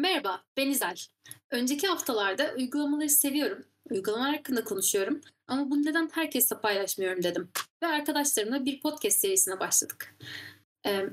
Merhaba, 0.00 0.44
ben 0.56 0.70
İzel. 0.70 0.96
Önceki 1.50 1.86
haftalarda 1.86 2.54
uygulamaları 2.58 3.08
seviyorum, 3.08 3.64
uygulamalar 3.90 4.36
hakkında 4.36 4.64
konuşuyorum 4.64 5.20
ama 5.46 5.70
bunu 5.70 5.84
neden 5.84 6.10
herkesle 6.12 6.60
paylaşmıyorum 6.60 7.22
dedim. 7.22 7.50
Ve 7.82 7.86
arkadaşlarımla 7.86 8.64
bir 8.64 8.80
podcast 8.80 9.20
serisine 9.20 9.60
başladık. 9.60 10.16
Ee, 10.86 11.06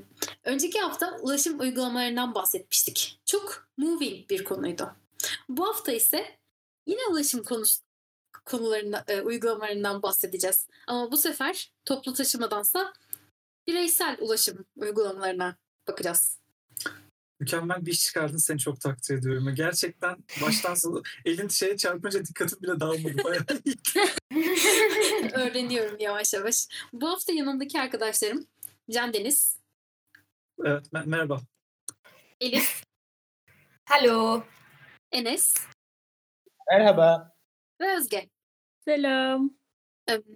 önceki 0.44 0.80
hafta 0.80 1.16
ulaşım 1.16 1.60
uygulamalarından 1.60 2.34
bahsetmiştik. 2.34 3.20
Çok 3.26 3.68
moving 3.76 4.30
bir 4.30 4.44
konuydu. 4.44 4.96
Bu 5.48 5.68
hafta 5.68 5.92
ise 5.92 6.38
yine 6.86 7.06
ulaşım 7.10 7.42
konusu 7.42 7.82
konularından, 8.44 9.04
e, 9.08 9.20
uygulamalarından 9.20 10.02
bahsedeceğiz. 10.02 10.68
Ama 10.86 11.12
bu 11.12 11.16
sefer 11.16 11.72
toplu 11.84 12.12
taşımadansa 12.12 12.92
bireysel 13.66 14.16
ulaşım 14.20 14.64
uygulamalarına 14.76 15.56
bakacağız. 15.88 16.38
Mükemmel 17.40 17.86
bir 17.86 17.92
iş 17.92 18.02
çıkardın 18.02 18.36
seni 18.36 18.58
çok 18.58 18.80
takdir 18.80 19.18
ediyorum. 19.18 19.54
Gerçekten 19.54 20.16
baştan 20.42 20.74
sona 20.74 21.02
elin 21.24 21.48
şeye 21.48 21.76
çarpınca 21.76 22.24
dikkatim 22.26 22.62
bile 22.62 22.80
dağılmadı. 22.80 23.24
Bayağı. 23.24 23.44
Öğreniyorum 25.34 25.96
yavaş 26.00 26.34
yavaş. 26.34 26.66
Bu 26.92 27.08
hafta 27.10 27.32
yanımdaki 27.32 27.80
arkadaşlarım 27.80 28.46
Can 28.90 29.12
Deniz, 29.12 29.58
Evet, 30.64 30.86
me- 30.92 31.06
merhaba. 31.06 31.40
Elif, 32.40 32.82
Hello. 33.84 34.44
Enes 35.12 35.54
Merhaba. 36.70 37.36
ve 37.80 37.96
Özge. 37.96 38.30
Selam. 38.84 39.50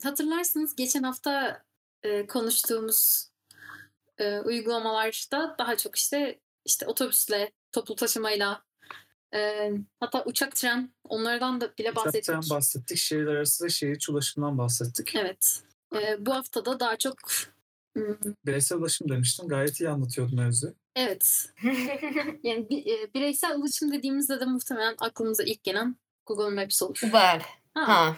Hatırlarsınız 0.03 0.77
geçen 0.77 1.03
hafta 1.03 1.63
e, 2.03 2.27
konuştuğumuz 2.27 3.31
e, 4.19 4.39
uygulamalarda 4.41 5.57
daha 5.59 5.77
çok 5.77 5.97
işte 5.97 6.41
işte 6.65 6.87
otobüsle, 6.87 7.53
toplu 7.73 7.97
taşımayla, 7.97 8.63
e, 9.35 9.71
hatta 10.01 10.25
uçak, 10.25 10.57
tren 10.57 10.95
onlardan 11.05 11.61
da 11.61 11.77
bile 11.79 11.97
bahsettik. 11.97 12.23
Uçaktan 12.23 12.57
bahsettik. 12.57 12.99
Şehirler 12.99 13.35
arası 13.35 13.65
ve 13.65 13.69
şehir 13.69 13.97
içi 13.97 14.13
ulaşımdan 14.13 14.59
bahsettik. 14.59 15.15
Evet. 15.15 15.63
E, 15.95 16.27
bu 16.27 16.35
hafta 16.35 16.65
da 16.65 16.81
daha 16.81 16.97
çok 16.97 17.17
hmm, 17.97 18.17
Bireysel 18.47 18.79
ulaşım 18.79 19.09
demiştin. 19.09 19.49
Gayet 19.49 19.81
iyi 19.81 19.89
anlatıyordun 19.89 20.37
mevzu. 20.37 20.75
evet 20.97 21.53
yani 22.43 22.71
bi- 22.71 23.11
bireysel 23.15 23.57
ulaşım 23.57 23.93
dediğimizde 23.93 24.41
de 24.41 24.45
muhtemelen 24.45 24.95
aklımıza 24.99 25.43
ilk 25.43 25.65
gelen 25.65 25.97
Google 26.27 26.55
Maps 26.63 26.83
olur. 26.83 27.01
Uber. 27.09 27.43
Ha. 27.75 27.87
Ha. 27.87 28.17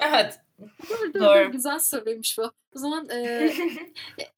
Evet. 0.00 0.38
Doğru, 0.60 1.14
doğru, 1.14 1.24
Doğru. 1.24 1.52
Güzel 1.52 1.78
soruymuş 1.78 2.38
bu. 2.38 2.42
O 2.76 2.78
zaman 2.78 3.08
e, 3.12 3.50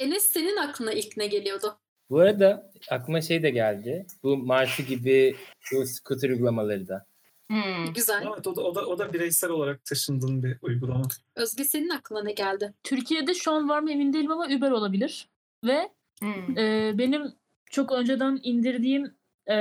Enes 0.01 0.25
senin 0.25 0.57
aklına 0.57 0.93
ilk 0.93 1.17
ne 1.17 1.27
geliyordu? 1.27 1.79
Bu 2.11 2.21
arada 2.21 2.73
aklıma 2.91 3.21
şey 3.21 3.43
de 3.43 3.51
geldi. 3.51 4.07
Bu 4.23 4.37
Martı 4.37 4.83
gibi 4.83 5.37
bu 5.73 5.87
scooter 5.87 6.31
uygulamaları 6.31 6.89
da. 6.89 7.07
Hmm. 7.51 7.93
Güzel. 7.95 8.27
Evet, 8.35 8.47
o 8.47 8.57
da, 8.57 8.63
o 8.63 8.75
da, 8.75 8.87
o 8.87 8.99
da 8.99 9.13
bireysel 9.13 9.51
olarak 9.51 9.85
taşındığın 9.85 10.43
bir 10.43 10.59
uygulama. 10.63 11.05
Özge 11.37 11.65
senin 11.65 11.89
aklına 11.89 12.23
ne 12.23 12.33
geldi? 12.33 12.75
Türkiye'de 12.83 13.35
şu 13.35 13.53
an 13.53 13.69
var 13.69 13.81
mı 13.81 13.93
emin 13.93 14.13
değilim 14.13 14.31
ama 14.31 14.47
Uber 14.47 14.71
olabilir. 14.71 15.29
Ve 15.65 15.89
Hmm. 16.21 16.59
e, 16.59 16.93
benim 16.99 17.33
çok 17.71 17.93
önceden 17.93 18.41
indirdiğim 18.43 19.15
e, 19.51 19.57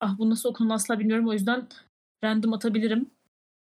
ah 0.00 0.18
bu 0.18 0.30
nasıl 0.30 0.48
okunur 0.48 0.74
asla 0.74 0.98
bilmiyorum 0.98 1.28
o 1.28 1.32
yüzden 1.32 1.68
random 2.24 2.52
atabilirim. 2.52 3.10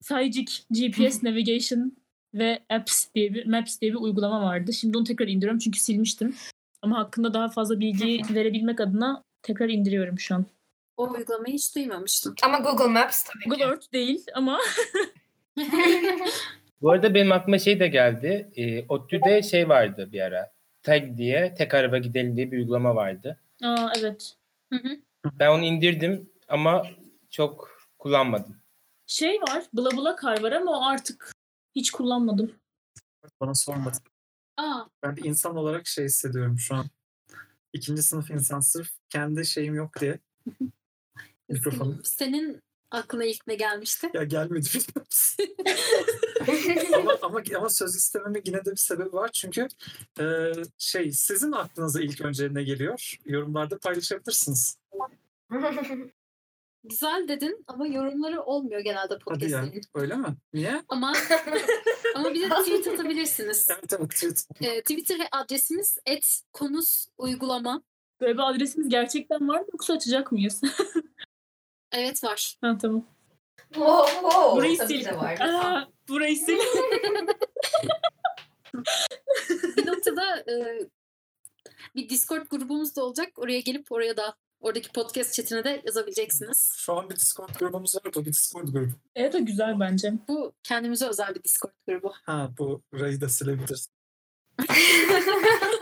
Saycik 0.02 0.66
GPS 0.72 1.24
Navigation 1.24 1.98
ve 2.34 2.64
Apps 2.70 3.06
diye 3.16 3.34
bir 3.34 3.46
Maps 3.46 3.82
diye 3.82 3.92
bir 3.92 3.98
uygulama 3.98 4.42
vardı. 4.42 4.74
Şimdi 4.74 4.98
onu 4.98 5.04
tekrar 5.04 5.28
indiriyorum 5.28 5.60
çünkü 5.60 5.80
silmiştim. 5.80 6.36
Ama 6.82 6.98
hakkında 7.00 7.34
daha 7.34 7.50
fazla 7.50 7.80
bilgi 7.80 8.22
verebilmek 8.36 8.82
adına 8.82 9.24
tekrar 9.44 9.70
indiriyorum 9.70 10.20
şu 10.20 10.36
an. 10.36 10.46
O 10.98 11.12
uygulamayı 11.12 11.54
hiç 11.54 11.76
duymamıştım. 11.76 12.36
Ama 12.44 12.60
Google 12.60 12.88
Maps 12.88 13.24
tabii 13.24 13.44
Google 13.44 13.58
ki. 13.58 13.70
Earth 13.70 13.94
değil 13.94 14.26
ama 14.34 14.60
Bu 16.82 16.92
arada 16.92 17.14
benim 17.14 17.32
aklıma 17.32 17.60
şey 17.60 17.80
de 17.80 17.88
geldi. 17.88 18.52
E, 18.56 18.86
ODTÜ'de 18.90 19.44
şey 19.44 19.70
vardı 19.70 20.10
bir 20.12 20.22
ara. 20.22 20.52
Tag 20.84 21.18
diye 21.18 21.54
tek 21.58 21.74
araba 21.74 21.98
gidelim 21.98 22.38
diye 22.38 22.52
bir 22.52 22.58
uygulama 22.58 22.96
vardı. 22.96 23.40
aa 23.64 23.90
evet. 24.00 24.36
Hı 24.74 24.80
hı. 24.80 24.98
Ben 25.34 25.50
onu 25.50 25.64
indirdim 25.64 26.30
ama 26.48 26.88
çok 27.30 27.72
kullanmadım. 28.00 28.61
Şey 29.08 29.42
var, 29.42 29.64
Bla 29.74 29.92
Bla 29.92 30.16
Car 30.22 30.42
var 30.44 30.52
ama 30.52 30.72
o 30.80 30.84
artık 30.86 31.32
hiç 31.76 31.92
kullanmadım. 31.92 32.52
Bana 33.42 33.56
sormadın. 33.56 34.00
Aa, 34.58 34.86
Ben 35.04 35.16
bir 35.18 35.24
insan 35.26 35.56
olarak 35.56 35.88
şey 35.88 36.06
hissediyorum 36.06 36.60
şu 36.60 36.76
an. 36.76 36.86
İkinci 37.74 38.04
sınıf 38.04 38.32
insan 38.32 38.60
sırf 38.60 38.90
kendi 39.10 39.46
şeyim 39.46 39.76
yok 39.76 40.00
diye. 40.00 40.20
Mikrofonu. 41.50 42.00
senin 42.04 42.62
aklına 42.92 43.26
ilk 43.26 43.48
ne 43.48 43.56
gelmişti? 43.56 44.10
Ya 44.14 44.24
gelmedi 44.24 44.68
biliyor 44.74 45.06
musun? 45.06 45.46
ama, 46.96 47.18
ama, 47.22 47.42
ama 47.58 47.70
söz 47.70 47.96
istememin 47.96 48.42
yine 48.46 48.66
de 48.66 48.72
bir 48.72 48.76
sebebi 48.78 49.14
var. 49.14 49.30
Çünkü 49.34 49.68
e, 50.20 50.52
şey 50.78 51.12
sizin 51.12 51.52
aklınıza 51.52 52.02
ilk 52.02 52.22
önce 52.22 52.54
ne 52.54 52.64
geliyor? 52.64 53.16
Yorumlarda 53.26 53.78
paylaşabilirsiniz. 53.80 54.78
Güzel 56.84 57.28
dedin 57.28 57.64
ama 57.68 57.88
yorumları 57.88 58.42
olmuyor 58.42 58.80
genelde 58.82 59.02
Hadi 59.02 59.14
ya. 59.14 59.20
podcastlerin. 59.20 59.82
Öyle 59.96 60.16
mi? 60.16 60.28
Niye? 60.54 60.84
Ama 60.90 61.14
ama 62.16 62.34
bir 62.34 62.50
de 62.50 62.56
tweet 62.56 62.88
atabilirsiniz. 62.88 63.68
Evet 63.70 63.94
evet. 64.00 64.10
tweet. 64.12 64.48
Ee, 64.62 64.82
Twitter 64.82 65.28
adresimiz 65.32 65.98
@konus 66.54 67.08
uygulama. 67.18 67.82
Böyle 68.22 68.34
bir 68.34 68.50
adresimiz 68.50 68.90
gerçekten 68.90 69.48
var 69.48 69.60
mı 69.60 69.66
yoksa 69.74 69.94
açacak 69.94 70.32
mıyız? 70.32 70.62
Evet 71.94 72.24
var. 72.24 72.58
ha 72.62 72.78
tamam. 72.82 73.06
wow, 73.74 74.12
wow. 74.12 74.56
Burayı 74.58 74.78
sil. 74.88 75.04
Aa, 75.40 75.88
burayı 76.10 76.38
sil. 76.46 76.60
Bir 79.78 79.88
noktada 79.88 80.40
e, 80.40 80.54
bir 81.96 82.10
Discord 82.10 82.48
grubumuz 82.48 82.96
da 82.96 83.06
olacak. 83.06 83.30
Oraya 83.40 83.60
gelip 83.60 83.92
oraya 83.92 84.18
da 84.18 84.36
oradaki 84.62 84.92
podcast 84.92 85.34
chatine 85.34 85.64
de 85.64 85.82
yazabileceksiniz. 85.86 86.74
Şu 86.78 86.94
an 87.00 87.10
bir 87.10 87.16
Discord 87.16 87.60
grubumuz 87.60 87.96
var. 87.96 88.14
Bu 88.16 88.26
bir 88.26 88.34
Discord 88.34 88.68
grubu. 88.68 88.92
evet 89.16 89.36
o 89.36 89.46
güzel 89.46 89.80
bence. 89.80 90.14
Bu 90.28 90.54
kendimize 90.64 91.08
özel 91.08 91.36
bir 91.36 91.44
Discord 91.44 91.72
grubu. 91.88 92.14
Ha 92.24 92.50
bu 92.58 92.82
burayı 92.92 93.22
da 93.22 93.30
silebiliriz. 93.30 93.90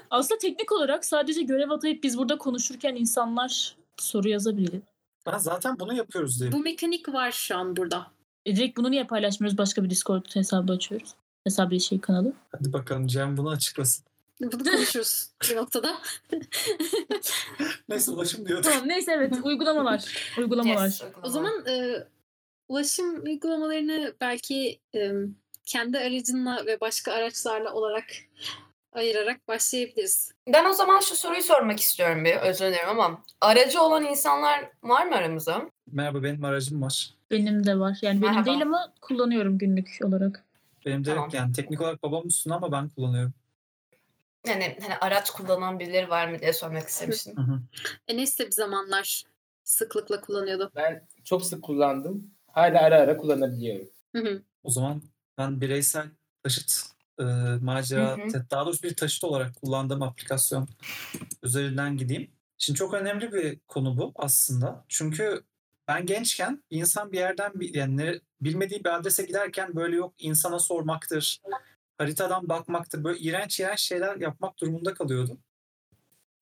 Aslında 0.09 0.39
teknik 0.39 0.71
olarak 0.71 1.05
sadece 1.05 1.41
görev 1.41 1.69
atayıp 1.69 2.03
biz 2.03 2.17
burada 2.17 2.37
konuşurken 2.37 2.95
insanlar 2.95 3.75
soru 3.97 4.29
yazabilir. 4.29 4.81
Ben 5.25 5.37
zaten 5.37 5.79
bunu 5.79 5.93
yapıyoruz 5.93 6.41
diye. 6.41 6.51
Bu 6.51 6.59
mekanik 6.59 7.09
var 7.09 7.31
şu 7.31 7.57
an 7.57 7.75
burada. 7.75 8.07
E 8.45 8.55
direkt 8.55 8.77
bunu 8.77 8.91
niye 8.91 9.03
paylaşmıyoruz? 9.07 9.57
Başka 9.57 9.83
bir 9.83 9.89
Discord 9.89 10.35
hesabı 10.35 10.73
açıyoruz. 10.73 11.15
Hesabı 11.43 11.79
şey 11.79 12.01
kanalı. 12.01 12.33
Hadi 12.51 12.73
bakalım 12.73 13.07
Cem 13.07 13.37
bunu 13.37 13.49
açıklasın. 13.49 14.05
Bunu 14.41 14.63
konuşuruz 14.63 15.29
bir 15.49 15.55
noktada. 15.55 15.95
Neyse 17.89 18.11
ulaşım 18.11 18.47
diyordum. 18.47 18.71
Tamam 18.71 18.87
neyse 18.87 19.11
evet 19.11 19.33
uygulamalar. 19.43 20.05
Uygulamalar. 20.37 20.83
Yes, 20.85 21.03
O 21.23 21.29
zaman 21.29 21.65
e, 21.67 22.03
ulaşım 22.67 23.23
uygulamalarını 23.23 24.13
belki 24.21 24.79
e, 24.95 25.11
kendi 25.65 25.97
aracınla 25.97 26.65
ve 26.65 26.79
başka 26.81 27.13
araçlarla 27.13 27.73
olarak 27.73 28.05
ayırarak 28.93 29.47
başlayabiliriz. 29.47 30.31
Ben 30.53 30.65
o 30.65 30.73
zaman 30.73 30.99
şu 30.99 31.15
soruyu 31.15 31.43
sormak 31.43 31.79
istiyorum 31.79 32.25
bir. 32.25 32.35
Özür 32.35 32.65
dilerim 32.65 32.89
ama 32.89 33.23
aracı 33.41 33.81
olan 33.81 34.05
insanlar 34.05 34.69
var 34.83 35.05
mı 35.05 35.15
aramızda? 35.15 35.69
Merhaba 35.91 36.23
benim 36.23 36.43
aracım 36.43 36.81
var. 36.81 37.13
Benim 37.31 37.65
de 37.65 37.79
var. 37.79 37.97
Yani 38.01 38.21
benim 38.21 38.31
Merhaba. 38.33 38.45
değil 38.45 38.61
ama 38.61 38.93
kullanıyorum 39.01 39.57
günlük 39.57 39.99
olarak. 40.03 40.43
Benim 40.85 41.05
de 41.05 41.09
Tamam. 41.15 41.29
yani 41.33 41.53
teknik 41.53 41.81
olarak 41.81 42.03
babam 42.03 42.27
üstüne 42.27 42.53
ama 42.53 42.71
ben 42.71 42.89
kullanıyorum. 42.89 43.33
Yani 44.49 44.77
hani 44.81 44.95
araç 44.95 45.29
kullanan 45.29 45.79
birileri 45.79 46.09
var 46.09 46.27
mı 46.27 46.39
diye 46.39 46.53
sormak 46.53 46.87
istemiştim. 46.87 47.37
Hı 47.37 47.41
hı. 47.41 47.61
Enes 48.07 48.39
de 48.39 48.45
bir 48.47 48.51
zamanlar 48.51 49.23
sıklıkla 49.63 50.21
kullanıyordu. 50.21 50.71
Ben 50.75 51.07
çok 51.23 51.45
sık 51.45 51.63
kullandım. 51.63 52.31
Hala 52.47 52.81
ara 52.81 52.95
ara 52.95 53.17
kullanabiliyorum. 53.17 53.89
Hı 54.15 54.21
hı. 54.21 54.43
O 54.63 54.69
zaman 54.71 55.01
ben 55.37 55.61
bireysel 55.61 56.07
taşıt 56.43 56.81
e, 57.19 57.23
macera, 57.61 58.17
Hı 58.17 58.45
daha 58.49 58.65
doğrusu 58.65 58.83
bir 58.83 58.95
taşıt 58.95 59.23
olarak 59.23 59.55
kullandığım 59.55 60.01
aplikasyon 60.01 60.67
üzerinden 61.43 61.97
gideyim. 61.97 62.31
Şimdi 62.57 62.79
çok 62.79 62.93
önemli 62.93 63.33
bir 63.33 63.59
konu 63.67 63.97
bu 63.97 64.11
aslında. 64.15 64.85
Çünkü 64.87 65.43
ben 65.87 66.05
gençken 66.05 66.63
insan 66.69 67.11
bir 67.11 67.17
yerden 67.17 67.51
bir, 67.55 67.73
yani 67.73 68.19
bilmediği 68.41 68.83
bir 68.83 68.95
adrese 68.95 69.25
giderken 69.25 69.75
böyle 69.75 69.95
yok 69.95 70.13
insana 70.19 70.59
sormaktır, 70.59 71.41
haritadan 71.99 72.49
bakmaktır, 72.49 73.03
böyle 73.03 73.19
iğrenç 73.19 73.59
iğrenç 73.59 73.79
şeyler 73.79 74.15
yapmak 74.15 74.59
durumunda 74.59 74.93
kalıyordu. 74.93 75.37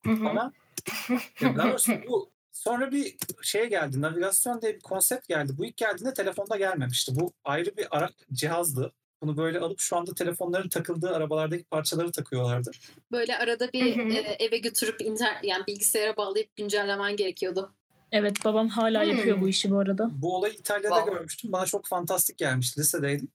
Hı 0.06 0.12
hı. 0.12 0.30
Ama 0.30 0.54
ya 1.42 1.56
daha 1.56 1.69
doğrusu 1.69 1.94
bu 2.07 2.31
sonra 2.51 2.92
bir 2.92 3.15
şeye 3.42 3.65
geldi. 3.65 4.01
Navigasyon 4.01 4.62
diye 4.62 4.75
bir 4.75 4.80
konsept 4.80 5.27
geldi. 5.27 5.54
Bu 5.57 5.65
ilk 5.65 5.77
geldiğinde 5.77 6.13
telefonda 6.13 6.57
gelmemişti. 6.57 7.12
Bu 7.15 7.33
ayrı 7.44 7.77
bir 7.77 7.88
ara 7.92 8.09
cihazdı. 8.33 8.94
Bunu 9.21 9.38
böyle 9.38 9.59
alıp 9.59 9.80
şu 9.80 9.98
anda 9.98 10.13
telefonların 10.13 10.69
takıldığı 10.69 11.15
arabalardaki 11.15 11.63
parçaları 11.63 12.12
takıyorlardı. 12.12 12.71
Böyle 13.12 13.38
arada 13.38 13.74
bir 13.74 13.95
Hı 13.98 14.01
hı. 14.01 14.13
e, 14.13 14.36
eve 14.39 14.57
götürüp 14.57 15.01
inter 15.01 15.39
yani 15.44 15.68
bilgisayara 15.68 16.18
bağlayıp 16.18 16.56
güncellemen 16.56 17.15
gerekiyordu. 17.15 17.74
Evet 18.12 18.45
babam 18.45 18.68
hala 18.68 19.04
Hmm. 19.04 19.09
yapıyor 19.09 19.42
bu 19.42 19.48
işi 19.48 19.71
bu 19.71 19.80
arada. 19.80 20.09
Bu 20.12 20.36
olayı 20.36 20.54
İtalya'da 20.54 20.95
Wow. 20.95 21.13
görmüştüm. 21.15 21.51
Bana 21.51 21.65
çok 21.65 21.86
fantastik 21.86 22.38
gelmişti. 22.38 22.80
Lisedeydim. 22.80 23.27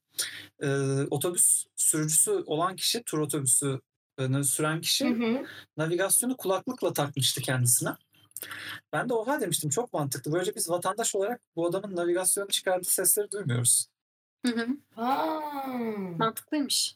Ee, 0.59 0.67
otobüs 1.11 1.65
sürücüsü 1.75 2.31
olan 2.31 2.75
kişi, 2.75 3.03
tur 3.03 3.19
otobüsü 3.19 3.79
e, 4.19 4.43
süren 4.43 4.81
kişi 4.81 5.09
Hı 5.09 5.13
hı. 5.25 5.45
navigasyonu 5.77 6.37
kulaklıkla 6.37 6.93
takmıştı 6.93 7.41
kendisine. 7.41 7.89
Ben 8.93 9.09
de 9.09 9.13
oha 9.13 9.41
demiştim 9.41 9.69
çok 9.69 9.93
mantıklı. 9.93 10.31
Böylece 10.33 10.55
biz 10.55 10.69
vatandaş 10.69 11.15
olarak 11.15 11.41
bu 11.55 11.67
adamın 11.67 11.95
navigasyonu 11.95 12.47
çıkardığı 12.47 12.87
sesleri 12.89 13.31
duymuyoruz. 13.31 13.87
Hı 14.45 14.51
hı. 14.51 14.67
Aa. 15.01 15.37
Mantıklıymış. 16.17 16.95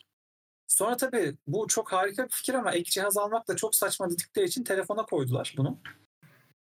Sonra 0.68 0.98
tabii 0.98 1.36
bu 1.48 1.68
çok 1.68 1.92
harika 1.94 2.26
bir 2.26 2.30
fikir 2.32 2.54
ama 2.54 2.72
ek 2.72 2.92
cihaz 2.92 3.18
almak 3.18 3.48
da 3.48 3.56
çok 3.56 3.76
saçma 3.76 4.10
dedikleri 4.10 4.46
için 4.46 4.64
telefona 4.64 5.06
koydular 5.06 5.54
bunu. 5.58 5.78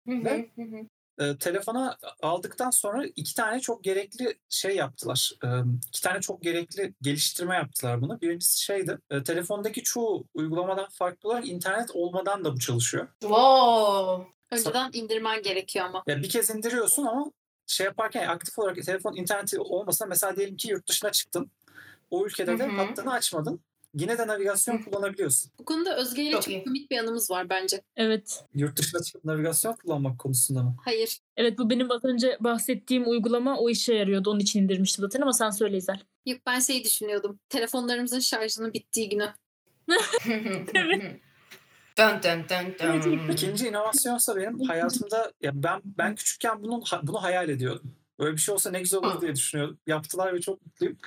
Hı 0.07 0.15
hı, 0.15 0.23
Ve- 0.25 0.49
hı 0.55 0.61
hı. 0.61 0.87
E, 1.19 1.37
telefona 1.37 1.97
aldıktan 2.21 2.69
sonra 2.69 3.05
iki 3.15 3.35
tane 3.35 3.59
çok 3.59 3.83
gerekli 3.83 4.37
şey 4.49 4.75
yaptılar. 4.75 5.31
E, 5.43 5.47
iki 5.87 6.01
tane 6.01 6.21
çok 6.21 6.41
gerekli 6.41 6.93
geliştirme 7.01 7.55
yaptılar 7.55 8.01
bunu. 8.01 8.21
Birincisi 8.21 8.63
şeydi. 8.63 8.97
e, 9.09 9.23
telefondaki 9.23 9.83
çoğu 9.83 10.27
uygulamadan 10.33 10.87
farklı 10.89 11.29
olarak 11.29 11.47
internet 11.47 11.91
olmadan 11.93 12.45
da 12.45 12.53
bu 12.53 12.59
çalışıyor. 12.59 13.07
Wow. 13.19 14.31
Önceden 14.51 14.89
indirmen 14.93 15.41
gerekiyor 15.41 15.85
ama. 15.85 16.03
Ya 16.07 16.17
bir 16.17 16.29
kez 16.29 16.49
indiriyorsun 16.49 17.05
ama 17.05 17.31
şey 17.67 17.85
yaparken 17.85 18.27
aktif 18.27 18.59
olarak 18.59 18.83
telefon 18.85 19.15
interneti 19.15 19.59
olmasa 19.59 20.05
mesela 20.05 20.35
diyelim 20.35 20.57
ki 20.57 20.69
yurt 20.69 20.87
dışına 20.87 21.11
çıktın. 21.11 21.51
O 22.09 22.25
ülkede 22.25 22.59
de 22.59 22.63
hattını 22.63 23.13
açmadın. 23.13 23.63
Yine 23.93 24.17
de 24.17 24.27
navigasyon 24.27 24.77
kullanabiliyorsun. 24.77 25.51
Bu 25.59 25.65
konuda 25.65 25.97
Özge 25.97 26.23
ile 26.23 26.31
Çok 26.31 26.63
komik 26.65 26.91
bir 26.91 26.97
anımız 26.97 27.31
var 27.31 27.49
bence. 27.49 27.81
Evet. 27.95 28.43
Yurt 28.53 28.77
dışına 28.77 29.01
çıkıp 29.01 29.25
navigasyon 29.25 29.73
kullanmak 29.73 30.19
konusunda 30.19 30.63
mı? 30.63 30.75
Hayır. 30.83 31.19
Evet 31.37 31.57
bu 31.57 31.69
benim 31.69 31.91
az 31.91 32.05
önce 32.05 32.37
bahsettiğim 32.39 33.09
uygulama 33.09 33.57
o 33.57 33.69
işe 33.69 33.93
yarıyordu. 33.93 34.29
Onun 34.29 34.39
için 34.39 34.63
indirmiştim 34.63 35.01
zaten 35.01 35.21
ama 35.21 35.33
sen 35.33 35.49
söyle 35.49 35.77
İzel. 35.77 35.99
Yok 36.25 36.39
ben 36.45 36.59
şey 36.59 36.83
düşünüyordum. 36.83 37.39
Telefonlarımızın 37.49 38.19
şarjının 38.19 38.73
bittiği 38.73 39.09
günü. 39.09 39.33
Dön 41.97 42.23
dön 42.23 42.45
dön 42.49 42.75
dön. 42.79 43.29
İkinci 43.31 43.67
inovasyonsa 43.67 44.35
benim 44.35 44.59
hayatımda 44.59 45.31
ya 45.41 45.51
ben 45.53 45.81
ben 45.85 46.15
küçükken 46.15 46.63
bunun 46.63 46.83
bunu 47.03 47.23
hayal 47.23 47.49
ediyordum. 47.49 47.95
Böyle 48.19 48.33
bir 48.33 48.41
şey 48.41 48.53
olsa 48.53 48.71
ne 48.71 48.79
güzel 48.79 48.99
olur 48.99 49.21
diye 49.21 49.35
düşünüyordum. 49.35 49.79
Yaptılar 49.87 50.33
ve 50.33 50.41
çok 50.41 50.65
mutluyum. 50.65 50.97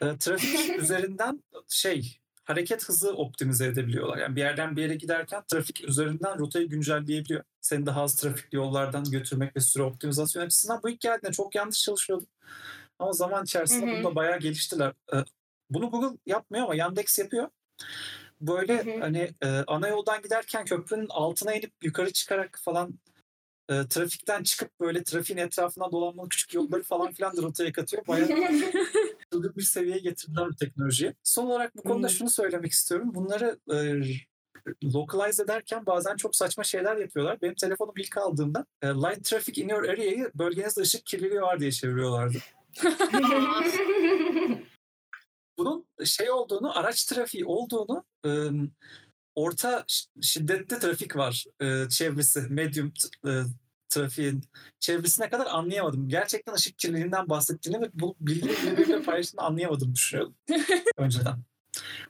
E, 0.00 0.18
trafik 0.18 0.78
üzerinden 0.78 1.42
şey 1.68 2.18
hareket 2.44 2.88
hızı 2.88 3.12
optimize 3.12 3.66
edebiliyorlar. 3.66 4.18
Yani 4.18 4.36
bir 4.36 4.40
yerden 4.40 4.76
bir 4.76 4.82
yere 4.82 4.94
giderken 4.94 5.42
trafik 5.48 5.88
üzerinden 5.88 6.38
rotayı 6.38 6.68
güncelleyebiliyor. 6.68 7.44
Seni 7.60 7.86
daha 7.86 8.02
az 8.02 8.16
trafikli 8.16 8.56
yollardan 8.56 9.04
götürmek 9.04 9.56
ve 9.56 9.60
süre 9.60 9.82
optimizasyon 9.82 10.46
açısından 10.46 10.82
bu 10.82 10.88
ilk 10.88 11.00
geldiğinde 11.00 11.32
çok 11.32 11.54
yanlış 11.54 11.82
çalışıyordu. 11.82 12.26
Ama 12.98 13.12
zaman 13.12 13.44
içerisinde 13.44 13.86
Hı 13.86 13.90
hı. 13.90 13.98
bunda 13.98 14.14
bayağı 14.14 14.38
geliştiler. 14.38 14.92
E, 15.12 15.16
bunu 15.70 15.90
Google 15.90 16.18
yapmıyor 16.26 16.64
ama 16.64 16.74
Yandex 16.74 17.18
yapıyor. 17.18 17.48
Böyle 18.40 18.84
Hı 18.84 18.90
hı. 18.90 19.00
hani 19.00 19.30
e, 19.42 19.48
ana 19.66 19.88
yoldan 19.88 20.22
giderken 20.22 20.64
köprünün 20.64 21.06
altına 21.10 21.54
inip 21.54 21.72
yukarı 21.82 22.12
çıkarak 22.12 22.60
falan 22.62 22.98
e, 23.68 23.88
trafikten 23.88 24.42
çıkıp 24.42 24.80
böyle 24.80 25.04
trafiğin 25.04 25.38
etrafına 25.38 25.92
dolanmalı 25.92 26.28
küçük 26.28 26.54
yolları 26.54 26.82
falan 26.82 27.12
filan 27.12 27.36
da 27.36 27.42
rotaya 27.42 27.72
katıyor. 27.72 28.06
Bayağı 28.06 28.28
bir 29.32 29.62
seviyeye 29.62 29.98
getirdiler 30.00 30.48
bu 30.48 30.56
teknolojiyi. 30.56 31.14
Son 31.22 31.46
olarak 31.46 31.76
bu 31.76 31.82
konuda 31.82 32.08
Hmm. 32.08 32.14
şunu 32.14 32.30
söylemek 32.30 32.72
istiyorum. 32.72 33.14
Bunları 33.14 33.58
e, 33.72 33.76
localize 34.94 35.42
ederken 35.42 35.86
bazen 35.86 36.16
çok 36.16 36.36
saçma 36.36 36.64
şeyler 36.64 36.96
yapıyorlar. 36.96 37.38
Benim 37.42 37.54
telefonum 37.54 37.94
ilk 37.96 38.16
aldığımda 38.16 38.66
e, 38.82 38.86
light 38.88 39.24
traffic 39.24 39.62
in 39.62 39.68
your 39.68 39.84
area'yı 39.84 40.30
bölgenizde 40.34 40.80
ışık 40.80 41.06
kirliliği 41.06 41.40
var 41.40 41.60
diye 41.60 41.72
çeviriyorlardı. 41.72 42.38
Bunun 45.58 45.86
şey 46.04 46.30
olduğunu, 46.30 46.78
araç 46.78 47.04
trafiği 47.04 47.44
olduğunu 47.44 48.04
e, 48.26 48.30
orta 49.34 49.84
ş- 49.88 50.06
şiddetli 50.22 50.78
trafik 50.78 51.16
var 51.16 51.44
e, 51.60 51.88
çevresi, 51.88 52.40
medium 52.40 52.92
e, 53.26 53.30
trafiğin 53.88 54.42
çevresine 54.80 55.28
kadar 55.28 55.46
anlayamadım. 55.46 56.08
Gerçekten 56.08 56.54
ışık 56.54 56.78
kirliliğinden 56.78 57.28
bahsettiğini 57.28 57.80
ve 57.80 57.90
bu 57.94 58.16
bilgiyi 58.20 58.56
birbiriyle 58.66 59.02
paylaştığını 59.02 59.42
anlayamadım 59.42 59.94
düşünüyordum 59.94 60.34
önceden. 60.96 61.38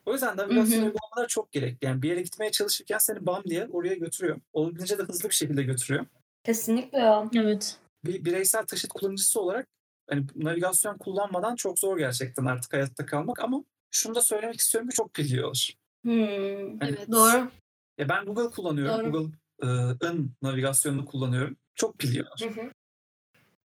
O 0.06 0.12
yüzden 0.12 0.36
navigasyon 0.36 0.82
uygulamaları 0.82 1.26
çok 1.28 1.52
gerekli. 1.52 1.86
Yani 1.86 2.02
bir 2.02 2.08
yere 2.08 2.22
gitmeye 2.22 2.50
çalışırken 2.50 2.98
seni 2.98 3.26
bam 3.26 3.44
diye 3.44 3.68
oraya 3.72 3.94
götürüyor. 3.94 4.40
Olabildiğince 4.52 4.98
de 4.98 5.02
hızlı 5.02 5.28
bir 5.28 5.34
şekilde 5.34 5.62
götürüyor. 5.62 6.06
Kesinlikle 6.44 6.98
ya. 6.98 7.30
Evet. 7.34 7.76
Bir 8.04 8.24
bireysel 8.24 8.66
taşıt 8.66 8.92
kullanıcısı 8.92 9.40
olarak 9.40 9.68
hani 10.10 10.26
navigasyon 10.34 10.98
kullanmadan 10.98 11.56
çok 11.56 11.78
zor 11.78 11.98
gerçekten 11.98 12.44
artık 12.44 12.72
hayatta 12.72 13.06
kalmak 13.06 13.40
ama 13.40 13.64
şunu 13.90 14.14
da 14.14 14.20
söylemek 14.20 14.60
istiyorum 14.60 14.88
ki 14.88 14.96
çok 14.96 15.16
biliyorlar. 15.16 15.76
Hmm. 16.04 16.78
Hani 16.80 16.90
Evet. 16.90 17.12
Doğru. 17.12 17.50
Ya 17.98 18.08
ben 18.08 18.24
Google 18.24 18.50
kullanıyorum. 18.50 19.12
Doğru. 19.12 19.12
Google'ın 19.12 20.32
navigasyonunu 20.42 21.04
kullanıyorum. 21.04 21.56
Çok 21.78 22.00
biliyorlar. 22.00 22.40
Hı 22.40 22.60
hı. 22.60 22.70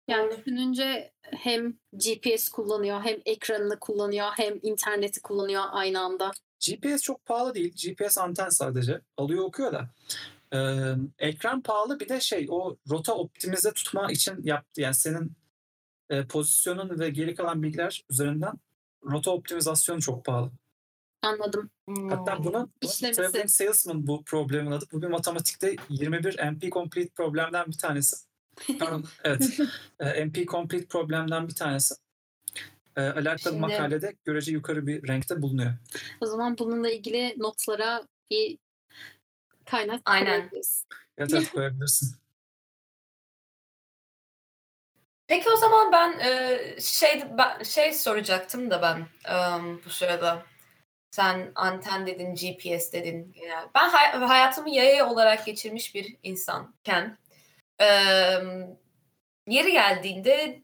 Yani 0.07 0.37
düşününce 0.37 1.11
hem 1.23 1.73
GPS 1.93 2.49
kullanıyor, 2.49 3.01
hem 3.01 3.19
ekranını 3.25 3.79
kullanıyor, 3.79 4.27
hem 4.35 4.59
interneti 4.61 5.21
kullanıyor 5.21 5.63
aynı 5.71 5.99
anda. 5.99 6.31
GPS 6.67 7.01
çok 7.01 7.25
pahalı 7.25 7.53
değil. 7.53 7.73
GPS 7.73 8.17
anten 8.17 8.49
sadece. 8.49 9.01
Alıyor 9.17 9.43
okuyor 9.43 9.73
da. 9.73 9.89
Ee, 10.53 10.93
ekran 11.19 11.61
pahalı 11.61 11.99
bir 11.99 12.09
de 12.09 12.19
şey 12.19 12.47
o 12.49 12.77
rota 12.89 13.15
optimize 13.15 13.73
tutma 13.73 14.11
için 14.11 14.43
yaptı. 14.43 14.81
Yani 14.81 14.95
senin 14.95 15.31
e, 16.09 16.25
pozisyonun 16.25 16.99
ve 16.99 17.09
geri 17.09 17.35
kalan 17.35 17.63
bilgiler 17.63 18.05
üzerinden 18.09 18.53
rota 19.03 19.31
optimizasyonu 19.31 20.01
çok 20.01 20.25
pahalı. 20.25 20.51
Anladım. 21.21 21.69
Hatta 22.09 22.37
Hmm. 22.37 22.43
bunun 22.45 22.73
İşlemesi. 22.81 23.21
Traveling 23.21 23.49
Salesman 23.49 24.07
bu 24.07 24.23
problemin 24.23 24.71
adı. 24.71 24.85
Bu 24.91 25.01
bir 25.01 25.07
matematikte 25.07 25.75
21 25.89 26.39
MP 26.51 26.69
Complete 26.71 27.09
problemden 27.09 27.67
bir 27.67 27.77
tanesi. 27.77 28.17
Pardon, 28.79 29.05
evet. 29.23 29.59
Ee, 29.99 30.25
MP 30.25 30.47
Complete 30.47 30.85
problemden 30.85 31.47
bir 31.47 31.55
tanesi. 31.55 31.95
Ee, 32.97 33.01
alakalı 33.01 33.39
Şimdi- 33.39 33.59
makalede 33.59 34.15
görece 34.25 34.51
yukarı 34.51 34.87
bir 34.87 35.07
renkte 35.07 35.41
bulunuyor. 35.41 35.73
O 36.21 36.25
zaman 36.25 36.57
bununla 36.57 36.89
ilgili 36.91 37.35
notlara 37.37 38.07
bir 38.31 38.57
kaynak 39.65 40.01
Aynen. 40.05 40.39
koyabiliriz. 40.39 40.85
Evet, 41.17 41.33
evet 41.33 41.49
koyabilirsin. 41.51 42.15
Peki 45.27 45.49
o 45.49 45.55
zaman 45.57 45.91
ben 45.91 46.19
e, 46.19 46.59
şey 46.81 47.23
ben, 47.37 47.63
şey 47.63 47.93
soracaktım 47.93 48.71
da 48.71 48.81
ben 48.81 48.97
e, 49.33 49.35
bu 49.85 49.89
sırada. 49.89 50.45
Sen 51.11 51.51
anten 51.55 52.07
dedin, 52.07 52.35
GPS 52.35 52.93
dedin. 52.93 53.35
Yani 53.47 53.69
ben 53.75 53.89
hay- 53.89 54.11
hayatımı 54.11 54.69
yaya 54.69 55.09
olarak 55.09 55.45
geçirmiş 55.45 55.95
bir 55.95 56.15
insanken 56.23 57.17
e, 57.81 57.85
yeri 59.47 59.71
geldiğinde 59.71 60.61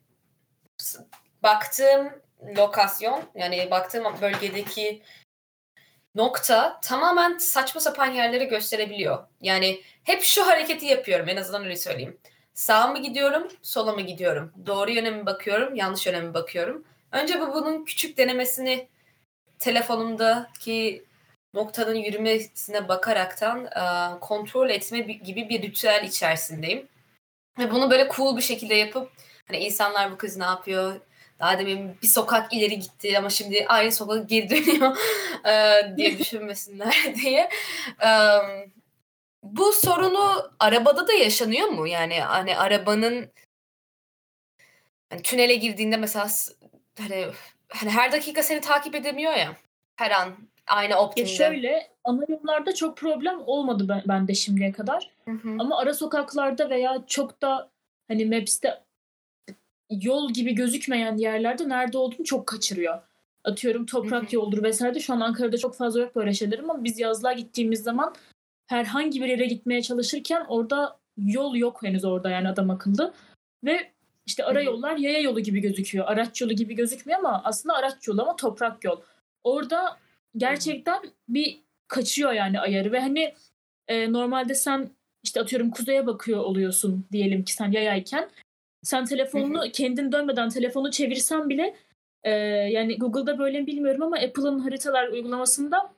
baktığım 1.43 2.21
lokasyon 2.57 3.23
yani 3.35 3.71
baktığım 3.71 4.21
bölgedeki 4.21 5.03
nokta 6.15 6.79
tamamen 6.81 7.37
saçma 7.37 7.81
sapan 7.81 8.11
yerleri 8.11 8.45
gösterebiliyor. 8.45 9.27
Yani 9.41 9.81
hep 10.03 10.21
şu 10.23 10.47
hareketi 10.47 10.85
yapıyorum 10.85 11.29
en 11.29 11.37
azından 11.37 11.63
öyle 11.63 11.75
söyleyeyim. 11.75 12.19
Sağa 12.53 12.87
mı 12.87 13.01
gidiyorum, 13.01 13.47
sola 13.61 13.91
mı 13.93 14.01
gidiyorum? 14.01 14.53
Doğru 14.65 14.91
yöne 14.91 15.09
mi 15.11 15.25
bakıyorum, 15.25 15.75
yanlış 15.75 16.05
yöne 16.07 16.21
mi 16.21 16.33
bakıyorum? 16.33 16.85
Önce 17.11 17.41
bu 17.41 17.53
bunun 17.53 17.85
küçük 17.85 18.17
denemesini 18.17 18.87
telefonumdaki 19.59 21.03
noktanın 21.53 21.95
yürümesine 21.95 22.87
bakaraktan 22.87 23.65
e, 23.65 24.19
kontrol 24.19 24.69
etme 24.69 25.07
bi- 25.07 25.23
gibi 25.23 25.49
bir 25.49 25.61
ritüel 25.61 26.03
içerisindeyim. 26.03 26.87
Ve 27.59 27.71
bunu 27.71 27.91
böyle 27.91 28.09
cool 28.15 28.37
bir 28.37 28.41
şekilde 28.41 28.75
yapıp 28.75 29.11
hani 29.47 29.57
insanlar 29.57 30.11
bu 30.11 30.17
kız 30.17 30.37
ne 30.37 30.45
yapıyor? 30.45 31.01
Daha 31.39 31.59
demin 31.59 31.97
bir 32.01 32.07
sokak 32.07 32.53
ileri 32.53 32.79
gitti 32.79 33.17
ama 33.17 33.29
şimdi 33.29 33.65
aynı 33.67 33.91
sokağa 33.91 34.17
geri 34.17 34.49
dönüyor 34.49 34.97
e, 35.45 35.97
diye 35.97 36.19
düşünmesinler 36.19 36.95
diye. 37.23 37.49
E, 38.05 38.09
bu 39.43 39.71
sorunu 39.73 40.51
arabada 40.59 41.07
da 41.07 41.13
yaşanıyor 41.13 41.67
mu? 41.67 41.87
Yani 41.87 42.19
hani 42.21 42.57
arabanın 42.57 43.31
hani 45.09 45.21
tünele 45.21 45.55
girdiğinde 45.55 45.97
mesela 45.97 46.27
hani, 46.99 47.27
hani 47.69 47.89
her 47.91 48.11
dakika 48.11 48.43
seni 48.43 48.61
takip 48.61 48.95
edemiyor 48.95 49.33
ya. 49.33 49.55
Her 49.95 50.11
an 50.11 50.29
aynı 50.67 50.91
Ya 50.91 50.99
optimde. 50.99 51.29
şöyle 51.29 51.87
ana 52.03 52.21
yollarda 52.29 52.75
çok 52.75 52.97
problem 52.97 53.39
olmadı 53.45 53.85
ben, 53.89 54.03
bende 54.07 54.33
şimdiye 54.35 54.71
kadar. 54.71 55.11
Hı 55.25 55.31
hı. 55.31 55.55
Ama 55.59 55.77
ara 55.77 55.93
sokaklarda 55.93 56.69
veya 56.69 57.03
çok 57.07 57.41
da 57.41 57.69
hani 58.07 58.25
Maps'te 58.25 58.83
yol 59.89 60.33
gibi 60.33 60.55
gözükmeyen 60.55 61.17
yerlerde 61.17 61.69
nerede 61.69 61.97
olduğunu 61.97 62.25
çok 62.25 62.47
kaçırıyor. 62.47 62.99
atıyorum 63.43 63.85
toprak 63.85 64.33
yoldur 64.33 64.63
vesaire. 64.63 64.99
Şu 64.99 65.13
an 65.13 65.19
Ankara'da 65.19 65.57
çok 65.57 65.75
fazla 65.75 65.99
yok 65.99 66.15
böyle 66.15 66.33
şeyler 66.33 66.59
ama 66.59 66.83
biz 66.83 66.99
yazlığa 66.99 67.33
gittiğimiz 67.33 67.83
zaman 67.83 68.15
herhangi 68.67 69.21
bir 69.21 69.27
yere 69.27 69.45
gitmeye 69.45 69.81
çalışırken 69.81 70.45
orada 70.47 70.99
yol 71.17 71.55
yok 71.55 71.83
henüz 71.83 72.05
orada 72.05 72.29
yani 72.29 72.47
adam 72.49 72.69
akıllı. 72.69 73.13
Ve 73.63 73.91
işte 74.27 74.45
ara 74.45 74.61
yollar 74.61 74.97
yaya 74.97 75.19
yolu 75.19 75.39
gibi 75.39 75.59
gözüküyor. 75.59 76.05
Araç 76.07 76.41
yolu 76.41 76.53
gibi 76.53 76.75
gözükmüyor 76.75 77.19
ama 77.19 77.41
aslında 77.43 77.75
araç 77.75 78.07
yolu 78.07 78.21
ama 78.21 78.35
toprak 78.35 78.83
yol. 78.83 79.01
Orada 79.43 79.97
gerçekten 80.37 81.01
bir 81.29 81.59
kaçıyor 81.87 82.31
yani 82.31 82.59
ayarı 82.59 82.91
ve 82.91 82.99
hani 82.99 83.33
e, 83.87 84.13
normalde 84.13 84.55
sen 84.55 84.89
işte 85.23 85.41
atıyorum 85.41 85.71
kuzeye 85.71 86.07
bakıyor 86.07 86.39
oluyorsun 86.39 87.05
diyelim 87.11 87.43
ki 87.43 87.53
sen 87.53 87.71
yayayken. 87.71 88.29
Sen 88.83 89.05
telefonunu 89.05 89.71
kendin 89.73 90.11
dönmeden 90.11 90.49
telefonu 90.49 90.91
çevirsen 90.91 91.49
bile 91.49 91.75
e, 92.23 92.31
yani 92.71 92.97
Google'da 92.97 93.39
böyle 93.39 93.59
mi 93.59 93.67
bilmiyorum 93.67 94.03
ama 94.03 94.17
Apple'ın 94.17 94.59
haritalar 94.59 95.07
uygulamasında 95.07 95.91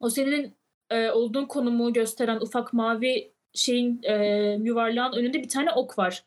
o 0.00 0.10
senin 0.10 0.52
e, 0.90 1.10
olduğun 1.10 1.44
konumu 1.44 1.92
gösteren 1.92 2.40
ufak 2.40 2.72
mavi 2.72 3.30
şeyin 3.54 4.00
e, 4.02 4.14
yuvarlağın 4.62 5.12
önünde 5.12 5.42
bir 5.42 5.48
tane 5.48 5.72
ok 5.72 5.98
var. 5.98 6.24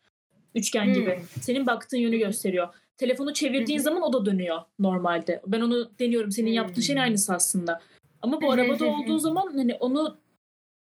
Üçgen 0.58 0.94
gibi. 0.94 1.20
Senin 1.42 1.68
baktığın 1.68 1.98
yönü 1.98 2.18
gösteriyor. 2.18 2.68
Telefonu 2.98 3.34
çevirdiğin 3.34 3.80
zaman 3.80 4.02
o 4.02 4.14
da 4.14 4.26
dönüyor 4.26 4.62
normalde. 4.80 5.42
Ben 5.48 5.62
onu 5.62 5.92
deniyorum. 6.00 6.32
Senin 6.32 6.52
yaptığın 6.52 6.82
şeyin 6.82 7.00
aynısı 7.00 7.34
aslında. 7.34 7.82
Ama 8.22 8.42
bu 8.42 8.52
arabada 8.52 8.86
olduğu 8.86 9.20
zaman 9.20 9.54
hani 9.58 9.76
onu 9.76 10.18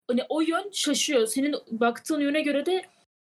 hani 0.07 0.21
o 0.29 0.41
yön 0.41 0.69
şaşıyor. 0.71 1.27
Senin 1.27 1.55
baktığın 1.71 2.19
yöne 2.19 2.41
göre 2.41 2.65
de 2.65 2.81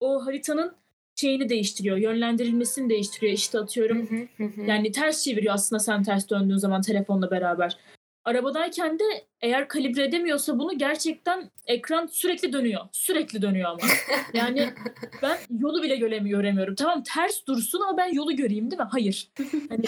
o 0.01 0.27
haritanın 0.27 0.73
şeyini 1.17 1.49
değiştiriyor. 1.49 1.97
Yönlendirilmesini 1.97 2.91
değiştiriyor. 2.91 3.33
İşte 3.33 3.59
atıyorum 3.59 4.29
yani 4.67 4.93
ters 4.93 5.25
çeviriyor 5.25 5.55
aslında 5.55 5.81
sen 5.81 6.03
ters 6.03 6.31
döndüğün 6.31 6.57
zaman 6.57 6.83
telefonla 6.83 7.31
beraber. 7.31 7.77
Arabadayken 8.27 8.99
de 8.99 9.05
eğer 9.41 9.69
kalibre 9.69 10.05
edemiyorsa 10.05 10.59
bunu 10.59 10.79
gerçekten 10.79 11.51
ekran 11.67 12.07
sürekli 12.07 12.53
dönüyor. 12.53 12.81
Sürekli 12.93 13.43
dönüyor 13.43 13.71
ama. 13.71 13.79
Yani 14.35 14.71
ben 15.23 15.39
yolu 15.59 15.83
bile 15.83 15.97
göremiyorum. 15.97 16.41
göremiyorum. 16.41 16.75
Tamam 16.75 17.03
ters 17.03 17.47
dursun 17.47 17.81
ama 17.81 17.97
ben 17.97 18.13
yolu 18.15 18.37
göreyim 18.37 18.71
değil 18.71 18.83
mi? 18.83 18.89
Hayır. 18.91 19.29
Hani 19.69 19.85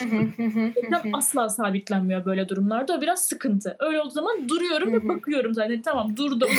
ekran 0.77 1.03
asla 1.13 1.49
sabitlenmiyor 1.49 2.25
böyle 2.25 2.49
durumlarda. 2.49 2.97
O 2.97 3.01
biraz 3.01 3.25
sıkıntı. 3.25 3.77
Öyle 3.79 4.01
olduğu 4.01 4.11
zaman 4.11 4.49
duruyorum 4.49 4.93
ve 4.93 5.09
bakıyorum 5.09 5.55
zaten. 5.55 5.83
Tamam 5.83 6.17
durdum. 6.17 6.51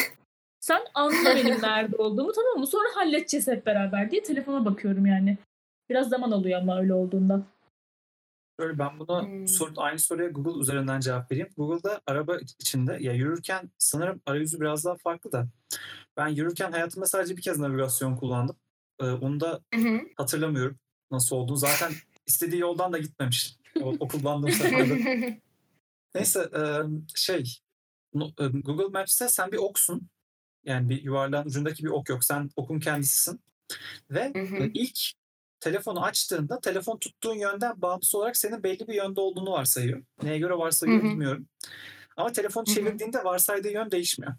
Sen 0.60 0.82
anla 0.94 1.36
benim 1.36 1.62
nerede 1.62 1.96
olduğumu 1.96 2.32
tamam 2.32 2.60
mı? 2.60 2.68
Sonra 2.68 2.88
halledeceğiz 2.96 3.48
hep 3.48 3.66
beraber 3.66 4.12
diye 4.12 4.24
telefona 4.24 4.66
bakıyorum 4.66 5.06
yani. 5.06 5.38
Biraz 5.90 6.10
zaman 6.10 6.32
alıyor 6.32 6.62
ama 6.62 6.80
öyle 6.80 6.94
olduğunda. 6.94 7.42
Şöyle 8.60 8.80
ben 8.80 9.00
buna 9.00 9.24
Hmm. 9.24 9.48
soru, 9.48 9.74
aynı 9.78 10.00
soruya 10.00 10.30
Google 10.30 10.62
üzerinden 10.62 11.00
cevap 11.00 11.32
vereyim. 11.32 11.50
Google'da 11.58 12.02
araba 12.08 12.38
içinde 12.60 12.98
ya 13.00 13.14
yürürken 13.14 13.72
sanırım 13.78 14.22
arayüzü 14.26 14.60
biraz 14.62 14.86
daha 14.86 14.98
farklı 14.98 15.32
da 15.32 15.48
ben 16.18 16.28
yürürken 16.28 16.72
hayatımda 16.72 17.06
sadece 17.06 17.38
bir 17.38 17.42
kez 17.42 17.60
navigasyon 17.60 18.16
kullandım. 18.16 18.56
Ee, 19.02 19.06
onu 19.06 19.40
da 19.40 19.62
hatırlamıyorum 20.18 20.80
nasıl 21.12 21.36
olduğunu. 21.36 21.58
Zaten 21.58 21.92
istediği 22.28 22.62
yoldan 22.62 22.94
da 22.94 22.98
gitmemiş. 22.98 23.56
O, 23.82 23.96
o 24.00 24.08
kullandığım 24.08 24.52
seferde. 24.62 25.40
Neyse 26.16 26.50
e, 26.56 26.62
şey 27.16 27.58
e, 28.16 28.46
Google 28.48 29.00
Maps'te 29.00 29.28
sen 29.28 29.52
bir 29.52 29.58
oksun. 29.58 30.10
Yani 30.66 30.90
bir 30.90 31.04
yuvarlağın 31.04 31.46
ucundaki 31.46 31.84
bir 31.84 31.90
ok 31.90 32.10
yok. 32.10 32.24
Sen 32.24 32.50
okun 32.56 32.80
kendisisin. 32.80 33.42
Ve 34.12 34.32
e, 34.60 34.72
ilk 34.74 35.00
telefonu 35.60 36.04
açtığında 36.04 36.60
telefon 36.60 36.98
tuttuğun 36.98 37.36
yönden 37.36 37.82
bağımsız 37.82 38.16
olarak 38.16 38.38
senin 38.38 38.64
belli 38.64 38.88
bir 38.88 38.94
yönde 38.94 39.22
olduğunu 39.22 39.52
varsayıyor. 39.52 40.04
Neye 40.24 40.40
göre 40.40 40.54
varsayıyor 40.54 41.04
bilmiyorum. 41.04 41.48
Ama 42.18 42.32
telefonu 42.32 42.66
çevirdiğinde 42.66 43.24
varsaydığı 43.24 43.72
yön 43.72 43.92
değişmiyor. 43.92 44.34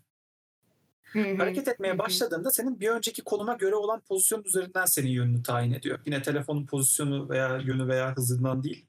Hareket 1.12 1.68
etmeye 1.68 1.98
başladığında 1.98 2.50
senin 2.50 2.80
bir 2.80 2.88
önceki 2.88 3.22
konuma 3.22 3.54
göre 3.54 3.74
olan 3.74 4.00
pozisyon 4.00 4.42
üzerinden 4.44 4.84
senin 4.84 5.08
yönünü 5.08 5.42
tayin 5.42 5.72
ediyor. 5.72 5.98
Yine 6.06 6.22
telefonun 6.22 6.66
pozisyonu 6.66 7.28
veya 7.28 7.58
yönü 7.58 7.88
veya 7.88 8.16
hızından 8.16 8.62
değil. 8.62 8.86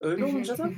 Öyle 0.00 0.24
olunca 0.24 0.58
da 0.58 0.70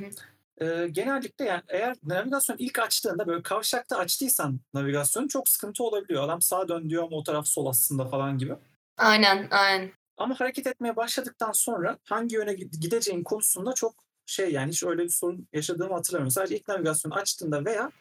e, 0.61 0.88
genellikle 0.88 1.44
yani 1.44 1.62
eğer 1.68 1.96
navigasyon 2.02 2.56
ilk 2.58 2.78
açtığında 2.78 3.26
böyle 3.26 3.42
kavşakta 3.42 3.96
açtıysan 3.96 4.61
navigasyonu 4.75 5.28
çok 5.28 5.49
sıkıntı 5.49 5.84
olabiliyor. 5.84 6.23
Adam 6.23 6.42
sağa 6.42 6.68
dön 6.68 6.90
diyor 6.90 7.02
ama 7.02 7.16
o 7.16 7.23
taraf 7.23 7.46
sol 7.46 7.66
aslında 7.66 8.04
falan 8.04 8.38
gibi. 8.38 8.54
Aynen, 8.96 9.49
aynen. 9.50 9.90
Ama 10.16 10.40
hareket 10.40 10.66
etmeye 10.66 10.97
başladıktan 10.97 11.52
sonra 11.52 11.99
hangi 12.04 12.35
yöne 12.37 12.52
gid- 12.52 12.80
gideceğin 12.80 13.23
konusunda 13.23 13.73
çok 13.73 13.94
şey 14.26 14.52
yani 14.52 14.71
hiç 14.73 14.83
öyle 14.85 15.02
bir 15.04 15.09
sorun 15.09 15.49
yaşadığımı 15.52 15.94
hatırlamıyorum. 15.94 16.30
Sadece 16.30 16.56
ilk 16.56 16.68
navigasyonu 16.68 17.14
açtığında 17.14 17.64
veya 17.64 17.92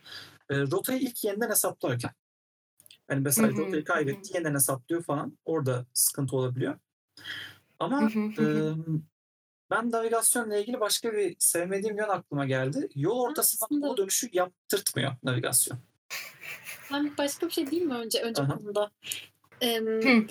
e, 0.50 0.62
rotayı 0.62 1.00
ilk 1.00 1.24
yeniden 1.24 1.50
hesaplarken. 1.50 2.12
Yani 3.10 3.22
mesela 3.22 3.48
Hı 3.48 3.52
hı, 3.52 3.58
rotayı 3.58 3.82
hı 3.84 3.86
kaybetti 3.86 4.34
yeniden 4.34 4.54
hesaplıyor 4.56 5.04
falan. 5.04 5.38
Orada 5.46 5.86
sıkıntı 5.94 6.36
olabiliyor. 6.36 6.80
Ama 7.80 8.02
Hı 8.02 8.06
hı, 8.06 8.20
hı 8.36 8.42
hı. 8.42 8.76
e, 8.80 8.94
ben 9.70 9.92
navigasyonla 9.92 10.58
ilgili 10.58 10.80
başka 10.80 11.14
bir 11.14 11.36
sevmediğim 11.40 11.98
yön 11.98 12.10
aklıma 12.10 12.46
geldi. 12.46 12.90
Yol 12.96 13.20
ortasında 13.20 13.66
aslında- 13.66 13.88
o 13.88 13.98
dönüşü 13.98 14.30
yaptırtmıyor 14.34 15.12
navigasyon. 15.24 15.80
Ben 16.92 17.18
başka 17.18 17.48
bir 17.48 17.52
şey 17.52 17.72
diyeyim 17.72 17.90
mi 17.90 17.96
önce 17.96 18.22
önce 18.22 18.42
Aha. 18.42 18.58
konuda? 18.58 18.92
Hı. 19.64 20.28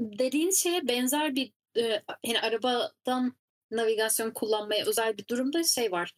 Dediğin 0.00 0.50
şeye 0.50 0.88
benzer 0.88 1.34
bir 1.34 1.52
e, 1.76 2.02
hani 2.26 2.40
arabadan 2.40 3.36
navigasyon 3.70 4.30
kullanmaya 4.30 4.86
özel 4.86 5.18
bir 5.18 5.26
durumda 5.26 5.64
şey 5.64 5.92
var. 5.92 6.12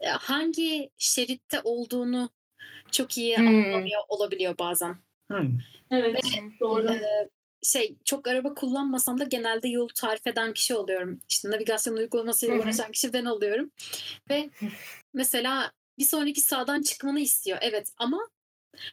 E, 0.00 0.08
hangi 0.08 0.90
şeritte 0.98 1.60
olduğunu 1.64 2.30
çok 2.92 3.18
iyi 3.18 3.36
Hmm. 3.36 3.46
anlamıyor 3.46 4.00
olabiliyor 4.08 4.58
bazen. 4.58 4.96
Hmm. 5.30 5.58
Evet 5.90 6.24
doğru. 6.60 6.92
E, 6.92 7.28
şey 7.62 7.96
çok 8.04 8.28
araba 8.28 8.54
kullanmasam 8.54 9.20
da 9.20 9.24
genelde 9.24 9.68
yolu 9.68 9.92
tarif 9.94 10.26
eden 10.26 10.52
kişi 10.52 10.74
oluyorum. 10.74 11.20
İşte 11.28 11.50
navigasyon 11.50 11.96
uygulamasıyla 11.96 12.58
uğraşan 12.58 12.92
kişi 12.92 13.12
ben 13.12 13.24
oluyorum. 13.24 13.70
Ve 14.30 14.50
mesela 15.14 15.72
bir 15.98 16.04
sonraki 16.04 16.40
sağdan 16.40 16.82
çıkmanı 16.82 17.20
istiyor. 17.20 17.58
Evet 17.60 17.92
ama 17.96 18.28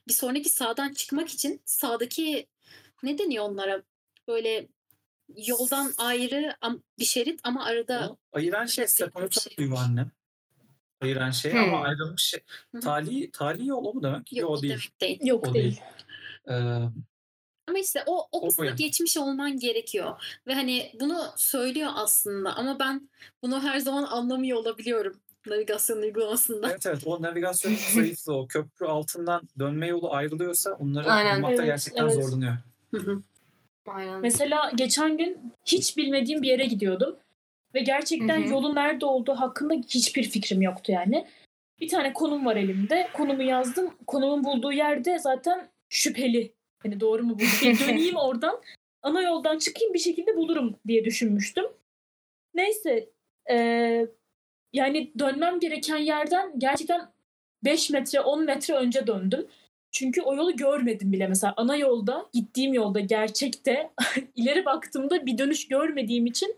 bir 0.07 0.13
sonraki 0.13 0.49
sağdan 0.49 0.93
çıkmak 0.93 1.29
için 1.29 1.61
sağdaki 1.65 2.47
ne 3.03 3.17
deniyor 3.17 3.45
onlara? 3.45 3.83
Böyle 4.31 4.67
yoldan 5.35 5.93
ayrı 5.97 6.55
bir 6.99 7.05
şerit 7.05 7.39
ama 7.43 7.65
arada 7.65 8.09
Onu 8.09 8.17
ayıran 8.31 8.65
şey 8.65 8.87
separatör 8.87 9.51
diyor 9.57 9.77
annem. 9.77 10.11
Ayıran 11.01 11.31
şey 11.31 11.51
Hmm. 11.51 11.59
ama 11.59 11.81
ayrılmış 11.81 12.23
şey. 12.23 12.39
Tali, 12.81 13.31
tali 13.31 13.67
yol 13.67 13.85
o 13.85 13.93
mu 13.93 14.03
demek? 14.03 14.33
yok 14.33 14.49
o 14.49 14.53
o 14.53 14.61
değil. 14.61 14.73
demek 14.73 15.01
değil. 15.01 15.19
Yok 15.23 15.47
O 15.47 15.53
değil. 15.53 15.63
değil. 15.65 15.81
Ee, 16.49 16.89
Ama 17.67 17.79
işte 17.79 18.03
o, 18.05 18.27
o 18.31 18.47
kısmı 18.47 18.65
yani. 18.65 18.75
geçmiş 18.75 19.17
olman 19.17 19.59
gerekiyor. 19.59 20.23
Ve 20.47 20.53
hani 20.53 20.91
bunu 20.99 21.23
söylüyor 21.37 21.91
aslında 21.95 22.55
ama 22.55 22.79
ben 22.79 23.09
bunu 23.43 23.63
her 23.63 23.79
zaman 23.79 24.03
anlamıyor 24.03 24.57
olabiliyorum 24.57 25.21
navigasyon 25.47 26.01
uygulamasında. 26.01 26.69
evet 26.71 26.85
evet 26.85 27.01
o 27.05 27.21
navigasyonun 27.21 27.75
zayıflığı 27.95 28.35
o 28.37 28.47
köprü 28.47 28.85
altından 28.85 29.41
dönme 29.59 29.87
yolu 29.87 30.13
ayrılıyorsa 30.13 30.71
onları 30.73 31.11
Aynen. 31.11 31.35
bulmakta 31.37 31.55
Evet, 31.63 31.65
gerçekten 31.65 32.03
evet. 32.03 32.13
zorlanıyor. 32.15 32.57
Hı 32.91 32.97
hı. 32.97 33.23
Aynen. 33.95 34.21
Mesela 34.21 34.71
geçen 34.75 35.17
gün 35.17 35.37
hiç 35.65 35.97
bilmediğim 35.97 36.41
bir 36.41 36.47
yere 36.47 36.65
gidiyordum. 36.65 37.17
Ve 37.75 37.79
gerçekten 37.79 38.41
Hı 38.41 38.45
hı. 38.45 38.49
yolun 38.49 38.75
nerede 38.75 39.05
olduğu 39.05 39.33
hakkında 39.33 39.73
hiçbir 39.73 40.23
fikrim 40.23 40.61
yoktu 40.61 40.91
yani. 40.91 41.27
Bir 41.79 41.87
tane 41.87 42.13
konum 42.13 42.45
var 42.45 42.55
elimde. 42.55 43.07
Konumu 43.13 43.43
yazdım. 43.43 43.93
Konumun 44.07 44.43
bulduğu 44.43 44.71
yerde 44.71 45.19
zaten 45.19 45.69
şüpheli. 45.89 46.53
Hani 46.83 46.99
doğru 46.99 47.23
mu 47.23 47.33
buldum? 47.33 47.77
Döneyim 47.87 48.15
oradan. 48.15 48.61
Ana 49.03 49.21
yoldan 49.21 49.57
çıkayım 49.57 49.93
bir 49.93 49.99
şekilde 49.99 50.35
bulurum 50.37 50.75
diye 50.87 51.05
düşünmüştüm. 51.05 51.65
Neyse. 52.53 53.09
eee, 53.49 54.07
yani 54.73 55.11
dönmem 55.19 55.59
gereken 55.59 55.97
yerden 55.97 56.59
gerçekten 56.59 57.01
5 57.63 57.89
metre 57.89 58.19
10 58.21 58.43
metre 58.45 58.73
önce 58.73 59.07
döndüm. 59.07 59.47
Çünkü 59.91 60.21
o 60.21 60.35
yolu 60.35 60.55
görmedim 60.55 61.11
bile. 61.11 61.27
Mesela 61.27 61.53
ana 61.57 61.75
yolda, 61.75 62.25
gittiğim 62.33 62.73
yolda 62.73 62.99
gerçekte 62.99 63.91
ileri 64.35 64.65
baktığımda 64.65 65.25
bir 65.25 65.37
dönüş 65.37 65.67
görmediğim 65.67 66.25
için 66.25 66.55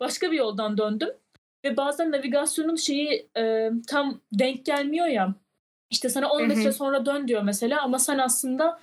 başka 0.00 0.32
bir 0.32 0.36
yoldan 0.36 0.78
döndüm. 0.78 1.08
Ve 1.64 1.76
bazen 1.76 2.12
navigasyonun 2.12 2.76
şeyi 2.76 3.28
e, 3.36 3.70
tam 3.86 4.20
denk 4.32 4.66
gelmiyor 4.66 5.06
ya. 5.06 5.34
İşte 5.90 6.08
sana 6.08 6.30
10 6.30 6.40
Hı 6.40 6.44
hı. 6.44 6.48
metre 6.48 6.72
sonra 6.72 7.06
dön 7.06 7.28
diyor 7.28 7.42
mesela 7.42 7.82
ama 7.82 7.98
sen 7.98 8.18
aslında 8.18 8.80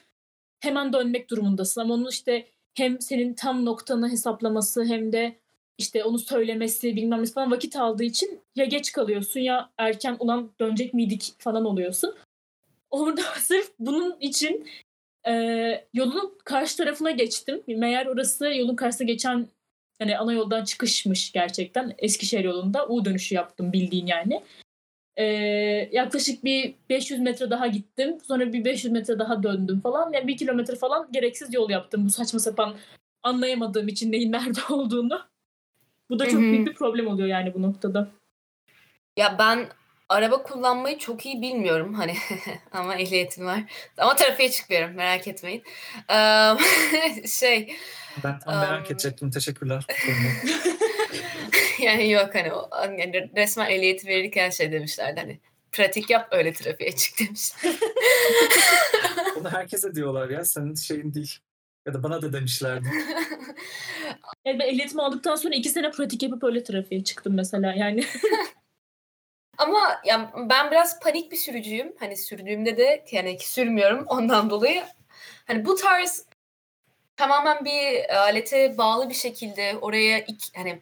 hemen 0.59 0.93
dönmek 0.93 1.29
durumundasın. 1.29 1.81
Ama 1.81 1.93
onun 1.93 2.09
işte 2.09 2.47
hem 2.73 3.01
senin 3.01 3.33
tam 3.33 3.65
noktanı 3.65 4.09
hesaplaması 4.09 4.85
hem 4.85 5.11
de 5.11 5.35
işte 5.77 6.03
onu 6.03 6.19
söylemesi 6.19 6.95
bilmem 6.95 7.21
ne 7.21 7.25
falan 7.25 7.51
vakit 7.51 7.75
aldığı 7.75 8.03
için 8.03 8.41
ya 8.55 8.65
geç 8.65 8.91
kalıyorsun 8.91 9.39
ya 9.39 9.69
erken 9.77 10.15
ulan 10.19 10.51
dönecek 10.59 10.93
miydik 10.93 11.33
falan 11.37 11.65
oluyorsun. 11.65 12.15
Orada 12.91 13.21
sırf 13.39 13.71
bunun 13.79 14.19
için 14.19 14.67
e, 15.27 15.33
yolun 15.93 16.37
karşı 16.43 16.77
tarafına 16.77 17.11
geçtim. 17.11 17.61
Meğer 17.67 18.05
orası 18.05 18.45
yolun 18.45 18.75
karşısına 18.75 19.07
geçen 19.07 19.47
Yani 20.01 20.17
ana 20.17 20.33
yoldan 20.33 20.63
çıkışmış 20.63 21.31
gerçekten. 21.31 21.95
Eskişehir 21.97 22.43
yolunda 22.43 22.87
U 22.87 23.05
dönüşü 23.05 23.35
yaptım 23.35 23.73
bildiğin 23.73 24.05
yani. 24.05 24.41
Ee, 25.17 25.25
yaklaşık 25.91 26.43
bir 26.43 26.75
500 26.89 27.19
metre 27.19 27.49
daha 27.49 27.67
gittim. 27.67 28.17
Sonra 28.27 28.53
bir 28.53 28.65
500 28.65 28.93
metre 28.93 29.19
daha 29.19 29.43
döndüm 29.43 29.79
falan. 29.81 30.13
Yani 30.13 30.27
bir 30.27 30.37
kilometre 30.37 30.75
falan 30.75 31.07
gereksiz 31.11 31.53
yol 31.53 31.69
yaptım. 31.69 32.05
Bu 32.05 32.09
saçma 32.09 32.39
sapan 32.39 32.75
anlayamadığım 33.23 33.87
için 33.87 34.11
neyin 34.11 34.31
nerede 34.31 34.59
olduğunu. 34.73 35.21
Bu 36.09 36.19
da 36.19 36.29
çok 36.29 36.41
büyük 36.41 36.67
bir 36.67 36.73
problem 36.73 37.07
oluyor 37.07 37.27
yani 37.27 37.53
bu 37.53 37.61
noktada. 37.61 38.07
Ya 39.17 39.35
ben 39.39 39.67
araba 40.11 40.43
kullanmayı 40.43 40.97
çok 40.97 41.25
iyi 41.25 41.41
bilmiyorum 41.41 41.93
hani 41.93 42.15
ama 42.71 42.95
ehliyetim 42.95 43.45
var. 43.45 43.63
Ama 43.97 44.15
trafiğe 44.15 44.51
çıkmıyorum 44.51 44.95
merak 44.95 45.27
etmeyin. 45.27 45.63
Eee, 46.09 46.55
şey 47.27 47.75
Ben 48.23 48.39
tam 48.39 48.59
merak 48.59 48.91
edecektim. 48.91 49.31
Teşekkürler. 49.31 49.85
yani 51.79 52.11
yok 52.11 52.35
hani 52.35 52.53
o, 52.53 52.69
yani 52.83 53.29
resmen 53.35 53.69
ehliyeti 53.69 54.07
verirken 54.07 54.49
şey 54.49 54.71
demişlerdi 54.71 55.19
hani 55.19 55.39
pratik 55.71 56.09
yap 56.09 56.27
öyle 56.31 56.53
trafiğe 56.53 56.95
çık 56.95 57.19
demişler. 57.19 57.73
Bunu 59.35 59.49
herkese 59.49 59.95
diyorlar 59.95 60.29
ya. 60.29 60.45
Senin 60.45 60.75
şeyin 60.75 61.13
değil. 61.13 61.39
Ya 61.87 61.93
da 61.93 62.03
bana 62.03 62.21
da 62.21 62.33
demişlerdi. 62.33 62.87
Yani 64.45 64.59
ben 64.59 64.67
ehliyetimi 64.67 65.01
aldıktan 65.01 65.35
sonra 65.35 65.55
iki 65.55 65.69
sene 65.69 65.91
pratik 65.91 66.23
yapıp 66.23 66.43
öyle 66.43 66.63
trafiğe 66.63 67.03
çıktım 67.03 67.33
mesela. 67.35 67.73
Yani 67.73 68.03
Ama 69.61 70.01
ya 70.05 70.31
ben 70.49 70.71
biraz 70.71 70.99
panik 70.99 71.31
bir 71.31 71.37
sürücüyüm. 71.37 71.95
Hani 71.99 72.17
sürdüğümde 72.17 72.77
de 72.77 73.05
yani 73.11 73.39
sürmüyorum 73.39 74.05
ondan 74.07 74.49
dolayı. 74.49 74.83
Hani 75.47 75.65
bu 75.65 75.75
tarz 75.75 76.25
tamamen 77.17 77.65
bir 77.65 78.09
alete 78.17 78.77
bağlı 78.77 79.09
bir 79.09 79.13
şekilde 79.13 79.77
oraya 79.81 80.19
iki, 80.19 80.57
hani 80.59 80.81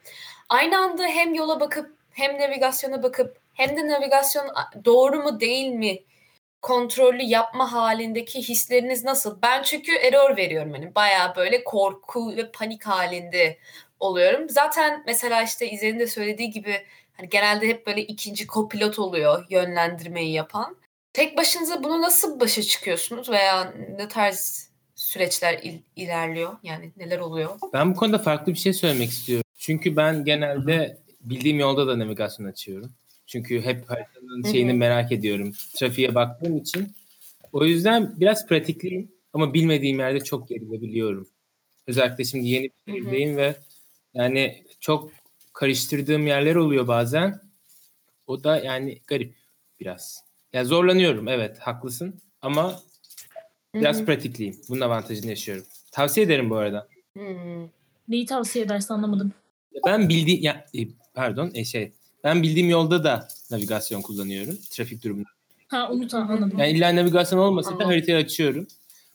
aynı 0.50 0.78
anda 0.78 1.08
hem 1.08 1.34
yola 1.34 1.60
bakıp 1.60 1.98
hem 2.12 2.40
navigasyona 2.40 3.04
bakıp 3.04 3.38
hem 3.54 3.78
de 3.78 3.88
navigasyon 3.88 4.48
doğru 4.86 5.24
mu 5.24 5.40
değil 5.40 5.68
mi 5.70 6.00
kontrollü 6.62 7.24
yapma 7.24 7.74
halindeki 7.74 8.50
hisleriniz 8.50 9.04
nasıl? 9.04 9.42
Ben 9.42 9.64
çünkü 9.64 9.92
error 9.96 10.38
veriyorum 10.38 10.72
hani 10.74 10.96
bayağı 10.96 11.36
böyle 11.36 11.64
korku 11.64 12.38
ve 12.38 12.52
panik 12.52 12.88
halinde 12.88 13.58
oluyorum. 14.00 14.50
Zaten 14.50 15.04
mesela 15.06 15.44
işte 15.44 15.70
İzer'in 15.70 16.00
de 16.00 16.08
söylediği 16.08 16.50
gibi 16.52 16.86
hani 17.20 17.30
genelde 17.30 17.68
hep 17.68 17.88
böyle 17.88 18.02
ikinci 18.02 18.48
kopilot 18.48 19.00
oluyor 19.00 19.46
yönlendirmeyi 19.50 20.34
yapan. 20.34 20.78
Tek 21.14 21.38
başınıza 21.38 21.84
bunu 21.84 22.02
nasıl 22.02 22.40
başa 22.40 22.62
çıkıyorsunuz 22.62 23.30
veya 23.30 23.74
ne 23.98 24.08
tarz 24.08 24.70
süreçler 24.96 25.60
il- 25.64 25.82
ilerliyor? 25.96 26.58
Yani 26.64 26.92
neler 26.98 27.20
oluyor? 27.20 27.50
Ben 27.74 27.92
bu 27.92 27.96
konuda 27.96 28.20
farklı 28.20 28.54
bir 28.54 28.58
şey 28.58 28.74
söylemek 28.74 29.10
istiyorum. 29.10 29.44
Çünkü 29.58 29.96
ben 29.96 30.26
genelde 30.26 30.98
bildiğim 31.22 31.60
yolda 31.60 31.88
da 31.88 32.00
navigasyon 32.00 32.46
açıyorum. 32.46 32.92
Çünkü 33.28 33.62
hep 33.62 33.90
haritanın 33.90 34.52
şeyini 34.52 34.74
merak 34.74 35.12
ediyorum. 35.12 35.52
Trafiğe 35.76 36.16
baktığım 36.16 36.58
için. 36.58 36.96
O 37.54 37.66
yüzden 37.66 38.14
biraz 38.20 38.48
pratikliyim 38.48 39.12
ama 39.34 39.54
bilmediğim 39.54 40.00
yerde 40.00 40.24
çok 40.24 40.50
gerilebiliyorum. 40.50 41.30
Özellikle 41.88 42.24
şimdi 42.24 42.48
yeni 42.48 42.64
bir 42.64 42.94
şehirdeyim 42.94 43.38
ve 43.38 43.56
yani 44.14 44.64
çok 44.80 45.12
karıştırdığım 45.60 46.28
yerler 46.28 46.56
oluyor 46.56 46.88
bazen. 46.88 47.42
O 48.28 48.44
da 48.44 48.60
yani 48.60 49.02
garip 49.08 49.36
biraz. 49.80 50.24
Ya 50.54 50.66
zorlanıyorum 50.66 51.28
evet 51.28 51.60
haklısın 51.60 52.22
ama 52.42 52.80
biraz 53.74 53.98
Hı 53.98 54.02
hı. 54.02 54.06
pratikliyim. 54.06 54.56
Bunun 54.70 54.82
avantajını 54.82 55.30
yaşıyorum. 55.30 55.66
Tavsiye 55.92 56.26
ederim 56.26 56.50
bu 56.50 56.56
arada. 56.56 56.88
Hmm. 57.14 57.70
neyi 58.08 58.26
tavsiye 58.26 58.66
edersin 58.66 58.94
anlamadım. 58.94 59.34
Ben 59.86 60.10
bildiğim 60.10 60.44
ya 60.44 60.66
e, 60.76 60.88
pardon 61.14 61.52
e, 61.54 61.66
şey 61.66 61.92
ben 62.24 62.44
bildiğim 62.44 62.70
yolda 62.70 63.04
da 63.04 63.28
navigasyon 63.52 64.02
kullanıyorum 64.02 64.58
trafik 64.72 65.04
durumunda. 65.04 65.30
Ha 65.68 65.90
onu 65.92 66.08
anladım. 66.12 66.60
Yani 66.60 66.72
illa 66.72 66.96
navigasyon 66.96 67.40
olmasa 67.40 67.80
da 67.80 67.88
haritayı 67.88 68.18
açıyorum. 68.18 68.68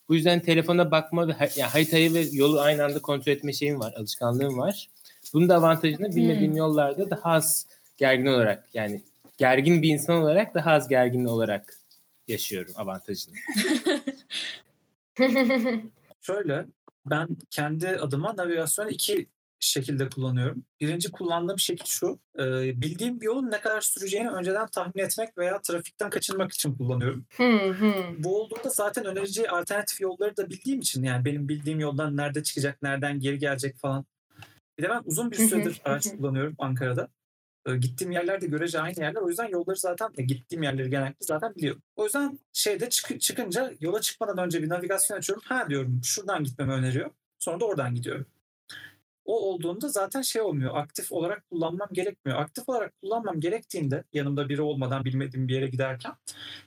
Bu 0.09 0.15
yüzden 0.15 0.41
telefona 0.41 0.91
bakma 0.91 1.29
ve 1.29 1.35
yani 1.57 1.71
haritayı 1.71 2.15
ve 2.15 2.25
yolu 2.33 2.61
aynı 2.61 2.85
anda 2.85 3.03
kontrol 3.03 3.33
etme 3.33 3.53
şeyim 3.53 3.81
var, 3.81 3.95
alışkanlığım 3.97 4.59
var. 4.59 4.89
Bunun 5.35 5.49
da 5.49 5.57
avantajını 5.57 6.17
bilmediğim 6.17 6.51
Hmm. 6.51 6.59
yollarda 6.59 7.11
daha 7.11 7.31
az 7.31 7.67
gergin 7.97 8.27
olarak 8.27 8.69
yani 8.75 9.03
gergin 9.39 9.83
bir 9.83 9.89
insan 9.89 10.17
olarak 10.17 10.55
daha 10.55 10.71
az 10.71 10.89
gergin 10.89 11.25
olarak 11.25 11.75
yaşıyorum 12.29 12.73
avantajını. 12.77 13.35
Şöyle 16.21 16.67
ben 17.07 17.29
kendi 17.51 17.89
adıma 17.89 18.37
navigasyonu 18.37 18.91
iki 18.91 19.29
şekilde 19.61 20.09
kullanıyorum. 20.09 20.65
Birinci 20.81 21.11
kullandığım 21.11 21.59
şekil 21.59 21.85
şu. 21.85 22.19
e, 22.39 22.43
bildiğim 22.83 23.21
bir 23.21 23.27
yolun 23.27 23.51
ne 23.51 23.61
kadar 23.61 23.81
süreceğini 23.81 24.31
önceden 24.31 24.67
tahmin 24.67 25.05
etmek 25.05 25.39
veya 25.39 25.61
trafikten 25.61 26.11
kaçınmak 26.11 26.53
için 26.53 26.75
kullanıyorum. 26.75 27.27
Hmm, 27.37 27.75
hmm. 27.75 28.25
Bu 28.25 28.43
olduğunda 28.43 28.69
zaten 28.69 29.05
önereceği 29.05 29.51
alternatif 29.51 30.01
yolları 30.01 30.37
da 30.37 30.51
bildiğim 30.51 30.81
için 30.81 31.03
yani 31.03 31.25
benim 31.25 31.49
bildiğim 31.49 31.81
yoldan 31.81 32.17
nerede 32.17 32.43
çıkacak, 32.43 32.83
nereden 32.83 33.21
geri 33.21 33.39
gelecek 33.39 33.77
falan. 33.77 34.05
Bir 34.79 34.83
de 34.83 34.89
ben 34.89 35.03
uzun 35.05 35.31
bir 35.31 35.37
süredir 35.37 35.83
araç 35.85 36.05
kullanıyorum 36.17 36.55
Ankara'da. 36.59 37.09
E, 37.67 37.77
gittiğim 37.77 38.13
yerler 38.13 38.41
de 38.41 38.47
görece 38.47 38.81
aynı 38.81 39.01
yerler. 39.01 39.21
O 39.21 39.29
yüzden 39.29 39.49
yolları 39.49 39.77
zaten 39.77 40.09
e, 40.19 40.23
gittiğim 40.23 40.63
yerleri 40.63 40.91
genellikle 40.91 41.27
zaten 41.27 41.55
biliyorum. 41.55 41.83
O 41.97 42.05
yüzden 42.05 42.39
şeyde 42.53 42.91
çık- 42.91 43.21
çıkınca 43.21 43.73
yola 43.81 44.01
çıkmadan 44.01 44.39
önce 44.39 44.63
bir 44.63 44.69
navigasyon 44.69 45.19
açıyorum. 45.19 45.43
Ha 45.47 45.67
diyorum 45.69 46.01
şuradan 46.05 46.45
gitmemi 46.45 46.73
öneriyor. 46.73 47.11
Sonra 47.39 47.61
da 47.61 47.65
oradan 47.65 47.95
gidiyorum. 47.95 48.27
O 49.25 49.41
olduğunda 49.53 49.89
zaten 49.89 50.23
şey 50.23 50.43
olmuyor. 50.43 50.77
Aktif 50.77 51.13
olarak 51.13 51.51
kullanmam 51.51 51.89
gerekmiyor. 51.93 52.39
Aktif 52.39 52.69
olarak 52.69 53.01
kullanmam 53.01 53.41
gerektiğinde 53.41 54.05
yanımda 54.13 54.49
biri 54.49 54.63
olmadan 54.63 55.05
bilmediğim 55.05 55.49
bir 55.49 55.55
yere 55.55 55.67
giderken 55.67 56.13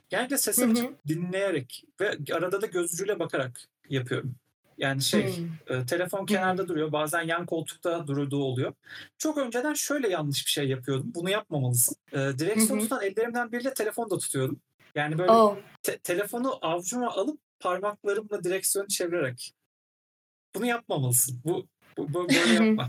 genellikle 0.08 0.38
sesi 0.38 0.60
dinleyerek 1.08 1.84
ve 2.00 2.18
arada 2.32 2.62
da 2.62 2.66
gözcüyle 2.66 3.18
bakarak 3.18 3.60
yapıyorum. 3.88 4.34
Yani 4.78 5.02
şey 5.02 5.36
Hmm. 5.36 5.76
e, 5.76 5.86
telefon 5.86 6.26
kenarda 6.26 6.68
duruyor. 6.68 6.92
Bazen 6.92 7.22
yan 7.22 7.46
koltukta 7.46 8.06
durduğu 8.06 8.42
oluyor. 8.42 8.72
Çok 9.18 9.38
önceden 9.38 9.74
şöyle 9.74 10.08
yanlış 10.08 10.46
bir 10.46 10.50
şey 10.50 10.68
yapıyordum. 10.68 11.12
Bunu 11.14 11.30
yapmamalısın. 11.30 11.96
E, 12.12 12.16
direksiyon 12.18 12.78
tutan 12.80 13.02
ellerimden 13.02 13.52
biriyle 13.52 13.74
telefon 13.74 14.10
da 14.10 14.18
tutuyordum. 14.18 14.60
Yani 14.94 15.18
böyle 15.18 15.30
Oh. 15.32 15.56
te- 15.82 15.98
telefonu 15.98 16.58
avucuma 16.62 17.08
alıp 17.10 17.40
parmaklarımla 17.60 18.44
direksiyonu 18.44 18.88
çevirerek. 18.88 19.52
Bunu 20.54 20.66
yapmamalısın. 20.66 21.40
Bu, 21.44 21.66
bu, 21.96 22.14
bu 22.14 22.28
böyle 22.28 22.64
yapma. 22.64 22.88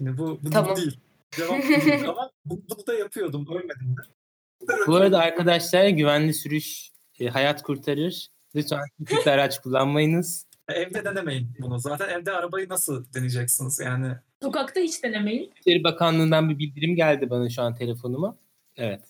Yani 0.00 0.18
bu, 0.18 0.38
bu, 0.42 0.50
Tamam. 0.50 0.76
değil. 0.76 0.98
Cevap 1.30 1.58
bu 1.64 1.68
değil. 1.86 2.04
Ama 2.08 2.30
bu- 2.44 2.62
bunu 2.70 2.86
da 2.86 2.94
yapıyordum. 2.94 3.46
Ölmedim 3.50 3.96
de. 3.96 4.72
Bu 4.86 4.96
arada 4.96 5.18
arkadaşlar 5.18 5.88
güvenli 5.88 6.34
sürüş 6.34 6.90
e, 7.20 7.28
hayat 7.28 7.62
kurtarır. 7.62 8.28
Lütfen 8.54 8.80
kötü 9.06 9.30
araç 9.30 9.60
kullanmayınız. 9.60 10.46
Evde 10.72 11.04
denemeyin 11.04 11.48
bunu. 11.58 11.78
Zaten 11.78 12.08
evde 12.08 12.32
arabayı 12.32 12.68
nasıl 12.68 13.12
deneyeceksiniz? 13.14 13.80
Yani 13.80 14.14
Sokakta 14.42 14.80
hiç 14.80 15.02
denemeyin. 15.04 15.50
İçişleri 15.50 15.84
Bakanlığı'ndan 15.84 16.48
bir 16.50 16.58
bildirim 16.58 16.96
geldi 16.96 17.30
bana 17.30 17.48
şu 17.50 17.62
an 17.62 17.74
telefonuma. 17.74 18.36
Evet. 18.76 19.02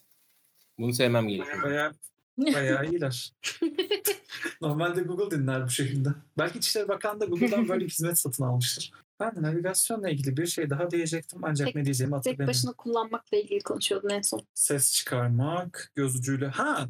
Bunu 0.79 0.93
söylemem 0.93 1.29
gerekiyor. 1.29 1.63
bayağı, 1.63 1.93
bayağı 2.39 2.87
iyiler. 2.87 3.33
Normalde 4.61 5.01
Google 5.03 5.39
dinler 5.39 5.65
bu 5.65 5.71
şekilde. 5.71 6.09
Belki 6.39 6.59
İçişleri 6.59 6.89
Bakanı 6.89 7.21
da 7.21 7.25
Google'dan 7.25 7.69
böyle 7.69 7.85
bir 7.85 7.91
hizmet 7.91 8.19
satın 8.19 8.45
almıştır. 8.45 8.93
Ben 9.21 9.37
de 9.37 9.43
navigasyonla 9.43 10.09
ilgili 10.11 10.37
bir 10.37 10.47
şey 10.47 10.71
daha 10.71 10.91
diyecektim 10.91 11.41
ancak 11.43 11.67
Tek- 11.67 11.75
ne 11.75 11.85
diyeceğimi 11.85 12.11
Tek 12.13 12.17
hatırlamıyorum. 12.19 12.49
başına 12.49 12.73
kullanmakla 12.73 13.37
ilgili 13.37 13.61
konuşuyordun 13.61 14.09
en 14.09 14.23
son. 14.23 14.43
Ses 14.55 14.93
çıkarmak, 14.95 15.93
göz 15.95 16.17
ucuyla. 16.17 16.59
Ha, 16.59 16.89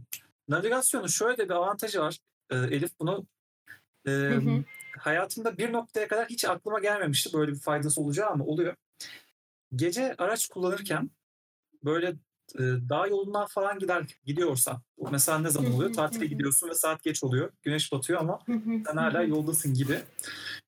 navigasyonun 0.48 1.06
şöyle 1.06 1.38
de 1.38 1.44
bir 1.44 1.54
avantajı 1.54 2.00
var. 2.00 2.18
Ee, 2.50 2.56
Elif 2.56 2.90
bunu 3.00 3.26
e, 4.07 4.11
Hı 4.11 4.37
hı. 4.37 4.65
hayatımda 4.99 5.59
bir 5.59 5.73
noktaya 5.73 6.09
kadar 6.09 6.29
hiç 6.29 6.45
aklıma 6.45 6.81
gelmemişti 6.81 7.33
böyle 7.33 7.53
bir 7.53 7.61
faydası 7.61 8.01
olacağı 8.01 8.31
ama 8.31 8.45
oluyor. 8.45 8.77
Gece 9.77 10.15
araç 10.19 10.49
kullanırken 10.49 11.11
böyle 11.85 12.07
e, 12.55 12.63
dağ 12.89 13.07
yolundan 13.07 13.47
falan 13.47 13.79
gider 13.79 14.05
gidiyorsan 14.25 14.83
mesela 15.11 15.39
ne 15.39 15.51
zaman 15.51 15.73
oluyor? 15.73 15.93
Tatile 15.93 16.27
gidiyorsun 16.27 16.69
ve 16.69 16.75
saat 16.75 17.03
geç 17.03 17.25
oluyor. 17.25 17.53
Güneş 17.63 17.93
batıyor 17.93 18.21
ama 18.21 18.39
sen 18.87 18.97
hala 18.97 19.23
yoldasın 19.23 19.75
gibi. 19.75 20.01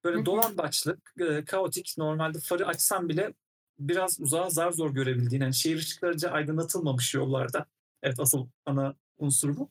Böyle 0.05 0.27
dolambaçlık, 0.27 1.15
e, 1.21 1.45
kaotik 1.45 1.95
normalde 1.99 2.39
farı 2.39 2.67
açsan 2.67 3.09
bile 3.09 3.35
biraz 3.79 4.21
uzağa 4.21 4.51
zar 4.51 4.73
zor 4.73 4.91
görebildiğin 4.91 5.43
yani 5.43 5.55
şehir 5.55 5.77
ışıklarınca 5.77 6.31
aydınlatılmamış 6.31 7.15
yollarda. 7.15 7.67
Evet 8.03 8.21
asıl 8.21 8.47
ana 8.67 8.95
unsur 9.19 9.57
bu. 9.57 9.71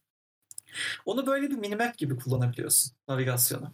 Onu 1.06 1.28
böyle 1.28 1.50
bir 1.50 1.56
minimap 1.56 1.98
gibi 1.98 2.16
kullanabiliyorsun 2.16 2.94
navigasyonu. 3.08 3.74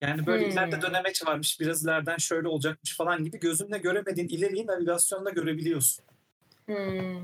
Yani 0.00 0.26
böyle 0.26 0.44
Hmm. 0.44 0.50
ileride 0.52 0.82
dönemeç 0.82 1.26
varmış, 1.26 1.60
biraz 1.60 1.84
ileriden 1.84 2.16
şöyle 2.16 2.48
olacakmış 2.48 2.96
falan 2.96 3.24
gibi 3.24 3.40
gözünle 3.40 3.78
göremediğin 3.78 4.28
ileriyi 4.28 4.66
navigasyonda 4.66 5.30
görebiliyorsun. 5.30 6.04
Hmm. 6.66 6.74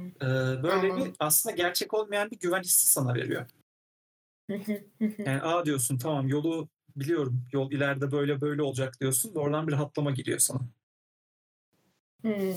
Ee, 0.07 0.63
böyle 0.63 0.83
bir 0.83 0.91
Anladım. 0.91 1.15
aslında 1.19 1.57
gerçek 1.57 1.95
olmayan 1.95 2.31
bir 2.31 2.39
güven 2.39 2.63
hissi 2.63 2.93
sana 2.93 3.15
veriyor. 3.15 3.47
Yani 5.01 5.43
aa 5.43 5.65
diyorsun 5.65 5.99
tamam 5.99 6.29
yolu 6.29 6.69
biliyorum. 6.97 7.45
Yol 7.53 7.73
ileride 7.73 8.13
böyle 8.13 8.41
böyle 8.41 8.63
olacak 8.63 9.01
diyorsun. 9.01 9.35
Oradan 9.35 9.69
bir 9.69 9.73
rahatlama 9.73 10.11
giriyor 10.11 10.39
sana. 10.39 10.61
Hmm. 12.23 12.55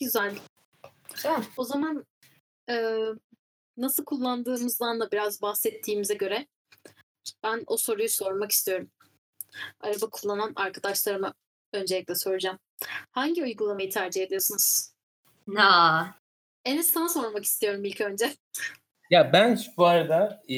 Güzel. 0.00 0.38
Güzel. 1.14 1.44
O 1.56 1.64
zaman 1.64 2.04
e, 2.70 2.74
nasıl 3.80 4.04
kullandığımızdan 4.04 5.00
da 5.00 5.10
biraz 5.10 5.42
bahsettiğimize 5.42 6.14
göre 6.14 6.46
ben 7.42 7.64
o 7.66 7.76
soruyu 7.76 8.08
sormak 8.08 8.50
istiyorum. 8.52 8.90
Araba 9.80 10.06
kullanan 10.10 10.52
arkadaşlarıma 10.56 11.34
öncelikle 11.72 12.14
soracağım. 12.14 12.58
Hangi 13.10 13.42
uygulamayı 13.42 13.90
tercih 13.90 14.22
ediyorsunuz? 14.22 14.90
Na. 15.46 16.14
Enes 16.64 16.88
sana 16.92 17.08
sormak 17.08 17.44
istiyorum 17.44 17.84
ilk 17.84 18.00
önce. 18.00 18.34
Ya 19.10 19.32
ben 19.32 19.60
bu 19.76 19.86
arada 19.86 20.42
e, 20.48 20.56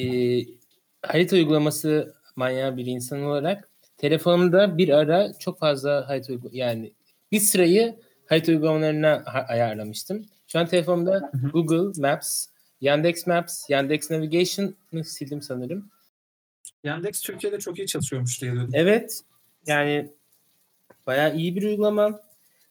harita 1.01 1.35
uygulaması 1.35 2.15
manyağı 2.35 2.77
bir 2.77 2.85
insan 2.85 3.23
olarak 3.23 3.69
telefonumda 3.97 4.77
bir 4.77 4.89
ara 4.89 5.33
çok 5.39 5.59
fazla 5.59 6.09
harita 6.09 6.33
yani 6.51 6.93
bir 7.31 7.39
sırayı 7.39 7.99
harita 8.25 8.51
uygulamalarına 8.51 9.23
ha- 9.25 9.45
ayarlamıştım. 9.49 10.25
Şu 10.47 10.59
an 10.59 10.67
telefonumda. 10.67 11.31
Google 11.53 12.01
Maps, 12.01 12.47
Yandex 12.83 13.27
Maps, 13.27 13.69
Yandex 13.69 14.11
Navigation'ı 14.11 15.03
sildim 15.03 15.41
sanırım. 15.41 15.89
Yandex 16.83 17.21
Türkiye'de 17.21 17.59
çok 17.59 17.79
iyi 17.79 17.87
çalışıyormuş 17.87 18.41
diye 18.41 18.51
duydum. 18.51 18.69
Evet. 18.73 19.21
Yani 19.67 20.11
bayağı 21.07 21.35
iyi 21.35 21.55
bir 21.55 21.63
uygulama. 21.63 22.21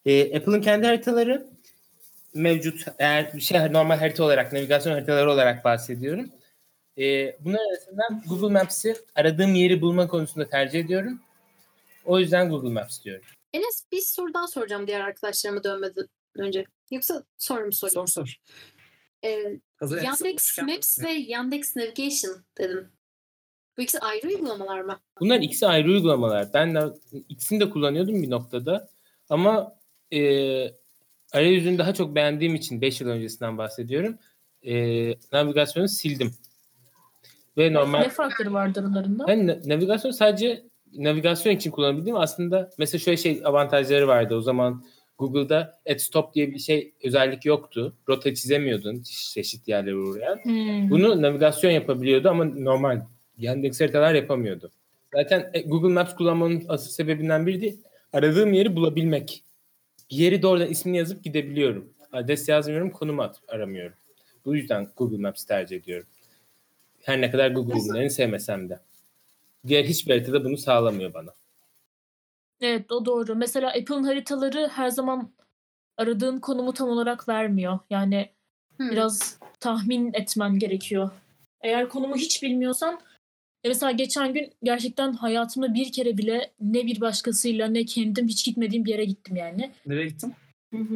Ee, 0.07 0.37
Apple'ın 0.37 0.61
kendi 0.61 0.87
haritaları 0.87 1.47
mevcut. 2.35 2.85
Eğer 2.99 3.35
bir 3.35 3.41
şey 3.41 3.73
normal 3.73 3.99
harita 3.99 4.25
olarak, 4.25 4.53
navigasyon 4.53 4.93
haritaları 4.93 5.31
olarak 5.31 5.65
bahsediyorum. 5.65 6.31
Ee, 6.99 7.37
bunlar 7.41 7.61
arasından 7.71 8.23
Google 8.29 8.53
Maps'i 8.59 8.97
aradığım 9.15 9.55
yeri 9.55 9.81
bulma 9.81 10.09
konusunda 10.09 10.49
tercih 10.49 10.81
ediyorum. 10.81 11.21
O 12.05 12.19
yüzden 12.19 12.51
Google 12.51 12.71
Maps 12.71 13.05
diyorum. 13.05 13.25
Enes 13.53 13.85
bir 13.93 14.01
soru 14.01 14.35
daha 14.35 14.49
soracağım 14.49 14.87
diğer 14.87 15.01
arkadaşlarıma 15.01 15.65
dönmeden 15.65 16.09
önce. 16.35 16.65
Yoksa 16.91 17.25
soru 17.39 17.67
mu 17.67 17.73
sorayım? 17.73 17.95
Sor 17.95 18.07
sor. 18.07 18.37
Ee, 19.25 19.61
Hazır 19.83 20.03
Yandex 20.03 20.59
Maps 20.59 20.99
ve 21.05 21.13
Yandex 21.13 21.77
Navigation 21.77 22.37
dedim. 22.59 22.89
Bu 23.79 23.83
ikisi 23.83 23.99
ayrı 23.99 24.29
uygulamalar 24.29 24.81
mı? 24.81 24.99
Bunlar 25.21 25.41
ikisi 25.41 25.67
ayrı 25.67 25.89
uygulamalar. 25.91 26.53
Ben 26.55 26.75
de 26.75 26.81
ikisini 27.29 27.61
de 27.61 27.71
kullanıyordum 27.71 28.23
bir 28.23 28.31
noktada. 28.31 28.89
Ama 29.31 29.77
e, 30.13 30.21
arayüzünü 31.33 31.79
daha 31.79 31.95
çok 31.95 32.15
beğendiğim 32.15 32.55
için 32.55 32.81
5 32.81 33.01
yıl 33.01 33.09
öncesinden 33.09 33.59
bahsediyorum. 33.59 34.19
E, 34.63 34.75
navigasyonu 35.33 35.89
sildim. 35.89 36.35
Ve 37.59 37.73
normal 37.73 38.01
Ne 38.01 38.09
farkları 38.09 38.53
vardı 38.53 38.81
aralarında? 38.81 39.29
ben 39.29 39.47
na- 39.47 39.59
navigasyon 39.65 40.11
sadece 40.11 40.65
navigasyon 40.93 41.53
için 41.57 41.71
kullanabildim. 41.71 42.17
Aslında 42.17 42.71
mesela 42.79 42.99
şöyle 43.01 43.17
şey 43.17 43.41
avantajları 43.45 44.09
vardı. 44.09 44.35
O 44.37 44.41
zaman 44.41 44.85
Google'da 45.23 45.81
at 45.91 46.01
stop 46.01 46.35
diye 46.35 46.53
bir 46.53 46.59
şey 46.59 46.93
özellik 47.05 47.45
yoktu. 47.45 47.97
Rota 48.09 48.35
çizemiyordun 48.35 49.03
çeşitli 49.03 49.71
yerlere 49.71 49.97
uğrayan. 49.97 50.37
Hmm. 50.43 50.91
Bunu 50.91 51.23
navigasyon 51.23 51.71
yapabiliyordu 51.71 52.29
ama 52.29 52.45
normal 52.45 53.01
Yandex 53.39 53.81
haritalar 53.81 54.15
yapamıyordu. 54.15 54.71
Zaten 55.15 55.51
e, 55.55 55.61
Google 55.61 55.93
Maps 55.93 56.15
kullanmanın 56.15 56.65
asıl 56.69 56.91
sebebinden 56.91 57.47
biri 57.47 57.61
de 57.61 57.75
aradığım 58.13 58.53
yeri 58.53 58.77
bulabilmek. 58.77 59.45
Bir 60.11 60.17
yeri 60.17 60.43
doğrudan 60.43 60.71
ismini 60.71 60.97
yazıp 60.97 61.25
gidebiliyorum. 61.25 61.89
Adres 62.13 62.49
yazmıyorum, 62.49 62.91
konum 62.91 63.21
at, 63.21 63.41
aramıyorum. 63.49 63.97
Bu 64.45 64.57
yüzden 64.57 64.89
Google 64.97 65.17
Maps 65.17 65.45
tercih 65.45 65.77
ediyorum. 65.77 66.07
Her 67.03 67.21
ne 67.21 67.31
kadar 67.31 67.51
Google 67.51 67.81
ürünlerini 67.81 68.11
sevmesem 68.11 68.69
de. 68.69 68.81
Diğer 69.67 69.85
hiçbir 69.85 70.11
haritada 70.11 70.45
bunu 70.45 70.57
sağlamıyor 70.57 71.15
bana. 71.15 71.31
Evet 72.63 72.93
o 72.93 73.05
doğru. 73.05 73.35
Mesela 73.35 73.69
Apple'ın 73.69 74.05
haritaları 74.05 74.69
her 74.73 74.89
zaman 74.89 75.31
aradığın 75.97 76.39
konumu 76.39 76.73
tam 76.73 76.89
olarak 76.89 77.29
vermiyor. 77.29 77.79
Yani 77.91 78.29
Hmm. 78.77 78.91
biraz 78.91 79.39
tahmin 79.61 80.13
etmen 80.15 80.59
gerekiyor. 80.59 81.11
Eğer 81.63 81.89
konumu 81.89 82.17
hiç 82.17 82.43
bilmiyorsan 82.43 83.01
e 83.65 83.69
mesela 83.69 83.93
geçen 83.93 84.35
gün 84.35 84.53
gerçekten 84.63 85.13
hayatımda 85.13 85.75
bir 85.75 85.93
kere 85.93 86.19
bile 86.19 86.53
ne 86.61 86.87
bir 86.87 87.01
başkasıyla 87.01 87.67
ne 87.69 87.85
kendim 87.85 88.29
hiç 88.29 88.45
gitmediğim 88.45 88.85
bir 88.85 88.91
yere 88.91 89.05
gittim 89.05 89.37
yani. 89.37 89.71
Nereye 89.87 90.07
gittin? 90.09 90.35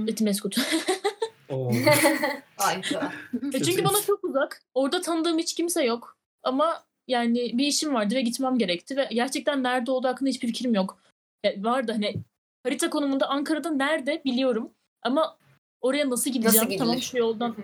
Etimeskut. 0.07 0.57
Oo. 1.49 1.73
Harika. 2.57 3.13
E 3.53 3.63
çünkü 3.63 3.85
bana 3.85 4.03
çok 4.07 4.25
uzak. 4.25 4.63
Orada 4.75 5.01
tanıdığım 5.01 5.39
hiç 5.39 5.55
kimse 5.55 5.85
yok. 5.85 6.17
Ama 6.43 6.85
yani 7.09 7.59
bir 7.59 7.67
işim 7.67 7.95
vardı 7.95 8.15
ve 8.15 8.21
gitmem 8.21 8.59
gerekti 8.59 8.97
ve 8.97 9.09
gerçekten 9.13 9.63
nerede 9.63 9.91
olduğu 9.91 10.09
hakkında 10.09 10.31
hiçbir 10.31 10.49
fikrim 10.49 10.75
yok. 10.75 10.99
Ya 11.45 11.53
vardı 11.57 11.93
hani 11.93 12.15
harita 12.63 12.91
konumunda 12.91 13.29
Ankara'da 13.29 13.71
nerede 13.71 14.23
biliyorum 14.25 14.71
ama 15.03 15.37
oraya 15.81 16.11
nasıl 16.11 16.31
gideceğim? 16.31 16.65
gidilir? 16.69 16.79
tamam 16.79 17.03
şu 17.03 17.19
yoldan 17.19 17.57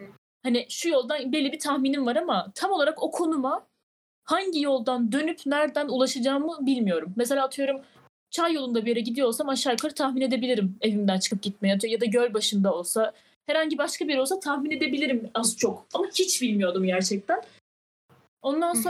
hani 0.43 0.67
şu 0.69 0.89
yoldan 0.89 1.33
belli 1.33 1.53
bir 1.53 1.59
tahminim 1.59 2.07
var 2.07 2.17
ama 2.17 2.53
tam 2.55 2.71
olarak 2.71 3.03
o 3.03 3.11
konuma 3.11 3.67
hangi 4.25 4.63
yoldan 4.63 5.13
dönüp 5.13 5.41
nereden 5.47 5.89
ulaşacağımı 5.89 6.67
bilmiyorum. 6.67 7.13
Mesela 7.17 7.45
atıyorum 7.45 7.83
çay 8.31 8.53
yolunda 8.55 8.85
bir 8.85 8.91
yere 8.91 9.01
gidiyorsam 9.01 9.49
aşağı 9.49 9.73
yukarı 9.73 9.95
tahmin 9.95 10.21
edebilirim 10.21 10.79
evimden 10.81 11.19
çıkıp 11.19 11.43
gitmeye 11.43 11.79
ya 11.83 12.01
da 12.01 12.05
göl 12.05 12.35
başında 12.35 12.75
olsa 12.75 13.13
herhangi 13.47 13.79
başka 13.79 14.09
bir 14.09 14.19
olsa 14.19 14.41
tahmin 14.41 14.71
edebilirim 14.71 15.31
az 15.35 15.57
çok. 15.57 15.87
Ama 15.95 16.07
hiç 16.07 16.43
bilmiyordum 16.43 16.85
gerçekten. 16.85 17.43
Ondan 18.43 18.75
Hı 18.75 18.79
hı. 18.79 18.83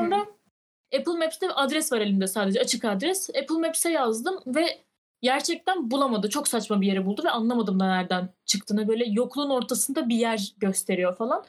Apple 0.99 1.13
Maps'te 1.13 1.51
adres 1.51 1.93
var 1.93 2.01
elimde 2.01 2.27
sadece 2.27 2.61
açık 2.61 2.85
adres. 2.85 3.31
Apple 3.31 3.57
Maps'e 3.57 3.91
yazdım 3.91 4.41
ve 4.47 4.81
gerçekten 5.23 5.91
bulamadı. 5.91 6.29
Çok 6.29 6.49
saçma 6.49 6.81
bir 6.81 6.87
yere 6.87 7.07
buldu 7.07 7.23
ve 7.25 7.31
anlamadım 7.31 7.81
da 7.81 7.87
nereden 7.87 8.29
çıktığını. 8.47 8.89
Böyle 8.89 9.05
yokluğun 9.05 9.51
ortasında 9.51 10.09
bir 10.09 10.17
yer 10.17 10.55
gösteriyor 10.59 11.17
falan. 11.17 11.45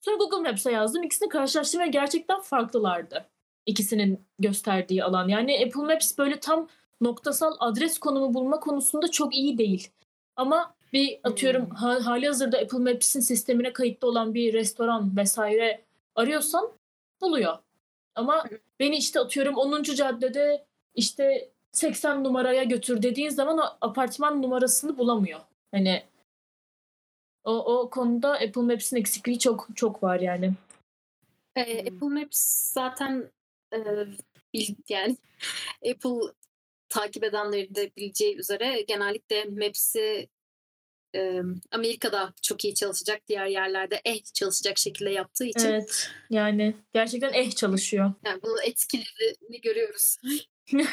Sonra 0.00 0.16
Google 0.16 0.50
Maps'e 0.50 0.72
yazdım. 0.72 1.02
İkisini 1.02 1.28
karşılaştırdım 1.28 1.86
ve 1.86 1.90
gerçekten 1.90 2.40
farklılardı. 2.40 3.26
İkisinin 3.66 4.20
gösterdiği 4.38 5.04
alan. 5.04 5.28
Yani 5.28 5.64
Apple 5.66 5.94
Maps 5.94 6.18
böyle 6.18 6.40
tam 6.40 6.68
noktasal 7.00 7.56
adres 7.58 7.98
konumu 7.98 8.34
bulma 8.34 8.60
konusunda 8.60 9.10
çok 9.10 9.34
iyi 9.34 9.58
değil. 9.58 9.88
Ama 10.36 10.74
bir 10.92 11.20
atıyorum 11.24 11.66
Hmm. 11.66 11.74
ha, 11.74 12.06
hali 12.06 12.26
hazırda 12.26 12.58
Apple 12.58 12.78
Maps'in 12.78 13.20
sistemine 13.20 13.72
kayıtlı 13.72 14.08
olan 14.08 14.34
bir 14.34 14.52
restoran 14.52 15.16
vesaire 15.16 15.84
arıyorsan 16.14 16.72
buluyor. 17.20 17.58
Ama 18.14 18.44
beni 18.80 18.96
işte 18.96 19.20
atıyorum 19.20 19.56
10. 19.56 19.82
caddede 19.82 20.66
işte 20.94 21.50
80 21.72 22.24
numaraya 22.24 22.62
götür 22.62 23.02
dediğin 23.02 23.30
zaman 23.30 23.58
o 23.58 23.62
apartman 23.80 24.42
numarasını 24.42 24.98
bulamıyor. 24.98 25.40
Hani 25.70 26.02
o, 27.44 27.78
o 27.78 27.90
konuda 27.90 28.32
Apple 28.32 28.62
Maps'in 28.62 28.96
eksikliği 28.96 29.38
çok 29.38 29.68
çok 29.74 30.02
var 30.02 30.20
yani. 30.20 30.46
Hmm. 31.56 31.62
Apple 31.62 32.08
Maps 32.20 32.38
zaten 32.72 33.30
e, 33.74 33.78
bil- 34.54 34.76
yani 34.88 35.16
Apple 35.90 36.32
takip 36.88 37.24
edenleri 37.24 37.74
de 37.74 37.90
bileceği 37.96 38.36
üzere 38.36 38.82
genellikle 38.82 39.44
Maps'i 39.44 40.28
e, 41.14 41.40
Amerika'da 41.70 42.34
çok 42.42 42.64
iyi 42.64 42.74
çalışacak, 42.74 43.22
diğer 43.28 43.46
yerlerde 43.46 44.00
eh 44.04 44.22
çalışacak 44.34 44.78
şekilde 44.78 45.10
yaptığı 45.10 45.44
için 45.44 45.68
Evet. 45.68 46.10
Yani 46.30 46.76
gerçekten 46.94 47.32
eh 47.32 47.50
çalışıyor. 47.50 48.12
yani 48.24 48.42
bunu 48.42 48.62
etkilerini 48.62 49.60
görüyoruz. 49.62 50.16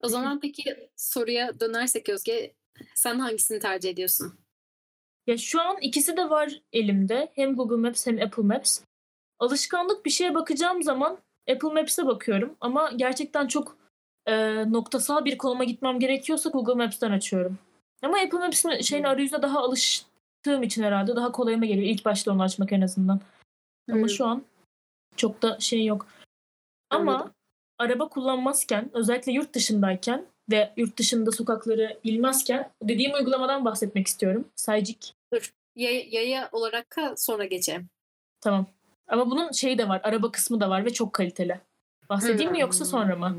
o 0.00 0.08
zaman 0.08 0.40
peki 0.40 0.88
soruya 0.96 1.60
dönersek 1.60 2.08
Özge, 2.08 2.54
sen 2.94 3.18
hangisini 3.18 3.58
tercih 3.58 3.90
ediyorsun? 3.90 4.34
Ya 5.26 5.38
şu 5.38 5.60
an 5.60 5.76
ikisi 5.80 6.16
de 6.16 6.30
var 6.30 6.60
elimde. 6.72 7.32
Hem 7.34 7.56
Google 7.56 7.76
Maps 7.76 8.06
hem 8.06 8.22
Apple 8.22 8.42
Maps. 8.42 8.80
Alışkanlık 9.38 10.04
bir 10.04 10.10
şeye 10.10 10.34
bakacağım 10.34 10.82
zaman 10.82 11.18
Apple 11.50 11.68
Maps'e 11.68 12.06
bakıyorum. 12.06 12.56
Ama 12.60 12.92
gerçekten 12.96 13.46
çok 13.46 13.76
e, 14.26 14.34
noktasal 14.72 15.24
bir 15.24 15.38
konuma 15.38 15.64
gitmem 15.64 15.98
gerekiyorsa 15.98 16.50
Google 16.50 16.74
Maps'ten 16.74 17.10
açıyorum. 17.10 17.58
Ama 18.02 18.18
Apple 18.18 18.38
Maps'in 18.38 18.80
şeyin 18.80 19.04
arayüzüne 19.04 19.42
daha 19.42 19.58
alıştığım 19.60 20.62
için 20.62 20.82
herhalde 20.82 21.16
daha 21.16 21.32
kolayıma 21.32 21.66
geliyor. 21.66 21.86
İlk 21.86 22.04
başta 22.04 22.32
onu 22.32 22.42
açmak 22.42 22.72
en 22.72 22.80
azından. 22.80 23.20
Ama 23.90 24.00
Hmm. 24.00 24.08
şu 24.08 24.26
an 24.26 24.42
çok 25.16 25.42
da 25.42 25.60
şey 25.60 25.84
yok. 25.84 26.06
Ama 26.90 27.14
Anladım. 27.14 27.32
araba 27.78 28.08
kullanmazken 28.08 28.90
özellikle 28.92 29.32
yurt 29.32 29.54
dışındayken 29.54 30.26
ve 30.50 30.72
yurt 30.76 30.96
dışında 30.98 31.32
sokakları 31.32 32.00
bilmezken 32.04 32.70
dediğim 32.82 33.14
uygulamadan 33.14 33.64
bahsetmek 33.64 34.06
istiyorum. 34.06 34.48
Saycik. 34.56 35.14
Yaya, 35.76 36.02
yaya 36.10 36.48
olarak 36.52 36.96
da 36.96 37.16
sonra 37.16 37.44
geçelim. 37.44 37.88
Tamam. 38.40 38.66
Ama 39.08 39.30
bunun 39.30 39.52
şeyi 39.52 39.78
de 39.78 39.88
var. 39.88 40.00
Araba 40.04 40.32
kısmı 40.32 40.60
da 40.60 40.70
var 40.70 40.84
ve 40.84 40.92
çok 40.92 41.12
kaliteli. 41.12 41.60
Bahsedeyim 42.08 42.52
mi 42.52 42.60
yoksa 42.60 42.84
sonra 42.84 43.16
mı? 43.16 43.36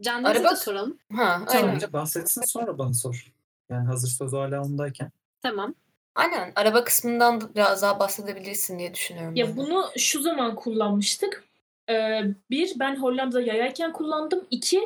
Canlı'ya 0.00 0.32
Araba- 0.34 0.44
da 0.50 0.56
soralım. 0.56 0.98
Ha, 1.16 1.42
Tamam. 1.48 1.74
Önce 1.74 1.92
bahsetsin 1.92 2.42
sonra 2.42 2.78
bana 2.78 2.94
sor. 2.94 3.32
Yani 3.70 3.86
hazır 3.86 4.08
söz 4.08 4.32
hala 4.32 4.62
ondayken. 4.62 5.10
Tamam. 5.42 5.74
Aynen. 6.14 6.52
Araba 6.56 6.84
kısmından 6.84 7.40
da 7.40 7.54
biraz 7.54 7.82
daha 7.82 7.98
bahsedebilirsin 7.98 8.78
diye 8.78 8.94
düşünüyorum. 8.94 9.34
ben 9.34 9.40
Ya 9.40 9.48
de. 9.48 9.56
bunu 9.56 9.84
şu 9.96 10.22
zaman 10.22 10.54
kullanmıştık. 10.54 11.44
Ee, 11.90 12.20
bir, 12.50 12.72
ben 12.78 12.96
Hollanda'da 12.96 13.40
yayarken 13.40 13.92
kullandım. 13.92 14.46
İki, 14.50 14.80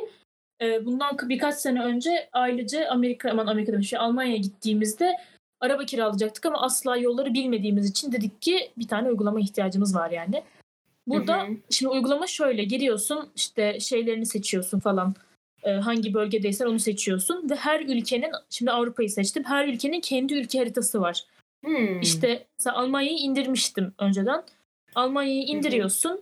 e, 0.61 0.85
bundan 0.85 1.17
birkaç 1.23 1.55
sene 1.55 1.83
önce 1.83 2.29
ailece 2.33 2.89
Amerika, 2.89 3.31
aman 3.31 3.47
Amerika 3.47 3.71
demiş, 3.73 3.93
Almanya'ya 3.93 4.37
gittiğimizde 4.37 5.13
araba 5.59 5.85
kiralayacaktık 5.85 6.45
ama 6.45 6.61
asla 6.61 6.97
yolları 6.97 7.33
bilmediğimiz 7.33 7.89
için 7.89 8.11
dedik 8.11 8.41
ki 8.41 8.71
bir 8.77 8.87
tane 8.87 9.09
uygulama 9.09 9.39
ihtiyacımız 9.39 9.95
var 9.95 10.11
yani. 10.11 10.43
Burada 11.07 11.43
Hı 11.43 11.51
hı. 11.51 11.55
şimdi 11.69 11.91
uygulama 11.91 12.27
şöyle 12.27 12.63
giriyorsun 12.63 13.29
işte 13.35 13.79
şeylerini 13.79 14.25
seçiyorsun 14.25 14.79
falan. 14.79 15.15
Ee, 15.63 15.71
hangi 15.71 16.13
bölgedeysen 16.13 16.65
onu 16.65 16.79
seçiyorsun 16.79 17.49
ve 17.49 17.55
her 17.55 17.79
ülkenin 17.79 18.31
şimdi 18.49 18.71
Avrupa'yı 18.71 19.09
seçtim. 19.09 19.43
Her 19.43 19.67
ülkenin 19.67 20.01
kendi 20.01 20.33
ülke 20.33 20.59
haritası 20.59 21.01
var. 21.01 21.25
Hmm. 21.65 22.01
İşte 22.01 22.47
mesela 22.59 22.77
Almanya'yı 22.77 23.17
indirmiştim 23.17 23.93
önceden. 23.99 24.43
Almanya'yı 24.95 25.43
indiriyorsun. 25.43 26.21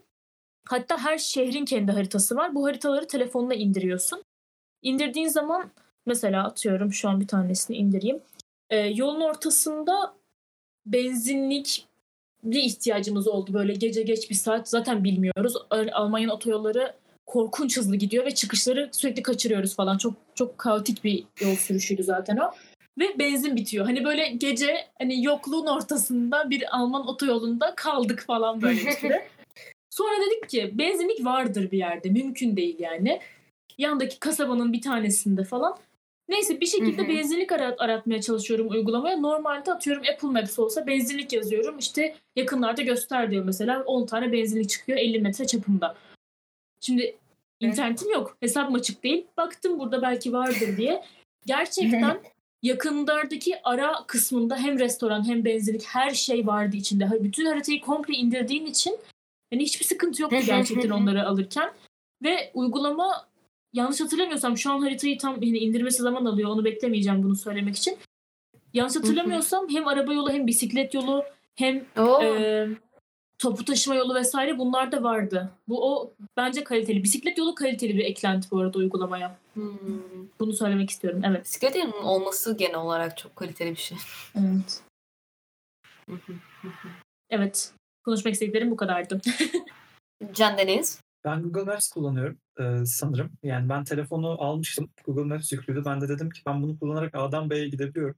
Hatta 0.65 0.98
her 0.98 1.18
şehrin 1.18 1.65
kendi 1.65 1.92
haritası 1.92 2.36
var. 2.36 2.56
Bu 2.56 2.68
haritaları 2.68 3.08
telefonuna 3.08 3.54
indiriyorsun. 3.54 4.24
İndirdiğin 4.82 5.28
zaman 5.28 5.72
mesela 6.06 6.44
atıyorum 6.44 6.94
şu 6.94 7.10
an 7.10 7.22
bir 7.22 7.28
tanesini 7.28 7.78
indireyim. 7.78 8.22
Ee, 8.70 8.78
yolun 8.78 9.22
ortasında 9.22 10.13
benzinlik 10.86 11.88
bir 12.43 12.63
ihtiyacımız 12.63 13.28
oldu 13.28 13.54
böyle 13.54 13.73
gece 13.73 14.02
geç 14.02 14.30
bir 14.30 14.36
saat 14.36 14.69
zaten 14.69 15.04
bilmiyoruz. 15.04 15.54
Almanya'nın 15.91 16.34
otoyolları 16.34 16.93
korkunç 17.25 17.78
hızlı 17.78 17.95
gidiyor 17.95 18.25
ve 18.25 18.32
çıkışları 18.32 18.89
sürekli 18.91 19.23
kaçırıyoruz 19.23 19.75
falan. 19.75 19.97
Çok 19.97 20.13
çok 20.36 20.58
kaotik 20.58 21.04
bir 21.04 21.23
yol 21.41 21.56
sürüşüydü 21.56 22.04
zaten 22.04 22.38
o. 22.38 22.52
Ve 22.99 23.19
benzin 23.19 23.56
bitiyor. 23.56 23.86
Hani 23.86 24.04
böyle 24.04 24.28
gece 24.28 24.75
hani 24.99 25.23
yokluğun 25.25 25.65
ortasında 25.65 26.49
bir 26.49 26.78
Alman 26.78 27.08
otoyolunda 27.08 27.73
kaldık 27.75 28.23
falan 28.28 28.62
böyle 28.62 28.80
bir 28.80 28.91
süre. 28.91 29.28
Sonra 29.89 30.25
dedik 30.25 30.49
ki 30.49 30.71
benzinlik 30.73 31.25
vardır 31.25 31.71
bir 31.71 31.78
yerde. 31.78 32.10
Mümkün 32.10 32.58
değil 32.58 32.75
yani. 32.80 33.19
Yandaki 33.78 34.19
kasabanın 34.19 34.73
bir 34.73 34.82
tanesinde 34.82 35.43
falan. 35.43 35.78
Neyse 36.30 36.62
bir 36.62 36.65
şekilde 36.65 37.02
Hı 37.02 37.06
hı. 37.06 37.10
benzinlik 37.10 37.52
arat, 37.52 37.82
aratmaya 37.82 38.22
çalışıyorum 38.22 38.70
uygulamaya. 38.70 39.18
Normalde 39.18 39.74
atıyorum 39.74 40.04
Apple 40.13 40.28
Maps 40.28 40.60
olsa 40.60 40.88
benzinlik 40.88 41.34
yazıyorum. 41.34 41.78
İşte 41.80 42.15
yakınlarda 42.36 42.82
göster 42.82 43.32
diyor 43.32 43.46
mesela. 43.46 43.84
10 43.84 44.06
tane 44.06 44.32
benzinlik 44.32 44.70
çıkıyor 44.70 44.98
50 44.98 45.20
metre 45.20 45.48
çapında. 45.48 45.96
Şimdi 46.82 47.15
internetim 47.60 48.12
yok. 48.12 48.38
Hesabım 48.39 48.76
açık 48.76 49.04
değil. 49.04 49.28
Baktım 49.38 49.80
burada 49.80 50.02
belki 50.02 50.34
vardır 50.34 50.78
diye. 50.78 51.04
Gerçekten 51.46 52.20
yakınlardaki 52.63 53.56
ara 53.63 54.06
kısmında 54.08 54.58
hem 54.58 54.80
restoran 54.80 55.28
hem 55.28 55.46
benzinlik 55.46 55.86
her 55.86 56.12
şey 56.12 56.48
vardı 56.48 56.76
içinde. 56.76 57.24
Bütün 57.24 57.46
haritayı 57.46 57.82
komple 57.82 58.13
indirdiğin 58.13 58.65
için 58.65 58.98
yani 59.52 59.63
hiçbir 59.63 59.86
sıkıntı 59.86 60.22
yoktu 60.22 60.38
gerçekten 60.46 60.89
onları 60.89 61.28
alırken. 61.28 61.72
Ve 62.24 62.52
uygulama 62.54 63.29
yanlış 63.74 64.02
hatırlamıyorsam 64.02 64.58
şu 64.58 64.72
an 64.72 64.82
haritayı 64.82 65.18
tam 65.18 65.42
yine 65.42 65.58
indirmesi 65.58 66.02
zaman 66.02 66.26
alıyor. 66.26 66.50
Onu 66.50 66.66
beklemeyeceğim 66.66 67.24
bunu 67.24 67.36
söylemek 67.36 67.76
için. 67.76 67.98
Yanlış 68.74 68.96
hatırlamıyorsam 68.96 69.70
hem 69.70 69.88
araba 69.88 70.14
yolu 70.14 70.32
hem 70.32 70.48
bisiklet 70.48 70.94
yolu 70.94 71.24
hem 71.56 71.86
Oo. 71.98 72.24
e, 72.24 72.68
topu 73.40 73.66
taşıma 73.66 73.96
yolu 73.96 74.16
vesaire 74.16 74.58
bunlar 74.58 74.92
da 74.92 75.04
vardı. 75.04 75.52
Bu 75.68 75.94
o 75.94 76.14
bence 76.38 76.64
kaliteli. 76.64 77.04
Bisiklet 77.04 77.38
yolu 77.38 77.56
kaliteli 77.56 77.98
bir 77.98 78.06
eklenti 78.06 78.52
bu 78.52 78.60
arada 78.60 78.78
uygulamaya. 78.78 79.38
Hmm. 79.54 79.70
Bunu 80.40 80.54
söylemek 80.54 80.90
istiyorum. 80.90 81.22
Evet. 81.26 81.46
Bisiklet 81.46 81.76
yolunun 81.76 82.04
olması 82.04 82.58
genel 82.58 82.80
olarak 82.80 83.18
çok 83.18 83.36
kaliteli 83.36 83.72
bir 83.72 83.76
şey. 83.76 83.98
Evet. 84.36 84.84
Evet. 87.30 87.74
Konuşmak 88.06 88.34
istediklerim 88.34 88.72
bu 88.72 88.76
kadardı. 88.76 89.22
Can 90.34 90.58
Deniz. 90.58 91.02
Ben 91.24 91.44
Google 91.44 91.64
Maps 91.64 91.90
kullanıyorum 91.90 92.40
e, 92.60 92.86
sanırım. 92.86 93.32
Yani 93.44 93.70
ben 93.70 93.84
telefonu 93.84 94.44
almıştım. 94.44 94.90
Google 95.06 95.24
Maps 95.24 95.52
yüklüydü. 95.52 95.86
Ben 95.86 96.02
de 96.02 96.10
dedim 96.10 96.30
ki 96.30 96.42
ben 96.46 96.64
bunu 96.64 96.80
kullanarak 96.80 97.16
A'dan 97.16 97.50
B'ye 97.50 97.68
gidebiliyorum. 97.68 98.16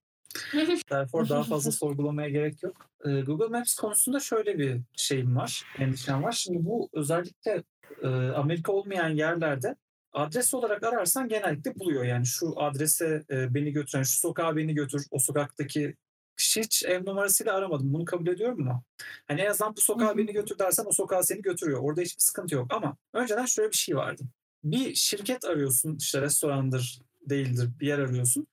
Therefore 0.89 1.29
daha 1.29 1.43
fazla 1.43 1.71
sorgulamaya 1.71 2.29
gerek 2.29 2.63
yok. 2.63 2.89
E, 3.05 3.21
Google 3.21 3.47
Maps 3.47 3.75
konusunda 3.75 4.19
şöyle 4.19 4.57
bir 4.57 4.81
şeyim 4.95 5.35
var, 5.35 5.63
endişem 5.79 6.23
var. 6.23 6.31
Şimdi 6.31 6.65
bu 6.65 6.89
özellikle 6.93 7.63
e, 8.03 8.07
Amerika 8.09 8.71
olmayan 8.71 9.09
yerlerde 9.09 9.75
adres 10.13 10.53
olarak 10.53 10.83
ararsan 10.83 11.27
genellikle 11.27 11.75
buluyor. 11.75 12.03
Yani 12.03 12.25
şu 12.25 12.61
adrese 12.61 13.23
e, 13.29 13.53
beni 13.53 13.71
götüren, 13.71 14.03
şu 14.03 14.19
sokağa 14.19 14.55
beni 14.55 14.73
götür, 14.73 15.05
o 15.11 15.19
sokaktaki 15.19 15.95
hiç 16.41 16.83
ev 16.83 17.05
numarasıyla 17.05 17.53
aramadım. 17.53 17.93
Bunu 17.93 18.05
kabul 18.05 18.27
ediyorum 18.27 18.61
ama 18.61 18.83
hani 19.27 19.41
en 19.41 19.49
azından 19.49 19.75
bu 19.75 19.81
sokağa 19.81 20.17
beni 20.17 20.33
götür 20.33 20.59
dersen 20.59 20.85
o 20.87 20.91
sokağa 20.91 21.23
seni 21.23 21.41
götürüyor. 21.41 21.79
Orada 21.81 22.01
hiçbir 22.01 22.21
sıkıntı 22.21 22.55
yok 22.55 22.73
ama 22.73 22.97
önceden 23.13 23.45
şöyle 23.45 23.71
bir 23.71 23.77
şey 23.77 23.95
vardı. 23.95 24.23
Bir 24.63 24.95
şirket 24.95 25.45
arıyorsun 25.45 25.97
işte 25.99 26.21
restorandır 26.21 27.01
değildir 27.29 27.69
bir 27.79 27.87
yer 27.87 27.99
arıyorsun. 27.99 28.47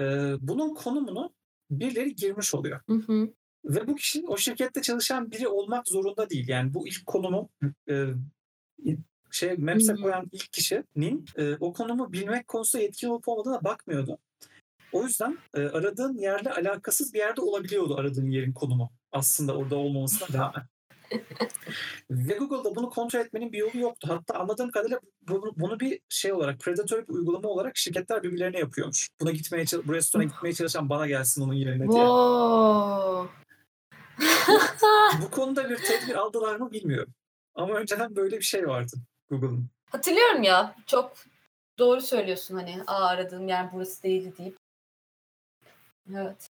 Ee, 0.00 0.34
bunun 0.40 0.74
konumunu 0.74 1.32
birileri 1.70 2.14
girmiş 2.14 2.54
oluyor. 2.54 2.80
Hı 2.86 2.94
hı. 2.94 3.28
Ve 3.64 3.88
bu 3.88 3.94
kişinin 3.94 4.26
o 4.26 4.36
şirkette 4.36 4.82
çalışan 4.82 5.30
biri 5.30 5.48
olmak 5.48 5.88
zorunda 5.88 6.30
değil. 6.30 6.48
Yani 6.48 6.74
bu 6.74 6.88
ilk 6.88 7.06
konumu 7.06 7.50
e, 7.88 8.04
şey 9.30 9.56
Maps'e 9.56 9.94
koyan 9.94 10.28
ilk 10.32 10.52
kişinin 10.52 11.24
e, 11.36 11.54
o 11.60 11.72
konumu 11.72 12.12
bilmek 12.12 12.48
konusunda 12.48 12.82
yetkili 12.82 13.10
olup 13.10 13.28
olmadığına 13.28 13.64
bakmıyordu. 13.64 14.18
O 14.92 15.02
yüzden 15.02 15.38
e, 15.54 15.60
aradığın 15.60 16.18
yerle 16.18 16.52
alakasız 16.52 17.14
bir 17.14 17.18
yerde 17.18 17.40
olabiliyordu 17.40 17.96
aradığın 17.96 18.30
yerin 18.30 18.52
konumu. 18.52 18.92
Aslında 19.12 19.56
orada 19.56 19.76
olmamasına 19.76 20.38
rağmen. 20.38 20.66
Ve 22.10 22.34
Google'da 22.38 22.74
bunu 22.76 22.90
kontrol 22.90 23.20
etmenin 23.20 23.52
bir 23.52 23.58
yolu 23.58 23.78
yoktu. 23.78 24.08
Hatta 24.10 24.38
anladığım 24.38 24.70
kadarıyla 24.70 25.00
bu- 25.28 25.52
bunu 25.56 25.80
bir 25.80 26.00
şey 26.08 26.32
olarak, 26.32 26.60
predatör 26.60 27.08
bir 27.08 27.12
uygulama 27.12 27.48
olarak 27.48 27.76
şirketler 27.76 28.22
birbirlerine 28.22 28.58
yapıyormuş. 28.58 29.08
Buna 29.20 29.30
gitmeye, 29.30 29.64
bu 29.84 29.94
restorana 29.94 30.26
gitmeye 30.26 30.52
çalışan 30.52 30.88
bana 30.90 31.06
gelsin 31.06 31.42
onun 31.42 31.54
yerine 31.54 31.88
diye. 31.88 32.04
Wow. 32.06 33.28
Bu 35.22 35.30
konuda 35.30 35.70
bir 35.70 35.76
tedbir 35.76 36.14
aldılar 36.14 36.56
mı 36.56 36.72
bilmiyorum. 36.72 37.12
Ama 37.54 37.74
önceden 37.74 38.16
böyle 38.16 38.36
bir 38.38 38.42
şey 38.44 38.68
vardı 38.68 38.96
Google'ın. 39.30 39.70
Hatırlıyorum 39.90 40.42
ya. 40.42 40.74
Çok 40.86 41.12
doğru 41.78 42.00
söylüyorsun 42.00 42.54
hani. 42.54 42.82
Aa 42.86 43.04
aradığım 43.06 43.48
yer 43.48 43.72
burası 43.72 44.02
değildi 44.02 44.32
deyip. 44.38 44.56
Evet. 46.16 46.50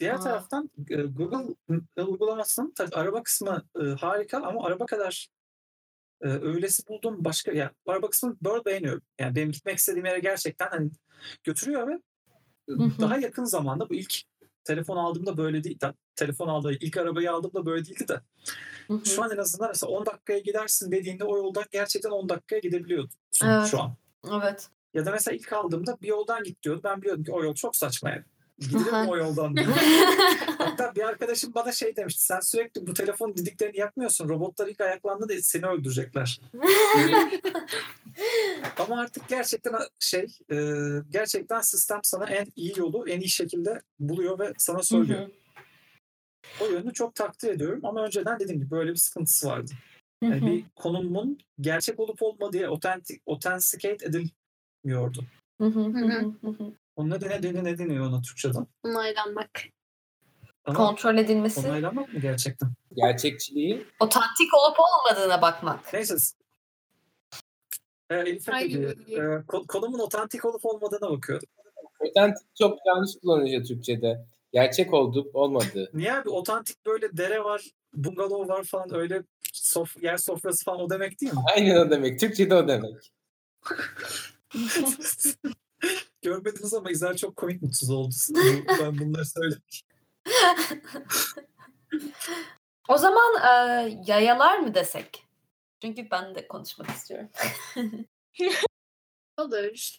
Diğer 0.00 0.14
Aa. 0.14 0.20
taraftan 0.20 0.70
e, 0.90 0.96
Google 1.02 1.54
uygulamasının 2.06 2.72
tabii 2.76 2.94
araba 2.94 3.22
kısmı 3.22 3.62
e, 3.80 3.84
harika 3.84 4.38
ama 4.42 4.66
araba 4.66 4.86
kadar 4.86 5.28
e, 6.20 6.28
öylesi 6.28 6.86
bulduğum 6.88 7.24
başka 7.24 7.52
yani 7.52 7.70
araba 7.86 8.10
kısmını 8.10 8.36
böyle 8.44 8.64
beğeniyorum. 8.64 9.02
Yani 9.20 9.34
benim 9.36 9.52
gitmek 9.52 9.78
istediğim 9.78 10.06
yere 10.06 10.18
gerçekten 10.18 10.68
hani 10.68 10.90
götürüyor 11.44 11.88
ve 11.88 11.92
e, 12.68 12.72
daha 13.00 13.16
yakın 13.18 13.44
zamanda 13.44 13.88
bu 13.88 13.94
ilk 13.94 14.14
telefon 14.64 14.96
aldığımda 14.96 15.36
böyle 15.36 15.64
değil. 15.64 15.80
da- 15.80 15.94
Telefon 16.14 16.48
aldığımda 16.48 16.76
ilk 16.80 16.96
arabayı 16.96 17.32
aldığımda 17.32 17.66
böyle 17.66 17.84
değildi 17.84 18.08
de. 18.08 18.20
Şu 19.04 19.22
an 19.22 19.30
en 19.30 19.36
azından 19.36 19.68
mesela 19.68 19.90
10 19.92 20.06
dakikaya 20.06 20.38
gidersin 20.38 20.92
dediğinde 20.92 21.24
o 21.24 21.36
yoldan 21.36 21.64
gerçekten 21.70 22.10
10 22.10 22.28
dakikaya 22.28 22.58
gidebiliyorsun 22.60 23.10
Evet. 23.44 23.66
şu 23.66 23.80
an. 23.80 23.96
Evet. 24.32 24.68
Ya 24.94 25.06
da 25.06 25.10
mesela 25.10 25.36
ilk 25.36 25.52
aldığımda 25.52 25.98
bir 26.02 26.08
yoldan 26.08 26.44
git 26.44 26.62
diyordu. 26.62 26.80
Ben 26.84 27.02
biliyordum 27.02 27.24
ki 27.24 27.32
o 27.32 27.44
yol 27.44 27.54
çok 27.54 27.76
saçma 27.76 28.10
yani. 28.10 28.24
Aha. 28.76 29.06
o 29.08 29.16
yoldan. 29.16 29.56
Hatta 30.58 30.94
bir 30.94 31.02
arkadaşım 31.02 31.54
bana 31.54 31.72
şey 31.72 31.96
demişti. 31.96 32.24
Sen 32.24 32.40
sürekli 32.40 32.86
bu 32.86 32.94
telefon 32.94 33.36
didiklerini 33.36 33.78
yakmıyorsun. 33.78 34.28
Robotlar 34.28 34.66
ilk 34.66 34.80
ayaklandığında 34.80 35.42
seni 35.42 35.66
öldürecekler. 35.66 36.40
Ama 38.78 39.00
artık 39.00 39.28
gerçekten 39.28 39.74
şey 39.98 40.26
e, 40.50 40.56
gerçekten 41.10 41.60
sistem 41.60 42.00
sana 42.02 42.26
en 42.26 42.46
iyi 42.56 42.72
yolu 42.76 43.08
en 43.08 43.20
iyi 43.20 43.30
şekilde 43.30 43.80
buluyor 44.00 44.38
ve 44.38 44.52
sana 44.58 44.82
söylüyor. 44.82 45.28
O 46.60 46.66
yönünü 46.66 46.92
çok 46.92 47.14
takdir 47.14 47.48
ediyorum 47.48 47.80
ama 47.82 48.04
önceden 48.04 48.40
dediğim 48.40 48.60
gibi 48.60 48.70
böyle 48.70 48.90
bir 48.90 48.96
sıkıntısı 48.96 49.48
vardı. 49.48 49.70
Yani 50.22 50.46
bir 50.46 50.64
konumun 50.76 51.38
gerçek 51.60 52.00
olup 52.00 52.22
olmadığı 52.22 52.68
otentik, 52.68 53.22
authenticate 53.26 54.06
edilmiyordu. 54.06 54.32
Hı 54.86 54.94
hı, 55.60 55.80
hı 55.80 56.06
Hı 56.40 56.48
hı. 56.50 56.72
Onun 56.96 57.10
ne 57.10 57.20
deniyor, 57.42 57.64
ne 57.64 57.78
deniyor 57.78 58.06
ona 58.06 58.22
Türkçe'den? 58.22 58.66
Onaylanmak. 58.84 59.50
Ama 60.64 60.78
Kontrol 60.78 61.16
edilmesi. 61.18 61.60
onaylanmak 61.60 62.12
mı 62.12 62.20
gerçekten? 62.20 62.68
Gerçekçiliği 62.94 63.86
Otantik 64.00 64.54
olup 64.54 64.76
olmadığına 64.80 65.42
bakmak. 65.42 65.92
Neyse. 65.92 66.16
Ee, 68.10 68.14
Elif 68.16 68.46
dedi, 68.46 68.96
e, 69.08 69.14
ko- 69.18 69.66
konumun 69.66 69.98
otantik 69.98 70.44
olup 70.44 70.64
olmadığına 70.64 71.10
bakıyordum. 71.10 71.48
otantik 72.00 72.56
çok 72.58 72.78
yanlış 72.86 73.10
kullanılıyor 73.22 73.64
Türkçe'de. 73.64 74.26
Gerçek 74.52 74.94
olduk 74.94 75.34
olmadı. 75.36 75.90
Niye 75.94 76.12
abi 76.14 76.28
otantik 76.30 76.86
böyle 76.86 77.16
dere 77.16 77.44
var, 77.44 77.70
bungalov 77.94 78.48
var 78.48 78.64
falan 78.64 78.94
öyle 78.94 79.22
sof 79.52 80.02
yer 80.02 80.16
sofrası 80.16 80.64
falan 80.64 80.80
o 80.80 80.90
demek 80.90 81.20
değil 81.20 81.32
mi? 81.32 81.40
Aynen 81.54 81.76
o 81.76 81.90
demek. 81.90 82.20
Türkçe'de 82.20 82.54
o 82.54 82.68
demek. 82.68 83.12
Görmediniz 86.22 86.74
ama 86.74 86.90
İzel 86.90 87.16
çok 87.16 87.36
komik 87.36 87.62
mutsuz 87.62 87.90
oldu. 87.90 88.14
ben 88.80 88.98
bunları 88.98 89.26
söyledim. 89.26 89.62
O 92.88 92.98
zaman 92.98 93.34
e, 93.42 93.50
yayalar 94.06 94.58
mı 94.58 94.74
desek? 94.74 95.26
Çünkü 95.82 96.10
ben 96.10 96.34
de 96.34 96.48
konuşmak 96.48 96.90
istiyorum. 96.90 97.28
Olur. 99.38 99.98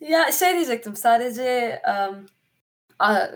Ya 0.00 0.32
şey 0.32 0.54
diyecektim 0.54 0.96
sadece 0.96 1.82
um, 1.88 2.26
a- 2.98 3.28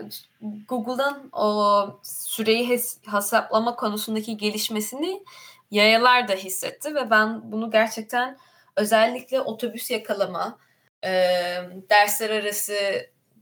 Google'dan 0.67 1.29
o 1.31 1.99
süreyi 2.03 2.69
hes- 2.69 3.11
hesaplama 3.17 3.75
konusundaki 3.75 4.37
gelişmesini 4.37 5.23
yayalar 5.71 6.27
da 6.27 6.33
hissetti 6.33 6.95
ve 6.95 7.09
ben 7.09 7.51
bunu 7.51 7.71
gerçekten 7.71 8.37
özellikle 8.77 9.41
otobüs 9.41 9.91
yakalama, 9.91 10.59
e, 11.03 11.09
dersler 11.89 12.29
arası 12.29 12.75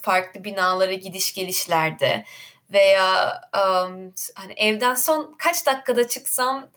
farklı 0.02 0.44
binalara 0.44 0.94
gidiş 0.94 1.34
gelişlerde 1.34 2.26
veya 2.74 3.42
um, 3.56 4.14
hani 4.36 4.54
evden 4.56 4.94
son 4.96 5.36
kaç 5.38 5.66
dakikada 5.66 6.08
çıksam 6.08 6.70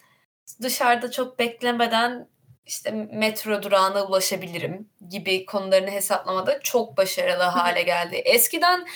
dışarıda 0.63 1.11
çok 1.11 1.39
beklemeden 1.39 2.29
işte 2.67 2.91
metro 3.13 3.63
durağına 3.63 4.05
ulaşabilirim 4.05 4.89
gibi 5.09 5.47
konularını 5.47 5.91
hesaplamada 5.91 6.61
çok 6.61 6.97
başarılı 6.97 7.43
hale 7.43 7.83
geldi. 7.83 8.17
Eskiden 8.17 8.87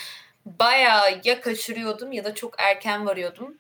bayağı 0.47 1.21
ya 1.25 1.41
kaçırıyordum 1.41 2.13
ya 2.13 2.25
da 2.25 2.35
çok 2.35 2.55
erken 2.59 3.07
varıyordum. 3.07 3.59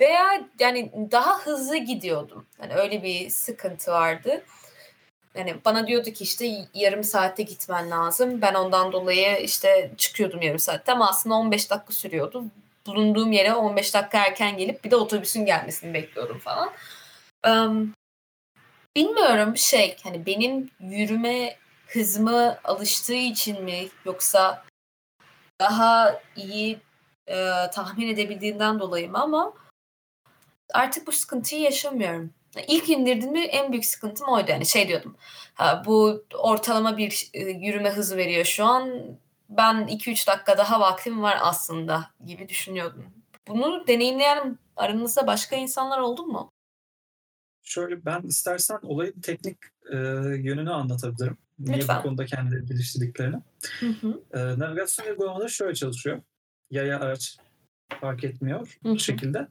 Veya 0.00 0.48
yani 0.60 0.92
daha 1.10 1.38
hızlı 1.38 1.76
gidiyordum. 1.76 2.46
Yani 2.62 2.74
öyle 2.74 3.02
bir 3.02 3.30
sıkıntı 3.30 3.92
vardı. 3.92 4.44
Yani 5.38 5.56
bana 5.64 5.86
diyordu 5.86 6.10
ki 6.10 6.24
işte 6.24 6.66
yarım 6.74 7.04
saatte 7.04 7.42
gitmen 7.42 7.90
lazım. 7.90 8.42
Ben 8.42 8.54
ondan 8.54 8.92
dolayı 8.92 9.38
işte 9.38 9.90
çıkıyordum 9.96 10.42
yarım 10.42 10.58
saatte 10.58 10.92
ama 10.92 11.08
aslında 11.08 11.34
15 11.34 11.70
dakika 11.70 11.92
sürüyordu. 11.92 12.44
Bulunduğum 12.86 13.32
yere 13.32 13.54
15 13.54 13.94
dakika 13.94 14.18
erken 14.18 14.56
gelip 14.56 14.84
bir 14.84 14.90
de 14.90 14.96
otobüsün 14.96 15.46
gelmesini 15.46 15.94
bekliyordum 15.94 16.38
falan. 16.38 16.70
Um, 17.46 17.94
bilmiyorum 18.96 19.56
şey 19.56 19.96
hani 20.02 20.26
benim 20.26 20.70
yürüme 20.80 21.56
hızıma 21.86 22.58
alıştığı 22.64 23.14
için 23.14 23.64
mi 23.64 23.88
yoksa 24.04 24.64
daha 25.60 26.20
iyi 26.36 26.78
e, 27.26 27.36
tahmin 27.72 28.08
edebildiğinden 28.08 28.78
dolayı 28.80 29.10
mı 29.10 29.18
ama 29.18 29.52
artık 30.74 31.06
bu 31.06 31.12
sıkıntıyı 31.12 31.60
yaşamıyorum. 31.60 32.30
İlk 32.68 32.88
indirdiğimde 32.88 33.40
en 33.40 33.72
büyük 33.72 33.84
sıkıntım 33.84 34.28
oydu. 34.28 34.50
Yani 34.50 34.66
şey 34.66 34.88
diyordum. 34.88 35.16
Ha, 35.54 35.82
bu 35.86 36.24
ortalama 36.38 36.96
bir 36.96 37.30
e, 37.34 37.40
yürüme 37.40 37.90
hızı 37.90 38.16
veriyor 38.16 38.44
şu 38.44 38.64
an. 38.64 38.90
Ben 39.48 39.74
2-3 39.88 40.26
dakika 40.26 40.58
daha 40.58 40.80
vaktim 40.80 41.22
var 41.22 41.38
aslında 41.40 42.10
gibi 42.26 42.48
düşünüyordum. 42.48 43.04
Bunu 43.48 43.86
deneyimleyen 43.86 44.58
aranızda 44.76 45.26
başka 45.26 45.56
insanlar 45.56 45.98
oldu 45.98 46.26
mu? 46.26 46.50
Şöyle 47.62 48.04
ben 48.04 48.22
istersen 48.22 48.78
olayın 48.82 49.20
teknik 49.20 49.56
e, 49.92 49.96
yönünü 50.36 50.70
anlatabilirim. 50.70 51.38
Niye 51.58 51.76
Lütfen. 51.78 51.98
bu 51.98 52.02
konuda 52.02 52.26
kendileri 52.26 52.66
geliştirdiklerini. 52.66 53.36
Hı 53.80 53.86
hı. 53.86 54.22
E, 54.32 54.58
navigasyon 54.58 55.06
uygulamaları 55.06 55.50
şöyle 55.50 55.74
çalışıyor. 55.74 56.22
Yaya 56.70 57.00
araç 57.00 57.36
fark 58.00 58.24
etmiyor 58.24 58.78
Hı 58.82 58.88
hı. 58.88 58.94
bu 58.94 58.98
şekilde. 58.98 59.48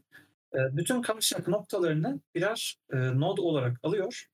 E, 0.54 0.78
bütün 0.78 1.02
kavşak 1.02 1.48
noktalarını 1.48 2.20
birer 2.36 2.78
e, 2.94 2.98
node 2.98 3.42
olarak 3.42 3.80
alıyor 3.84 4.28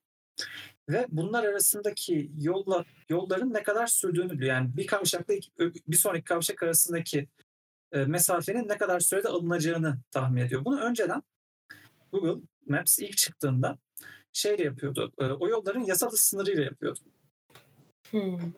ve 0.89 1.06
bunlar 1.10 1.43
arasındaki 1.43 2.32
yolla, 2.39 2.86
yolların 3.10 3.54
ne 3.54 3.63
kadar 3.63 3.88
sürdüğünü 3.88 4.32
biliyor. 4.32 4.56
Yani 4.56 4.78
bir 4.78 4.88
kavşakla 4.88 5.34
bir 5.88 5.97
sonraki 5.97 6.23
kavşak 6.23 6.63
arasındaki 6.63 7.28
e, 7.91 8.06
mesafenin 8.06 8.69
ne 8.69 8.78
kadar 8.78 8.99
sürede 8.99 9.30
alınacağını 9.30 9.97
tahmin 10.12 10.41
ediyor. 10.41 10.65
Bunu 10.65 10.82
önceden 10.82 11.23
Google 12.12 12.41
Maps 12.67 12.99
ilk 12.99 13.17
çıktığında 13.17 13.78
şeyle 14.34 14.63
yapıyordu. 14.63 15.13
e, 15.17 15.26
o 15.26 15.47
yolların 15.47 15.84
yasal 15.84 16.10
sınırıyla 16.10 16.63
yapıyordu. 16.63 16.99
Hmm. 18.12 18.54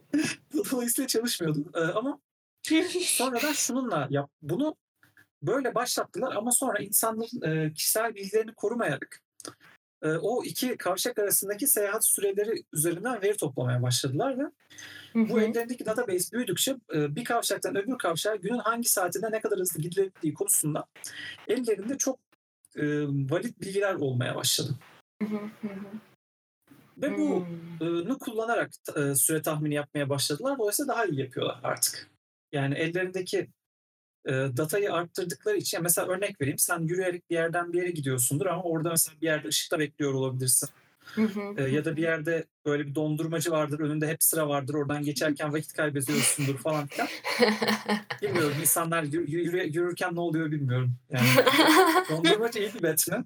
Dolayısıyla 0.72 1.08
çalışmıyordu. 1.08 1.72
Ama 1.96 2.20
sonradan 3.02 3.54
şununla 3.54 4.08
yap. 4.10 4.32
Bunu 4.42 4.76
böyle 5.44 5.76
başlattılar 5.76 6.36
ama 6.36 6.52
sonra 6.52 6.80
insanların 6.80 7.42
e, 7.42 7.74
kişisel 7.74 8.16
bilgilerini 8.16 8.54
korumayarak 8.54 9.22
e, 10.02 10.10
o 10.10 10.44
iki 10.44 10.78
kavşak 10.78 11.20
arasındaki 11.20 11.68
seyahat 11.68 12.06
süreleri 12.06 12.64
üzerinden 12.74 13.22
veri 13.22 13.38
toplamaya 13.38 13.82
başladılar 13.82 14.40
ve 14.40 14.44
Hı 15.14 15.30
bu 15.30 15.42
ellerindeki 15.42 15.86
database 15.86 16.32
büyüdükçe 16.32 16.76
e, 16.94 17.16
bir 17.16 17.24
kavşaktan 17.24 17.78
öbür 17.78 17.98
kavşağa 17.98 18.36
günün 18.36 18.58
hangi 18.58 18.90
saatinde 18.90 19.32
ne 19.32 19.42
kadar 19.42 19.60
hızlı 19.60 19.82
gidilebildiği 19.82 20.34
konusunda 20.34 20.86
ellerinde 21.48 21.98
çok 21.98 22.20
valid 23.32 23.62
bilgiler 23.62 23.94
olmaya 23.94 24.36
başladı. 24.36 24.76
Hı. 25.22 25.40
Ve 26.98 27.18
bu 27.18 27.46
Hmm. 27.80 28.18
kullanarak 28.18 28.72
süre 29.16 29.42
tahmini 29.42 29.74
yapmaya 29.74 30.10
başladılar. 30.10 30.58
Dolayısıyla 30.58 30.94
daha 30.94 31.06
iyi 31.06 31.20
yapıyorlar 31.20 31.60
artık. 31.64 32.10
Yani 32.52 32.76
ellerindeki 32.76 33.50
e, 34.26 34.32
datayı 34.32 34.94
arttırdıkları 34.94 35.58
için 35.58 35.84
mesela 35.84 36.08
örnek 36.08 36.42
vereyim 36.42 36.60
sen 36.60 36.80
yürüyerek 36.80 37.30
bir 37.30 37.36
yerden 37.36 37.74
bir 37.74 37.78
yere 37.78 37.92
gidiyorsundur 37.92 38.46
ama 38.46 38.64
orada 38.64 38.90
mesela 38.90 39.16
bir 39.22 39.26
yerde 39.26 39.48
ışıkta 39.48 39.80
bekliyor 39.80 40.14
olabilirsin. 40.14 40.70
Hı 41.16 41.22
hı 41.22 41.54
E, 41.58 41.64
ya 41.64 41.86
da 41.86 41.96
bir 41.96 42.02
yerde 42.02 42.46
böyle 42.66 42.88
bir 42.88 42.96
dondurmacı 42.96 43.52
vardır 43.52 43.80
önünde 43.80 44.08
hep 44.08 44.24
sıra 44.24 44.50
vardır 44.50 44.74
oradan 44.74 45.04
geçerken 45.04 45.54
vakit 45.54 45.74
kaybediyorsundur 45.74 46.58
falan 46.58 46.88
filan. 46.88 47.08
Bilmiyorum 48.22 48.54
insanlar 48.62 49.04
yürü- 49.04 49.32
yürü- 49.32 49.78
yürürken 49.78 50.16
ne 50.16 50.20
oluyor 50.20 50.52
bilmiyorum. 50.52 50.96
Yani 51.10 51.28
dondurmacı 52.10 52.60
iyi 52.60 52.74
bir 52.74 52.84
bet 52.84 53.08
mi? 53.08 53.26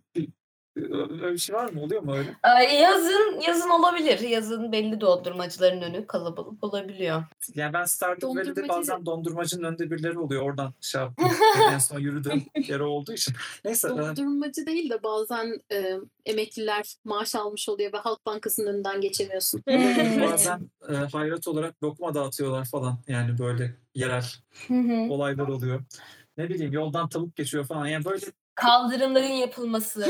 Öyle 0.83 1.33
bir 1.33 1.37
şey 1.37 1.55
var 1.55 1.69
mı? 1.69 1.81
Oluyor 1.81 2.01
mu 2.01 2.15
öyle? 2.15 2.35
Ay, 2.43 2.75
yazın 2.75 3.41
yazın 3.47 3.69
olabilir. 3.69 4.19
Yazın 4.19 4.71
belli 4.71 5.01
dondurmacıların 5.01 5.81
önü 5.81 6.07
kalabalık 6.07 6.63
olabiliyor. 6.63 7.23
Yani 7.55 7.73
ben 7.73 7.85
Stardew 7.85 8.27
Valley'de 8.27 8.67
bazen 8.69 9.05
dondurmacının 9.05 9.63
önünde 9.63 9.91
birileri 9.91 10.19
oluyor. 10.19 10.41
Oradan 10.41 10.73
şey 10.81 11.01
yaptım. 11.01 11.27
en 11.71 11.77
son 11.77 11.99
yürüdüğüm 11.99 12.43
yer 12.67 12.79
olduğu 12.79 13.13
için. 13.13 13.35
Neyse. 13.65 13.87
e, 13.87 13.91
Dondurmacı 13.91 14.65
değil 14.65 14.89
de 14.89 15.03
bazen 15.03 15.61
e, 15.71 15.97
emekliler 16.25 16.95
maaş 17.03 17.35
almış 17.35 17.69
oluyor 17.69 17.93
ve 17.93 17.97
Halk 17.97 18.25
Bankası'nın 18.25 18.67
önünden 18.73 19.01
geçemiyorsun. 19.01 19.63
bazen 20.21 20.69
e, 20.89 20.93
hayrat 20.93 21.47
olarak 21.47 21.83
lokma 21.83 22.13
dağıtıyorlar 22.13 22.65
falan. 22.65 22.97
Yani 23.07 23.37
böyle 23.39 23.75
yerel 23.95 24.25
Hı 24.67 24.73
hı. 24.73 25.11
olaylar 25.13 25.47
oluyor. 25.47 25.81
Ne 26.37 26.49
bileyim 26.49 26.73
yoldan 26.73 27.09
tavuk 27.09 27.35
geçiyor 27.35 27.65
falan. 27.65 27.87
Yani 27.87 28.05
böyle 28.05 28.25
Kaldırımların 28.61 29.25
yapılması. 29.25 30.05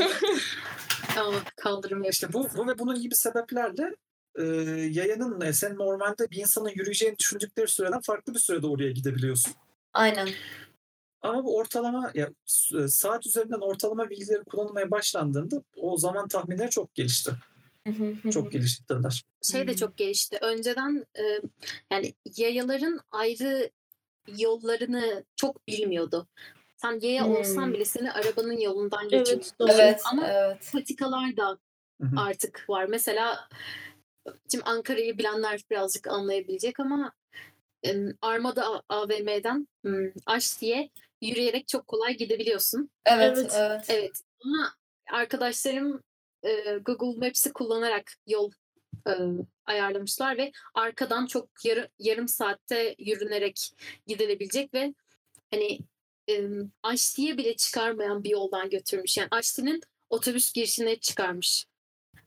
Ama 1.18 1.36
kaldırım 1.56 2.04
işte 2.04 2.32
bu, 2.32 2.48
bu 2.56 2.66
ve 2.68 2.78
bunun 2.78 3.00
gibi 3.00 3.14
sebeplerle 3.14 3.96
e, 4.38 4.42
yayanın 4.90 5.40
e, 5.40 5.52
sen 5.52 5.76
normalde 5.76 6.30
bir 6.30 6.36
insanın 6.36 6.68
yürüyeceğini 6.68 7.18
düşündükleri 7.18 7.68
süreden 7.68 8.00
farklı 8.00 8.34
bir 8.34 8.38
sürede 8.38 8.66
oraya 8.66 8.90
gidebiliyorsun. 8.90 9.52
Aynen. 9.92 10.28
Ama 11.22 11.44
bu 11.44 11.56
ortalama 11.56 12.10
ya, 12.14 12.28
s- 12.46 12.88
saat 12.88 13.26
üzerinden 13.26 13.60
ortalama 13.60 14.10
bilgileri 14.10 14.44
kullanılmaya 14.44 14.90
başlandığında 14.90 15.62
o 15.76 15.96
zaman 15.96 16.28
tahminleri 16.28 16.70
çok 16.70 16.94
gelişti. 16.94 17.30
Çok 18.32 18.52
geliştirdiler. 18.52 19.24
Şey 19.42 19.68
de 19.68 19.76
çok 19.76 19.96
gelişti. 19.96 20.38
Önceden 20.42 21.04
e, 21.18 21.22
yani 21.92 22.14
yayaların 22.36 23.00
ayrı 23.10 23.70
yollarını 24.38 25.24
çok 25.36 25.66
bilmiyordu. 25.68 26.28
Sen 26.82 26.98
yaya 27.02 27.24
Hmm. 27.24 27.34
olsan 27.36 27.72
bile 27.72 27.84
seni 27.84 28.12
arabanın 28.12 28.58
yolundan 28.60 29.02
Evet, 29.02 29.10
geçiyorsun. 29.26 29.52
doğru. 29.60 29.70
Evet, 29.72 30.02
Ama 30.12 30.26
evet. 30.28 30.70
patikalar 30.72 31.36
da 31.36 31.58
artık 32.16 32.64
var. 32.68 32.84
Mesela 32.84 33.48
şimdi 34.50 34.64
Ankara'yı 34.64 35.18
bilenler 35.18 35.60
birazcık 35.70 36.06
anlayabilecek 36.06 36.80
ama 36.80 37.12
Armada 38.22 38.66
A- 38.66 38.82
AVM'den 38.88 39.68
hmm, 39.84 40.10
Aş 40.26 40.60
diye 40.60 40.90
yürüyerek 41.20 41.68
çok 41.68 41.86
kolay 41.86 42.16
gidebiliyorsun. 42.16 42.90
Evet, 43.06 43.38
Evet. 43.38 43.52
evet. 43.54 43.84
Evet 43.88 44.20
ama 44.44 44.72
arkadaşlarım 45.12 46.02
e, 46.42 46.78
Google 46.78 47.26
Maps'i 47.26 47.52
kullanarak 47.52 48.12
yol 48.26 48.50
e, 49.08 49.12
ayarlamışlar 49.66 50.36
ve 50.38 50.52
arkadan 50.74 51.26
çok 51.26 51.48
yarı, 51.64 51.88
yarım 51.98 52.28
saatte 52.28 52.94
yürünerek 52.98 53.70
gidilebilecek 54.06 54.74
ve 54.74 54.94
hani 55.50 55.78
e, 56.30 56.48
Aşti'ye 56.82 57.38
bile 57.38 57.56
çıkarmayan 57.56 58.24
bir 58.24 58.30
yoldan 58.30 58.70
götürmüş. 58.70 59.16
Yani 59.16 59.28
Aşti'nin 59.30 59.80
otobüs 60.10 60.52
girişine 60.52 60.96
çıkarmış. 60.96 61.66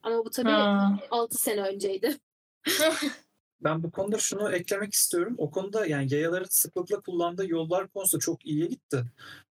Ama 0.03 0.25
bu 0.25 0.29
tabii 0.29 0.49
Ha. 0.49 0.99
6 1.11 1.37
sene 1.37 1.61
önceydi. 1.61 2.17
Ben 3.63 3.83
bu 3.83 3.91
konuda 3.91 4.17
şunu 4.17 4.51
eklemek 4.51 4.93
istiyorum. 4.93 5.35
O 5.37 5.51
konuda 5.51 5.85
yani 5.85 6.13
yayaların 6.13 6.47
sıklıkla 6.49 7.01
kullandığı 7.01 7.49
yollar 7.49 7.87
konusunda 7.87 8.19
çok 8.21 8.45
iyiye 8.45 8.67
gitti. 8.67 9.03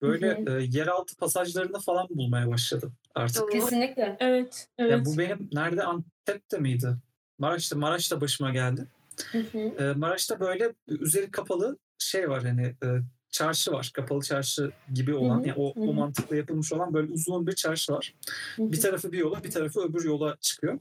Böyle 0.01 0.45
Hı 0.45 0.59
e, 0.59 0.63
yeraltı 0.63 1.17
pasajlarını 1.17 1.79
falan 1.79 2.09
bulmaya 2.09 2.47
başladı 2.47 2.91
artık. 3.15 3.41
Doğru. 3.41 3.51
Kesinlikle. 3.51 4.17
Evet, 4.19 4.67
Yani 4.77 4.91
evet. 4.91 5.05
bu 5.05 5.17
benim 5.17 5.49
nerede 5.51 5.83
Antep'te 5.83 6.57
miydi? 6.57 6.95
Maraş'ta 7.37 7.75
Maraş'ta 7.75 8.21
başıma 8.21 8.51
geldi. 8.51 8.87
Hı 9.31 9.39
hı. 9.39 9.57
E, 9.57 9.93
Maraş'ta 9.93 10.39
böyle 10.39 10.73
üzeri 10.87 11.31
kapalı 11.31 11.77
şey 11.99 12.29
var 12.29 12.43
hani 12.43 12.75
e, 12.83 12.87
çarşı 13.31 13.71
var. 13.71 13.91
Kapalı 13.93 14.21
çarşı 14.21 14.71
gibi 14.93 15.15
olan 15.15 15.37
Hı 15.37 15.43
hı, 15.43 15.47
yani 15.47 15.57
o, 15.59 15.75
hı 15.75 15.79
o 15.89 15.93
mantıkla 15.93 16.35
yapılmış 16.35 16.73
olan 16.73 16.93
böyle 16.93 17.11
uzun 17.13 17.47
bir 17.47 17.55
çarşı 17.55 17.93
var. 17.93 18.13
Hı 18.55 18.63
hı. 18.63 18.71
Bir 18.71 18.81
tarafı 18.81 19.11
bir 19.11 19.17
yola 19.17 19.43
bir 19.43 19.51
tarafı 19.51 19.81
öbür 19.81 20.05
yola 20.05 20.37
çıkıyor. 20.41 20.79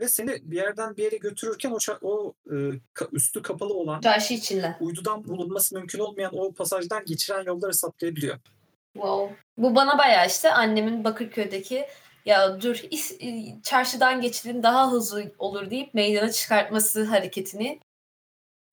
ve 0.00 0.08
seni 0.08 0.50
bir 0.50 0.56
yerden 0.56 0.96
bir 0.96 1.02
yere 1.02 1.16
götürürken 1.16 1.70
o, 1.70 1.78
o 2.02 2.34
e, 2.50 2.54
üstü 3.12 3.42
kapalı 3.42 3.74
olan 3.74 4.00
Çarşı 4.00 4.34
içinde. 4.34 4.76
uydudan 4.80 5.24
bulunması 5.24 5.74
mümkün 5.74 5.98
olmayan 5.98 6.38
o 6.38 6.52
pasajdan 6.52 7.04
geçiren 7.04 7.44
yolları 7.44 7.70
hesaplayabiliyor. 7.70 8.38
Wow. 8.92 9.36
Bu 9.58 9.74
bana 9.74 9.98
bayağı 9.98 10.26
işte 10.26 10.52
annemin 10.52 11.04
Bakırköy'deki 11.04 11.86
ya 12.26 12.60
dur 12.62 12.74
is- 12.74 13.62
çarşıdan 13.62 14.20
geçilin 14.20 14.62
daha 14.62 14.92
hızlı 14.92 15.32
olur 15.38 15.70
deyip 15.70 15.94
meydana 15.94 16.32
çıkartması 16.32 17.04
hareketini 17.04 17.80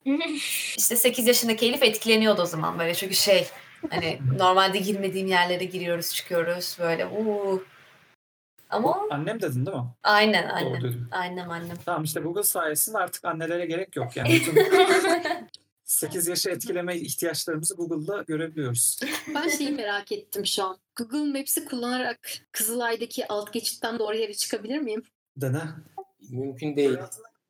işte 0.78 0.96
8 0.96 1.28
yaşındaki 1.28 1.66
Elif 1.66 1.84
etkileniyordu 1.84 2.42
o 2.42 2.46
zaman 2.46 2.80
böyle 2.80 2.94
çünkü 2.94 3.16
şey 3.16 3.48
hani 3.90 4.20
normalde 4.40 4.78
girmediğim 4.78 5.28
yerlere 5.28 5.64
giriyoruz 5.66 6.14
çıkıyoruz 6.14 6.78
böyle 6.80 7.06
uuu. 7.06 7.64
Ama 8.70 9.02
Annem 9.12 9.42
dedin 9.42 9.66
değil 9.66 9.78
mi? 9.78 9.84
aynen 10.04 10.50
annem. 10.50 11.08
Annem 11.12 11.52
annem. 11.52 11.78
Tamam 11.86 12.04
işte 12.04 12.20
Google 12.20 12.44
sayesinde 12.44 12.98
artık 12.98 13.26
annelere 13.26 13.66
gerek 13.66 13.96
yok 13.96 14.18
yani. 14.18 14.30
Bütün 14.40 14.56
8 15.84 16.28
yaşı 16.28 16.50
etkileme 16.50 16.96
ihtiyaçlarımızı 16.98 17.76
Google'da 17.76 18.22
görebiliyoruz. 18.22 19.00
Ben 19.36 19.50
şeyi 19.50 19.70
merak 19.72 20.12
ettim 20.12 20.46
şu 20.46 20.64
an. 20.64 20.78
Google 20.96 21.40
Maps'i 21.40 21.66
kullanarak 21.66 22.20
Kızılay'daki 22.52 23.28
alt 23.28 23.54
geçitten 23.54 24.00
doğru 24.00 24.16
yere 24.16 24.34
çıkabilir 24.34 24.80
miyim? 24.80 25.04
Dene. 25.38 25.62
Mümkün 26.30 26.76
değil. 26.76 26.98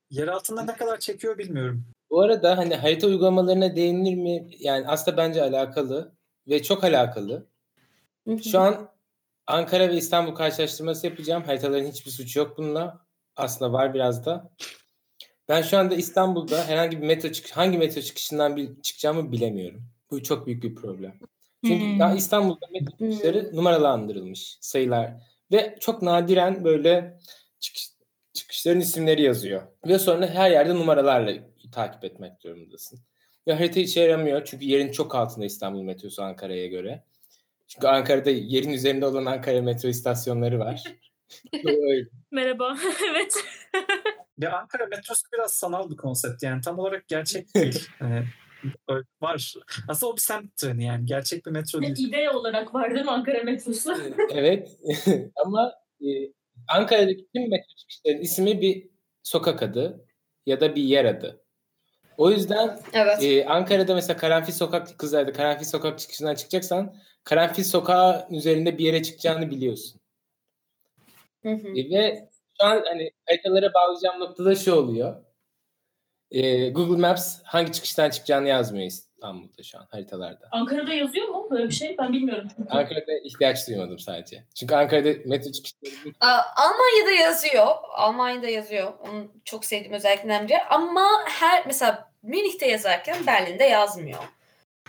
Yer 0.10 0.28
altında 0.28 0.64
ne 0.64 0.76
kadar 0.76 1.00
çekiyor 1.00 1.38
bilmiyorum. 1.38 1.86
Bu 2.10 2.22
arada 2.22 2.58
hani 2.58 2.76
harita 2.76 3.08
uygulamalarına 3.08 3.76
değinilir 3.76 4.16
mi? 4.16 4.50
Yani 4.60 4.88
aslında 4.88 5.18
bence 5.18 5.44
alakalı 5.44 6.16
ve 6.48 6.64
çok 6.64 6.84
alakalı. 6.84 7.48
Şu 8.52 8.60
an 8.60 8.90
Ankara 9.48 9.90
ve 9.90 9.98
İstanbul 9.98 10.36
karşılaştırması 10.36 11.08
yapacağım. 11.08 11.44
Haritaların 11.44 11.88
hiçbir 11.88 12.12
suçu 12.12 12.40
yok 12.40 12.58
bununla. 12.58 13.06
Aslında 13.36 13.74
var 13.74 13.94
biraz 13.94 14.26
da. 14.26 14.52
Ben 15.50 15.62
şu 15.62 15.78
anda 15.78 15.96
İstanbul'da 15.96 16.68
herhangi 16.68 17.02
bir 17.02 17.08
metro 17.08 17.32
çık 17.32 17.52
hangi 17.52 17.78
metro 17.78 18.02
çıkışından 18.02 18.56
bir 18.56 18.82
çıkacağımı 18.82 19.32
bilemiyorum. 19.32 19.82
Bu 20.12 20.24
çok 20.24 20.48
büyük 20.48 20.64
bir 20.64 20.76
problem. 20.76 21.20
Çünkü 21.66 21.86
Hmm. 21.86 22.00
daha 22.00 22.16
İstanbul'da 22.16 22.66
metro 22.72 22.92
çıkışları 22.92 23.56
numaralandırılmış 23.56 24.58
sayılar 24.62 25.14
ve 25.52 25.78
çok 25.80 26.02
nadiren 26.02 26.64
böyle 26.64 27.20
çıkış, 27.60 27.90
çıkışların 28.34 28.80
isimleri 28.80 29.22
yazıyor. 29.22 29.62
Ve 29.88 30.00
sonra 30.00 30.28
her 30.28 30.52
yerde 30.52 30.76
numaralarla 30.76 31.34
takip 31.72 32.04
etmek 32.04 32.44
durumundasın. 32.44 33.00
Ve 33.48 33.54
harita 33.54 33.80
işe 33.80 34.02
yaramıyor 34.02 34.46
çünkü 34.46 34.66
yerin 34.66 34.92
çok 34.92 35.16
altında 35.16 35.46
İstanbul 35.46 35.82
metrosu 35.82 36.24
Ankara'ya 36.24 36.68
göre. 36.68 37.04
Çünkü 37.68 37.88
Ankara'da 37.88 38.30
yerin 38.30 38.72
üzerinde 38.72 39.06
olan 39.06 39.26
Ankara 39.26 39.62
metro 39.62 39.90
istasyonları 39.90 40.60
var. 40.60 40.84
Öyle. 41.66 42.10
Merhaba. 42.32 42.78
evet. 43.12 43.34
Ya 44.38 44.60
Ankara 44.60 44.86
metrosu 44.86 45.22
biraz 45.34 45.54
sanal 45.54 45.90
bir 45.90 45.98
konsept 45.98 46.44
yani 46.44 46.62
tam 46.62 46.80
olarak 46.80 47.08
gerçek 47.08 47.48
değil. 47.56 47.88
Öyle 48.90 49.06
var. 49.22 49.54
Aslında 49.88 50.12
o 50.12 50.16
bir 50.16 50.22
semt 50.22 50.58
treni 50.58 50.86
yani 50.86 51.06
gerçek 51.06 51.46
bir 51.46 51.52
metro 51.52 51.82
değil. 51.82 52.10
İde 52.10 52.30
olarak 52.30 52.74
var 52.74 52.94
değil 52.94 53.06
mi 53.06 53.12
Ankara 53.12 53.44
metrosu? 53.44 53.96
evet 54.30 54.80
ama 55.46 55.74
e, 56.02 56.08
Ankara'daki 56.68 57.28
tüm 57.36 57.50
metro 57.50 57.76
çıkışlarının 57.78 58.22
ismi 58.22 58.62
bir 58.62 58.90
sokak 59.24 59.64
adı 59.64 60.06
ya 60.46 60.60
da 60.60 60.76
bir 60.76 60.84
yer 60.84 61.06
adı. 61.06 61.45
O 62.18 62.32
yüzden 62.32 62.80
Evet. 62.94 63.24
e, 63.24 63.46
Ankara'da 63.46 63.94
mesela 63.96 64.18
Karanfil 64.18 64.54
Sokak 64.54 65.00
kızlarda 65.00 65.34
Karanfil 65.34 65.66
Sokak 65.66 66.00
çıkışından 66.00 66.36
çıkacaksan 66.36 66.96
Karanfil 67.24 67.64
Sokağı 67.64 68.28
üzerinde 68.30 68.78
bir 68.78 68.86
yere 68.86 69.04
çıkacağını 69.04 69.52
biliyorsun. 69.52 70.02
Hı 71.44 71.50
hı. 71.50 71.68
E, 71.68 71.90
ve 71.90 72.30
şu 72.62 72.68
an 72.68 72.84
hani 72.88 73.12
haritalara 73.26 73.74
bağlayacağım 73.74 74.20
noktada 74.20 74.56
şu 74.56 74.76
oluyor. 74.76 75.16
E, 76.32 76.70
Google 76.70 77.02
Maps 77.02 77.42
hangi 77.44 77.72
çıkıştan 77.72 78.10
çıkacağını 78.10 78.48
yazmıyor 78.48 78.86
İstanbul'da 78.88 79.64
şu 79.64 79.80
an 79.80 79.88
haritalarda. 79.92 80.48
Ankara'da 80.52 80.94
yazıyor 80.94 81.28
mu 81.28 81.35
böyle 81.52 81.68
bir 81.70 81.74
şey? 81.74 81.96
Ben 81.98 82.14
bilmiyorum. 82.14 82.48
Ankara'da 82.70 83.18
ihtiyaç 83.24 83.68
duymadım 83.68 84.00
sadece. 84.00 84.44
Çünkü 84.56 84.76
Ankara'da 84.76 85.10
metro 85.26 85.52
çıkışları 85.52 86.14
Almanya'da 86.56 87.12
yazıyor. 87.12 87.68
Almanya'da 87.96 88.48
yazıyor. 88.50 88.94
Onu 89.10 89.32
çok 89.46 89.66
sevdiğim 89.66 89.94
özelliklerinden 89.94 90.48
biri. 90.48 90.62
Ama 90.64 91.08
her 91.28 91.66
mesela 91.68 92.12
Münih'te 92.24 92.68
yazarken 92.68 93.28
Berlin'de 93.28 93.64
yazmıyor. 93.64 94.20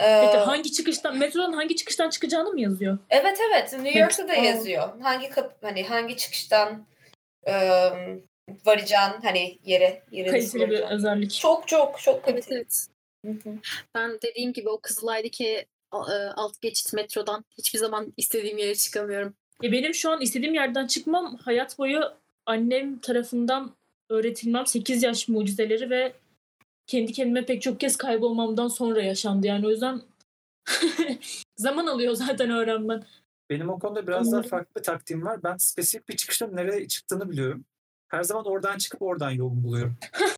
Ee, 0.01 0.21
Peki 0.25 0.37
hangi 0.39 0.73
çıkıştan, 0.73 1.17
metronun 1.19 1.53
hangi 1.53 1.77
çıkıştan 1.77 2.11
çıkacağını 2.11 2.51
mı 2.51 2.61
yazıyor? 2.61 2.99
Evet 3.11 3.39
evet 3.51 3.73
New 3.73 3.99
York'ta 4.01 4.29
da 4.29 4.35
yazıyor. 4.35 5.01
Hangi 5.01 5.31
kap 5.31 5.57
hani 5.63 5.85
hangi 5.85 6.17
çıkıştan 6.17 6.87
e, 7.49 7.53
varacağın 8.67 9.21
hani 9.23 9.59
yere 9.65 10.03
yere 10.11 10.31
Kaliteli 10.31 10.71
bir 10.71 10.81
özellik. 10.81 11.31
Çok 11.35 11.69
çok 11.69 12.01
çok 12.01 12.15
Evet 12.29 12.47
kaliteli. 12.49 12.59
evet. 12.59 12.87
Hı. 13.45 13.51
Ben 13.95 14.19
dediğim 14.23 14.53
gibi 14.53 14.69
o 14.69 14.81
Kızılay'daki 14.81 15.59
a- 15.59 15.76
alt 16.37 16.61
geçit 16.61 16.93
metrodan 16.93 17.45
hiçbir 17.59 17.79
zaman 17.79 18.13
istediğim 18.17 18.59
yere 18.59 18.75
çıkamıyorum. 18.75 19.35
E 19.63 19.73
benim 19.73 19.95
şu 19.95 20.11
an 20.11 20.21
istediğim 20.21 20.55
yerden 20.55 20.87
çıkmam 20.87 21.37
hayat 21.37 21.79
boyu 21.79 22.01
annem 22.47 22.99
tarafından 22.99 23.77
öğretilmem 24.11 24.67
8 24.67 25.03
yaş 25.03 25.29
mucizeleri 25.29 25.91
ve 25.91 26.13
kendi 26.87 27.13
kendime 27.13 27.45
pek 27.45 27.63
çok 27.63 27.81
kez 27.81 27.97
kaybolmamdan 27.97 28.69
sonra 28.69 29.03
yaşandı. 29.03 29.47
Yani 29.47 29.67
o 29.67 29.71
yüzden 29.71 30.03
zaman 31.57 31.87
alıyor 31.87 32.15
zaten 32.15 32.51
öğrenmen. 32.51 33.05
Benim 33.51 33.71
o 33.71 33.79
konuda 33.79 34.07
biraz 34.07 34.27
daha 34.27 34.39
Umarım. 34.39 34.51
farklı 34.51 34.81
bir 34.81 34.85
taktiğim 34.85 35.25
var. 35.25 35.43
Ben 35.43 35.57
spesifik 35.57 36.09
bir 36.09 36.17
çıkışın 36.17 36.57
nereye 36.57 36.89
çıktığını 36.89 37.31
biliyorum. 37.31 37.65
Her 38.09 38.23
zaman 38.23 38.47
oradan 38.47 38.79
çıkıp 38.79 39.03
oradan 39.03 39.31
yolumu 39.31 39.65
buluyorum. 39.65 39.97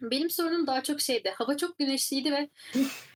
Benim 0.00 0.30
sorunum 0.30 0.66
daha 0.66 0.82
çok 0.82 1.00
şeydi. 1.00 1.34
Hava 1.36 1.56
çok 1.56 1.78
güneşliydi 1.78 2.32
ve 2.32 2.48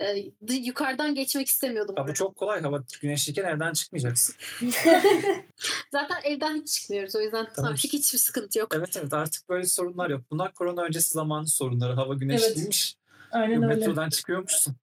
e, 0.51 0.55
yukarıdan 0.55 1.14
geçmek 1.14 1.47
istemiyordum. 1.49 1.95
Ya 1.99 2.09
bu 2.09 2.14
çok 2.14 2.37
kolay. 2.37 2.62
Hava 2.62 2.85
güneşliyken 3.01 3.45
evden 3.45 3.72
çıkmayacaksın. 3.72 4.35
Zaten 5.93 6.16
evden 6.24 6.57
hiç 6.57 6.68
çıkmıyoruz. 6.68 7.16
O 7.16 7.20
yüzden 7.20 7.49
Tamam. 7.57 7.72
artık 7.72 7.93
hiçbir 7.93 8.18
sıkıntı 8.18 8.59
yok. 8.59 8.74
Evet 8.74 8.97
evet 8.97 9.12
artık 9.12 9.49
böyle 9.49 9.66
sorunlar 9.66 10.11
yok. 10.11 10.22
Bunlar 10.30 10.55
korona 10.55 10.82
öncesi 10.82 11.11
zamanın 11.11 11.45
sorunları. 11.45 11.93
Hava 11.93 12.14
güneşliymiş. 12.14 12.97
Aynen 13.32 13.62
öyle. 13.62 13.74
Metrodan 13.74 14.09
çıkıyormuşsun. 14.09 14.76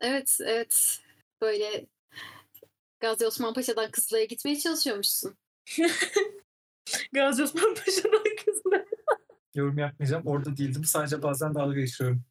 Evet 0.00 0.38
evet. 0.42 1.00
Böyle 1.42 1.86
Gazi 3.00 3.26
Osman 3.26 3.54
Paşa'dan 3.54 3.90
Kızılay'a 3.90 4.24
gitmeye 4.24 4.58
çalışıyormuşsun. 4.58 5.36
Gazi 7.12 7.42
Osman 7.42 7.74
Paşa'dan 7.74 8.24
kızlar. 8.44 8.84
Yorum 9.54 9.78
yapmayacağım. 9.78 10.26
Orada 10.26 10.56
değildim. 10.56 10.84
Sadece 10.84 11.22
bazen 11.22 11.54
dalga 11.54 11.80
geçiyorum. 11.80 12.22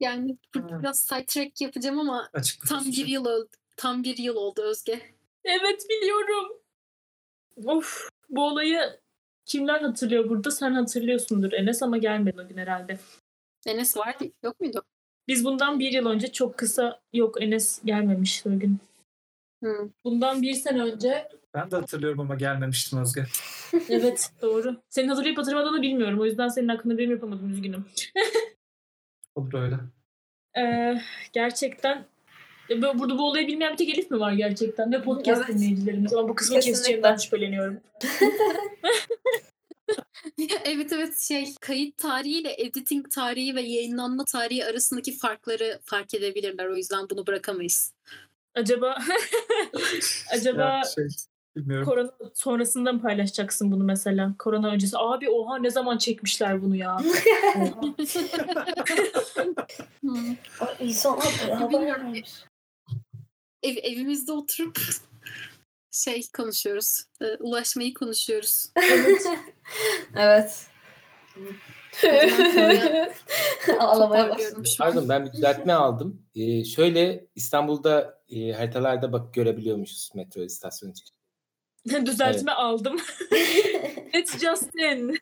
Yani 0.00 0.38
burada 0.54 0.72
Hmm. 0.74 0.82
biraz 0.82 1.00
sidetrack 1.00 1.60
yapacağım 1.60 1.98
ama 2.00 2.28
Açık 2.32 2.66
tam 2.68 2.84
bir 2.84 3.06
yıl 3.06 3.24
oldu. 3.24 3.48
Tam 3.76 4.02
bir 4.02 4.16
yıl 4.16 4.36
oldu 4.36 4.62
Özge. 4.62 5.00
Evet 5.44 5.86
biliyorum. 5.90 6.52
Of 7.64 8.08
bu 8.28 8.46
olayı 8.46 9.00
kimler 9.44 9.80
hatırlıyor 9.80 10.28
burada? 10.28 10.50
Sen 10.50 10.72
hatırlıyorsundur 10.72 11.52
Enes 11.52 11.82
ama 11.82 11.98
gelmedi 11.98 12.40
o 12.42 12.48
gün 12.48 12.56
herhalde. 12.56 12.98
Enes 13.66 13.96
vardı. 13.96 14.24
Yok 14.44 14.60
muydu? 14.60 14.82
Biz 15.28 15.44
bundan 15.44 15.80
bir 15.80 15.92
yıl 15.92 16.06
önce 16.06 16.32
çok 16.32 16.58
kısa 16.58 17.00
yok 17.12 17.42
Enes 17.42 17.80
gelmemişti 17.84 18.48
o 18.48 18.58
gün. 18.58 18.78
Hı. 19.64 19.90
Bundan 20.04 20.42
bir 20.42 20.54
sene 20.54 20.82
önce 20.82 21.28
Ben 21.56 21.70
de 21.70 21.76
hatırlıyorum 21.76 22.20
ama 22.20 22.34
gelmemiştim 22.34 23.00
Özge. 23.00 23.24
evet 23.88 24.30
doğru. 24.42 24.82
Senin 24.90 25.08
hatırlayıp 25.08 25.38
hatırlamadığını 25.38 25.82
bilmiyorum. 25.82 26.20
O 26.20 26.24
yüzden 26.24 26.48
senin 26.48 26.68
hakkında 26.68 26.98
benim 26.98 27.10
yapamadım 27.10 27.50
üzgünüm. 27.50 27.84
Olur 29.34 29.54
öyle. 29.54 29.76
Ee, 30.58 31.00
gerçekten 31.32 32.06
bu- 32.70 32.98
burada 32.98 33.18
bu 33.18 33.28
olayı 33.28 33.46
bilmeyen 33.46 33.72
bir 33.72 33.76
tek 33.78 33.88
Elif 33.88 34.10
mi 34.10 34.20
var 34.20 34.32
gerçekten? 34.32 34.92
Ve 34.92 35.02
podcast 35.02 35.42
Evet. 35.46 35.56
dinleyicilerimiz. 35.56 36.12
Ama 36.14 36.28
bu 36.28 36.34
kısmı 36.34 36.54
Kesinlikle. 36.54 36.78
keseceğimden 36.78 37.16
şüpheleniyorum. 37.16 37.80
evet 40.64 40.92
evet 40.92 41.18
şey 41.18 41.54
kayıt 41.60 41.98
tarihiyle 41.98 42.62
editing 42.62 43.10
tarihi 43.10 43.54
ve 43.54 43.62
yayınlanma 43.62 44.24
tarihi 44.24 44.64
arasındaki 44.64 45.16
farkları 45.18 45.80
fark 45.84 46.14
edebilirler. 46.14 46.66
O 46.66 46.76
yüzden 46.76 47.10
bunu 47.10 47.26
bırakamayız. 47.26 47.92
Acaba 48.54 48.98
acaba 50.32 50.62
Ya 50.62 50.82
şey, 50.94 51.04
bilmiyorum. 51.56 51.88
korona 51.88 52.10
sonrasında 52.34 52.92
mı 52.92 53.02
paylaşacaksın 53.02 53.72
bunu 53.72 53.84
mesela? 53.84 54.34
Korona 54.38 54.68
öncesi. 54.68 54.98
Abi 54.98 55.30
oha 55.30 55.58
ne 55.58 55.70
zaman 55.70 55.98
çekmişler 55.98 56.62
bunu 56.62 56.76
ya? 56.76 56.98
İnsanlar 60.80 61.32
haber 61.58 61.86
vermiş. 61.86 62.30
Ev, 63.62 63.76
evimizde 63.82 64.32
oturup 64.32 64.78
şey 65.90 66.22
konuşuyoruz. 66.36 67.04
e, 67.20 67.24
ulaşmayı 67.36 67.94
konuşuyoruz. 67.94 68.70
Evet. 70.16 70.66
Ağlamaya 73.78 74.38
şu 74.38 74.56
an. 74.56 74.64
Pardon 74.78 75.08
ben 75.08 75.26
bir 75.26 75.32
düzeltme 75.32 75.72
aldım. 75.72 76.22
Ee, 76.34 76.64
şöyle 76.64 77.26
İstanbul'da 77.34 78.22
e, 78.28 78.52
haritalarda 78.52 79.12
bak 79.12 79.34
görebiliyormuşuz 79.34 80.10
metro 80.14 80.40
istasyonu 80.42 80.94
çıkışı. 80.94 81.15
Düzeltme 82.06 82.52
aldım. 82.52 82.96
It's 84.14 84.38
Justin. 84.38 85.18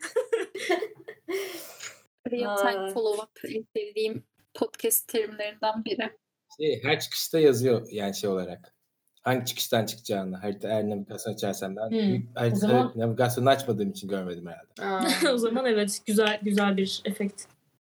Real 2.31 2.57
time 2.57 2.79
Aa. 2.79 2.87
follow-up 2.93 3.55
en 3.57 3.65
sevdiğim 3.75 4.23
podcast 4.53 5.07
terimlerinden 5.07 5.85
biri. 5.85 6.11
Şey, 6.57 6.83
her 6.83 6.99
çıkışta 6.99 7.39
yazıyor 7.39 7.87
yani 7.91 8.15
şey 8.15 8.29
olarak. 8.29 8.75
Hangi 9.21 9.45
çıkıştan 9.45 9.85
çıkacağını. 9.85 10.37
Harita 10.37 10.67
eğer 10.67 10.89
navigasyon 10.89 11.33
açarsam 11.33 11.75
ben 11.75 11.89
Hmm, 11.89 12.21
harita, 12.35 12.55
zaman- 12.55 12.93
navigasyonu 12.95 13.49
açmadığım 13.49 13.89
için 13.91 14.07
görmedim 14.07 14.47
herhalde. 14.47 15.29
O 15.33 15.37
zaman 15.37 15.65
evet 15.65 16.01
güzel 16.05 16.39
güzel 16.43 16.77
bir 16.77 17.01
efekt. 17.05 17.43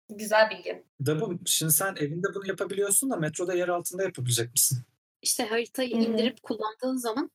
güzel 0.10 0.50
bilgi. 0.50 0.84
Da 1.06 1.22
bu 1.22 1.40
şimdi 1.46 1.72
sen 1.72 1.96
evinde 2.00 2.28
bunu 2.36 2.48
yapabiliyorsun 2.48 3.10
da 3.12 3.16
metroda 3.16 3.54
yer 3.54 3.68
altında 3.68 4.04
yapabilecek 4.04 4.52
misin? 4.52 4.78
İşte 5.22 5.44
haritayı 5.46 5.96
hı. 5.96 6.00
indirip 6.00 6.44
kullandığın 6.44 6.96
zaman 6.98 7.32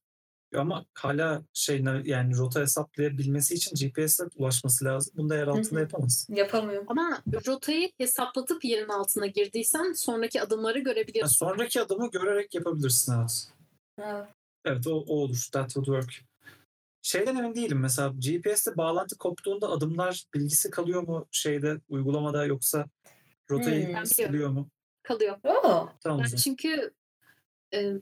Ama 0.57 0.84
hala 0.94 1.42
şey 1.53 1.84
yani 2.05 2.36
rota 2.36 2.61
hesaplayabilmesi 2.61 3.55
için 3.55 3.76
GPS'e 3.76 4.24
ulaşması 4.36 4.84
lazım. 4.84 5.14
Bunu 5.16 5.28
da 5.28 5.36
yer 5.36 5.46
altında 5.46 5.80
yapamaz. 5.80 6.26
Yapamıyorum. 6.30 6.86
ama 6.88 7.22
rotayı 7.46 7.90
hesaplatıp 7.99 8.64
yerin 8.64 8.88
altına 8.88 9.26
girdiysen 9.26 9.92
sonraki 9.92 10.42
adımları 10.42 10.78
Yani 10.78 10.84
görebiliyorsun. 10.84 11.36
sonraki 11.36 11.80
adımı 11.82 12.11
görerek 12.11 12.55
yapabilirsin 12.55 13.12
evet. 13.20 13.49
Evet. 13.99 14.28
Evet 14.64 14.86
o, 14.86 14.90
o 14.90 15.14
olur. 15.14 15.49
That 15.53 15.70
would 15.72 15.86
work. 15.86 16.24
Şeyden 17.03 17.36
emin 17.36 17.55
değilim 17.55 17.80
mesela 17.80 18.09
GPS'te 18.18 18.76
bağlantı 18.76 19.18
koptuğunda 19.18 19.68
adımlar 19.68 20.24
bilgisi 20.34 20.70
kalıyor 20.70 21.03
mu 21.03 21.28
şeyde 21.30 21.80
uygulamada 21.88 22.44
yoksa 22.44 22.86
rotayı 23.51 23.96
Hmm. 23.96 24.07
Siliyor 24.07 24.49
mu? 24.51 24.68
Kalıyor. 25.03 25.36
Oo. 25.44 25.88
Tamam 26.01 26.20
Ben 26.32 26.36
çünkü 26.36 26.92
e, 27.74 27.92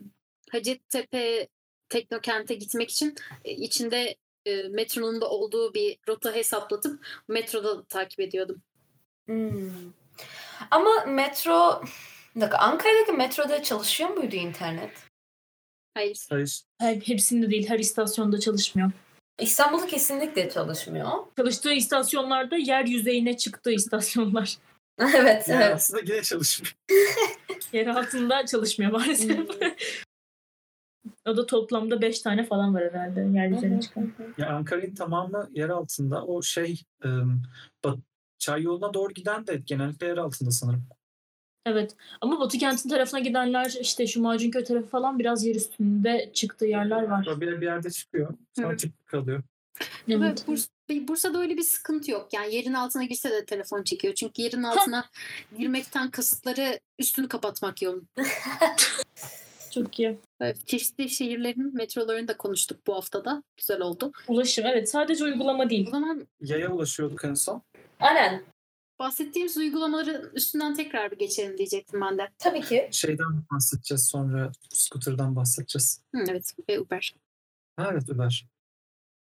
Hacettepe 0.50 1.48
Teknokent'e 1.88 2.54
gitmek 2.54 2.90
için 2.90 3.14
e, 3.44 3.52
içinde 3.52 4.16
e, 4.46 4.62
metronun 4.62 5.20
da 5.20 5.30
olduğu 5.30 5.74
bir 5.74 5.98
rota 6.08 6.34
hesaplatıp 6.34 7.06
metroda 7.28 7.84
takip 7.84 8.20
ediyordum. 8.20 8.62
Hmm. 9.26 9.70
Ama 10.70 11.04
metro... 11.04 11.82
Dakika, 12.40 12.58
Ankara'daki 12.58 13.12
metroda 13.12 13.62
çalışıyor 13.62 14.10
muydu 14.10 14.36
internet? 14.36 14.90
Hayır. 15.94 16.26
Hayır. 16.30 16.62
Her, 16.78 16.96
hepsinde 16.96 17.50
değil 17.50 17.68
her 17.68 17.78
istasyonda 17.78 18.40
çalışmıyor. 18.40 18.90
İstanbul'da 19.40 19.86
kesinlikle 19.86 20.50
çalışmıyor. 20.50 21.10
Çalıştığı 21.36 21.72
istasyonlarda 21.72 22.56
yer 22.56 22.84
yüzeyine 22.84 23.36
çıktığı 23.36 23.72
istasyonlar. 23.72 24.56
evet, 24.98 25.44
evet. 25.48 25.72
aslında 25.74 26.00
yine 26.00 26.22
çalışmıyor. 26.22 26.76
Yer 27.72 27.86
altında 27.86 28.46
çalışmıyor 28.46 28.92
maalesef. 28.92 29.38
O 31.28 31.36
da 31.36 31.46
toplamda 31.46 32.02
5 32.02 32.20
tane 32.20 32.44
falan 32.44 32.74
var 32.74 32.84
herhalde 32.84 33.20
yer 33.20 33.48
yüzeyine 33.48 33.80
çıkan. 33.80 34.12
Ya 34.38 34.48
Ankara'nın 34.56 34.94
tamamı 34.94 35.48
yer 35.52 35.68
altında. 35.68 36.24
O 36.24 36.42
şey 36.42 36.82
Çay 38.38 38.62
yoluna 38.62 38.94
doğru 38.94 39.12
giden 39.14 39.46
de 39.46 39.62
genellikle 39.66 40.06
yer 40.06 40.16
altında 40.16 40.50
sanırım. 40.50 40.86
Evet 41.66 41.96
ama 42.20 42.40
Batı 42.40 42.58
kentin 42.58 42.88
tarafına 42.88 43.20
gidenler 43.20 43.74
işte 43.80 44.06
şu 44.06 44.22
Macunköy 44.22 44.64
tarafı 44.64 44.86
falan 44.86 45.18
biraz 45.18 45.44
yer 45.44 45.54
üstünde 45.54 46.30
çıktığı 46.34 46.66
yerler 46.66 47.02
var. 47.02 47.26
O 47.26 47.40
bir, 47.40 47.60
bir 47.60 47.66
yerde 47.66 47.90
çıkıyor. 47.90 48.34
Sonra 48.56 48.68
Evet. 48.68 48.78
çıkıp 48.78 49.06
kalıyor. 49.06 49.42
Evet. 50.08 50.48
Ve 50.48 50.52
Burs- 50.52 51.08
Bursa'da 51.08 51.40
öyle 51.40 51.56
bir 51.56 51.62
sıkıntı 51.62 52.10
yok. 52.10 52.28
Yani 52.32 52.54
yerin 52.54 52.74
altına 52.74 53.04
girse 53.04 53.30
de 53.30 53.44
telefon 53.44 53.82
çekiyor. 53.82 54.14
Çünkü 54.14 54.42
yerin 54.42 54.62
altına 54.62 55.04
girmekten 55.58 56.10
kasıtları 56.10 56.80
üstünü 56.98 57.28
kapatmak 57.28 57.82
yolun. 57.82 58.08
Çok 59.84 59.98
iyi. 59.98 60.18
Evet, 60.40 60.66
çeşitli 60.66 61.08
şehirlerin 61.08 61.74
metrolarını 61.74 62.28
da 62.28 62.36
konuştuk 62.36 62.86
bu 62.86 62.94
haftada. 62.94 63.42
Güzel 63.56 63.80
oldu. 63.80 64.12
Ulaşım 64.28 64.66
evet 64.66 64.90
sadece 64.90 65.24
uygulama 65.24 65.64
O 65.64 65.70
değil. 65.70 65.90
zaman 65.90 66.26
Yaya 66.40 66.72
ulaşıyorduk 66.72 67.24
en 67.24 67.34
son. 67.34 67.62
Aynen. 68.00 68.42
bahsettiğimiz 68.98 69.56
uygulamaların 69.56 70.30
üstünden 70.34 70.74
tekrar 70.74 71.10
bir 71.10 71.18
geçelim 71.18 71.58
diyecektim 71.58 72.00
ben 72.00 72.18
de. 72.18 72.28
Tabii 72.38 72.60
ki. 72.60 72.88
Şeyden 72.92 73.44
bahsedeceğiz 73.52 74.06
sonra 74.06 74.52
scooter'dan 74.70 75.36
bahsedeceğiz. 75.36 76.02
Hı, 76.14 76.24
evet 76.30 76.52
ve 76.68 76.80
Uber. 76.80 77.14
Ha, 77.76 77.88
evet 77.92 78.10
Uber. 78.10 78.46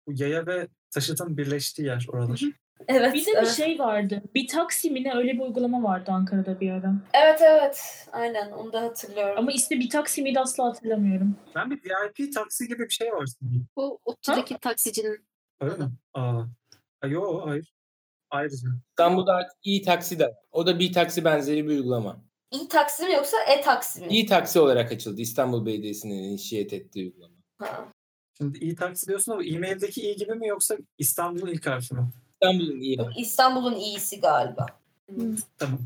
Bu 0.08 0.14
yaya 0.16 0.48
ve 0.48 0.68
taşıtın 0.92 1.38
birleştiği 1.38 1.84
yer 1.84 2.06
oralar. 2.10 2.42
Hı 2.42 2.46
hı. 2.46 2.52
Evet. 2.88 3.14
Bir 3.14 3.26
de 3.26 3.42
bir 3.42 3.46
şey 3.46 3.80
vardı. 3.80 4.22
Bir 4.36 4.48
taksi 4.48 4.92
mi 4.92 5.04
ne 5.04 5.14
öyle 5.16 5.34
bir 5.34 5.40
uygulama 5.40 5.84
vardı 5.84 6.12
Ankara'da 6.12 6.60
bir 6.60 6.72
ara. 6.72 6.94
Evet 7.14 7.42
evet. 7.42 8.06
Aynen 8.12 8.52
onu 8.52 8.74
da 8.74 8.82
hatırlıyorum. 8.82 9.36
Ama 9.38 9.52
ismi 9.52 9.80
bir 9.80 9.90
taksi 9.90 10.22
miydi 10.22 10.40
asla 10.40 10.66
hatırlamıyorum. 10.66 11.36
Ben 11.56 11.72
bir 11.72 11.82
VIP 11.84 12.34
taksi 12.34 12.68
gibi 12.68 12.84
bir 12.84 12.94
şey 12.94 13.12
var 13.12 13.26
sanırım. 13.26 13.68
O 13.76 14.00
ODTÜ'deki 14.06 14.58
taksicinin 14.58 15.26
Öyle 15.62 15.78
mi? 15.78 15.92
Aa. 16.14 16.44
Ha, 17.02 17.08
yo 17.08 17.48
hayır. 17.48 17.74
Ayrıca. 18.30 18.70
İstanbul'da 18.90 19.34
artık 19.34 19.58
iyi 19.64 19.82
taksi 19.82 20.20
de. 20.20 20.34
O 20.52 20.66
da 20.66 20.80
bir 20.80 20.94
taksi 20.94 21.26
benzeri 21.26 21.66
bir 21.66 21.70
uygulama. 21.70 22.24
İyi 22.52 22.68
taksi 22.68 23.06
mi 23.06 23.14
yoksa 23.14 23.38
e-taksi 23.44 24.02
mi? 24.02 24.08
İyi 24.10 24.26
taksi 24.26 24.60
olarak 24.60 24.92
açıldı. 24.92 25.22
İstanbul 25.22 25.66
Belediyesi'nin 25.66 26.24
inşiyet 26.24 26.74
ettiği 26.74 27.06
uygulama. 27.06 27.36
Ha. 27.60 27.88
Şimdi 28.38 28.58
iyi 28.58 28.76
taksi 28.76 29.08
diyorsun 29.08 29.32
ama 29.32 29.44
e-maildeki 29.44 30.02
iyi 30.02 30.16
gibi 30.16 30.36
mi 30.36 30.48
yoksa 30.48 30.78
İstanbul'un 30.98 31.48
ilk 31.48 31.66
harfi 31.66 31.96
mi? 31.96 32.08
İstanbul'un 32.44 32.82
iyi. 32.82 32.98
Yok, 32.98 33.10
İstanbul'un 33.18 33.76
iyisi 33.76 34.20
galiba. 34.20 34.66
Hmm. 35.10 35.36
Tamam. 35.58 35.80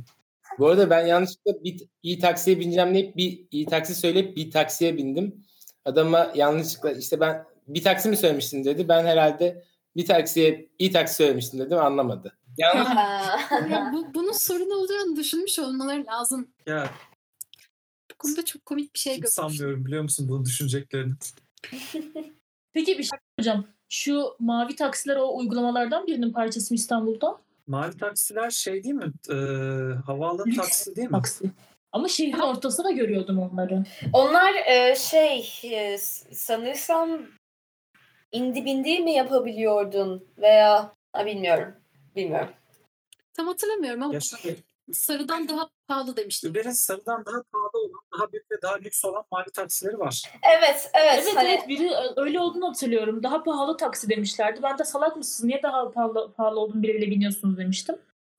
Bu 0.60 0.68
arada 0.68 0.89
ben 0.89 1.05
yanlışlıkla 1.05 1.64
bir 1.64 1.82
iyi 2.03 2.20
taksiye 2.20 2.60
bineceğim 2.60 2.93
deyip 2.93 3.18
bir 3.18 3.45
iyi 3.51 3.66
taksi 3.66 3.95
söyleyip 3.95 4.38
bir 4.38 4.51
taksiye 4.51 4.97
bindim. 4.97 5.43
Adama 5.86 6.32
yanlışlıkla 6.36 6.91
işte 6.91 7.20
ben 7.20 7.45
bir 7.68 7.84
taksi 7.84 8.10
mi 8.10 8.18
söylemiştin 8.18 8.64
dedi. 8.64 8.88
Ben 8.89 9.05
herhalde 9.05 9.64
bir 9.95 10.05
taksiye 10.05 10.70
iyi 10.80 10.91
taksi 10.91 11.16
söylemiştim 11.16 11.60
dedim 11.60 11.78
anlamadı. 11.78 12.38
Yanlış. 12.58 12.88
Ya 13.72 13.91
bu, 13.93 14.14
bunun 14.14 14.32
sorun 14.32 14.80
olacağını 14.80 15.16
düşünmüş 15.16 15.60
olmaları 15.60 16.05
lazım. 16.05 16.47
Ya 16.66 16.89
Bu 18.12 18.16
konuda 18.18 18.45
çok 18.45 18.66
komik 18.66 18.93
bir 18.93 18.99
şey 18.99 19.16
görmüş. 19.16 19.30
sanmıyorum 19.34 19.86
biliyor 19.86 20.03
musun 20.03 20.30
bunu 20.30 20.45
düşüneceklerini. 20.45 21.14
Peki 22.74 22.97
bir 22.97 23.03
şey 23.03 23.20
hocam. 23.39 23.68
Şu 23.89 24.35
mavi 24.39 24.75
taksiler 24.75 25.15
o 25.15 25.38
uygulamalardan 25.38 26.07
birinin 26.07 26.31
parçası 26.33 26.73
mı 26.73 26.75
İstanbul'da? 26.75 27.38
Mavi 27.67 27.97
taksiler 27.97 28.49
şey 28.49 28.83
değil 28.83 28.95
mi? 28.95 29.11
Ee, 29.29 29.33
havaalanı 30.05 30.45
Lüks 30.47 30.57
taksi 30.57 30.95
değil 30.95 31.07
mi? 31.07 31.11
Taksi. 31.11 31.51
Ama 31.91 32.07
şehrin 32.07 32.39
ortasına 32.39 32.91
görüyordum 32.91 33.39
onları. 33.39 33.83
Onlar 34.13 34.53
e, 34.65 34.95
şey 34.95 35.49
e, 35.63 35.97
s- 35.97 36.33
sanırsam 36.35 37.21
indi 38.31 38.65
bindi 38.65 38.99
mi 38.99 39.11
yapabiliyordun 39.13 40.27
veya 40.38 40.91
ha, 41.13 41.25
bilmiyorum. 41.25 41.73
Bilmiyorum. 42.15 42.49
Tam 43.33 43.47
hatırlamıyorum 43.47 44.03
ama 44.03 44.13
Ya 44.13 44.19
şöyle, 44.19 44.55
sarıdan 44.93 45.49
daha 45.49 45.69
pahalı 45.88 46.17
demiştim. 46.17 46.51
Uber'in 46.51 46.71
sarıdan 46.71 47.25
daha 47.25 47.43
pahalı 47.43 47.85
olan, 47.85 48.01
daha 48.17 48.31
büyük 48.31 48.51
ve 48.51 48.55
daha 48.61 48.75
lüks 48.75 49.05
olan 49.05 49.23
mavi 49.31 49.51
taksileri 49.53 49.99
var. 49.99 50.23
Evet, 50.57 50.89
evet. 50.93 51.23
Evet 51.23 51.35
hani, 51.35 51.49
evet 51.49 51.67
biri 51.67 51.91
öyle 52.15 52.39
olduğunu 52.39 52.69
hatırlıyorum. 52.69 53.23
Daha 53.23 53.43
pahalı 53.43 53.77
taksi 53.77 54.09
demişlerdi. 54.09 54.59
Ben 54.63 54.77
de 54.77 54.83
salak 54.83 55.17
mısınız? 55.17 55.47
Niye 55.47 55.63
daha 55.63 55.91
pahalı, 55.91 56.33
pahalı 56.33 56.59
olduğunu 56.59 56.83
bile 56.83 56.93
bile 56.93 57.11
biniyorsunuz 57.11 57.57
demiştim. 57.57 57.95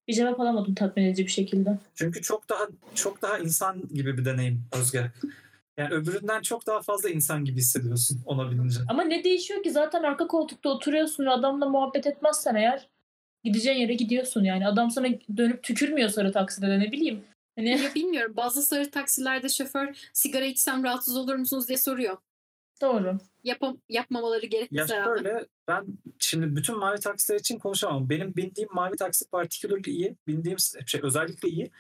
Bir 0.09 0.13
cevap 0.13 0.41
alamadım 0.41 0.75
tatmin 0.75 1.05
edici 1.05 1.27
bir 1.27 1.31
şekilde. 1.31 1.79
Çünkü 1.95 2.23
çok 2.23 2.49
daha 2.49 2.69
çok 2.95 3.23
daha 3.23 3.39
insan 3.39 3.83
gibi 3.95 4.19
bir 4.19 4.25
deneyim 4.25 4.65
Özge. 4.81 5.13
Yani 5.77 5.95
öbüründen 5.95 6.43
çok 6.43 6.67
daha 6.67 6.83
fazla 6.83 7.09
insan 7.09 7.45
gibi 7.45 7.59
hissediyorsun 7.59 8.23
ona 8.27 8.51
binince. 8.51 8.81
Ama 8.89 9.03
ne 9.03 9.25
değişiyor 9.25 9.63
ki 9.63 9.71
zaten 9.71 10.03
arka 10.03 10.27
koltukta 10.27 10.69
oturuyorsun 10.69 11.27
ve 11.27 11.31
adamla 11.31 11.69
muhabbet 11.69 12.07
etmezsen 12.07 12.55
eğer 12.55 12.89
gideceğin 13.45 13.79
yere 13.79 13.95
gidiyorsun 13.95 14.45
yani. 14.45 14.67
Adam 14.67 14.91
sana 14.91 15.09
dönüp 15.37 15.63
tükürmüyor 15.63 16.09
sarı 16.09 16.33
takside 16.33 16.67
de 16.67 16.81
ne 16.81 16.93
bileyim. 16.93 17.25
Hani 17.59 17.71
Ya 17.71 17.95
bilmiyorum 17.95 18.33
bazı 18.37 18.63
sarı 18.63 18.91
taksilerde 18.91 19.49
şoför 19.49 20.09
sigara 20.13 20.45
içsem 20.45 20.85
rahatsız 20.85 21.17
olur 21.17 21.35
musunuz 21.37 21.69
diye 21.69 21.79
soruyor. 21.79 22.17
doğru. 22.83 23.19
Yapam 23.45 23.79
yapmamaları 23.89 24.45
Ya 24.45 24.49
gerekirse 24.49 24.97
rağmen. 25.01 25.17
şöyle 25.17 25.47
ben 25.69 25.85
şimdi 26.19 26.57
bütün 26.57 26.79
mavi 26.79 27.01
taksiler 27.01 27.39
için 27.39 27.59
konuşamam. 27.59 28.11
Benim 28.11 28.37
bindiğim 28.37 28.69
mavi 28.73 28.97
taksi 28.97 29.29
particularly 29.31 29.91
iyi. 29.91 30.17
Bindiğim 30.27 30.59
şey 30.87 31.01
özellikle 31.05 31.49
iyi. 31.49 31.71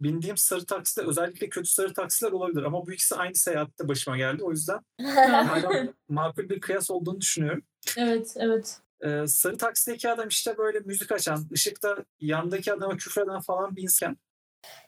Bindiğim 0.00 0.36
sarı 0.36 0.64
taksi 0.64 1.00
de 1.00 1.06
özellikle 1.06 1.48
kötü 1.48 1.70
sarı 1.70 1.94
taksiler 1.94 2.32
olabilir. 2.32 2.62
Ama 2.62 2.86
bu 2.86 2.92
ikisi 2.92 3.14
aynı 3.14 3.34
seyahatte 3.34 3.88
başıma 3.88 4.16
geldi. 4.16 4.44
O 4.44 4.50
yüzden 4.50 4.80
makul 6.08 6.48
bir 6.48 6.60
kıyas 6.60 6.90
olduğunu 6.90 7.20
düşünüyorum. 7.20 7.62
Evet 7.96 8.34
evet. 8.36 8.78
Ee, 9.02 9.26
sarı 9.26 9.58
taksideki 9.58 10.10
adam 10.10 10.28
işte 10.28 10.58
böyle 10.58 10.80
müzik 10.80 11.12
açan, 11.12 11.48
ışıkta 11.52 11.96
yandaki 12.20 12.72
adama 12.72 12.96
küfreden 12.96 13.40
falan 13.40 13.76
bir 13.76 13.82
insan. 13.82 14.16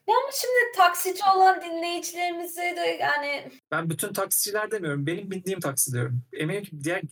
Ya 0.08 0.14
ama 0.22 0.30
şimdi 0.32 0.76
taksici 0.76 1.20
olan 1.36 1.62
dinleyicilerimize 1.62 2.76
de 2.76 2.98
yani 3.00 3.50
Ben 3.70 3.90
bütün 3.90 4.12
taksiciler 4.12 4.70
demiyorum. 4.70 5.06
Benim 5.06 5.30
bindiğim 5.30 5.60
taksi 5.60 5.92
diyorum. 5.92 6.22
Eminim 6.32 6.64
ki 6.64 6.84
diğer 6.84 7.02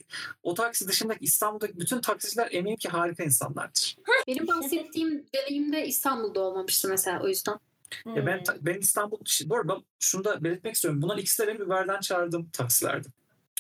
o 0.43 0.55
taksi 0.55 0.89
dışındaki 0.89 1.25
İstanbul'daki 1.25 1.81
bütün 1.81 2.01
taksiciler 2.01 2.49
eminim 2.51 2.77
ki 2.77 2.89
harika 2.89 3.25
insanlardır. 3.25 3.97
Benim 4.29 4.47
bahsettiğim 4.47 5.27
deneyimde 5.35 5.87
İstanbul'da 5.87 6.41
olmamıştı 6.41 6.89
mesela 6.89 7.23
o 7.23 7.29
yüzden. 7.29 7.59
Ya 8.07 8.27
ben 8.27 8.39
hmm, 8.39 8.57
ben 8.61 8.75
İstanbul 8.75 9.19
bu 9.45 9.57
arada 9.57 9.69
ben 9.69 9.83
şunu 10.01 10.25
da 10.25 10.45
belirtmek 10.45 10.75
istiyorum. 10.75 11.03
Bunlar 11.03 11.19
ikisi 11.19 11.43
de 11.43 11.49
benim 11.49 11.67
Uber'den 11.67 12.01
çağırdığım 12.01 12.51
taksilerdi. 12.51 13.09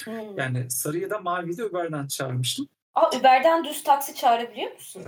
Hmm. 0.04 0.38
Yani 0.38 0.70
sarıyı 0.70 1.10
da 1.10 1.18
maviyi 1.18 1.56
de 1.56 1.64
Uber'den 1.64 2.06
çağırmıştım. 2.06 2.68
Aa, 2.94 3.16
Uber'den 3.16 3.64
düz 3.64 3.82
taksi 3.82 4.14
çağırabiliyor 4.14 4.72
musun? 4.72 5.04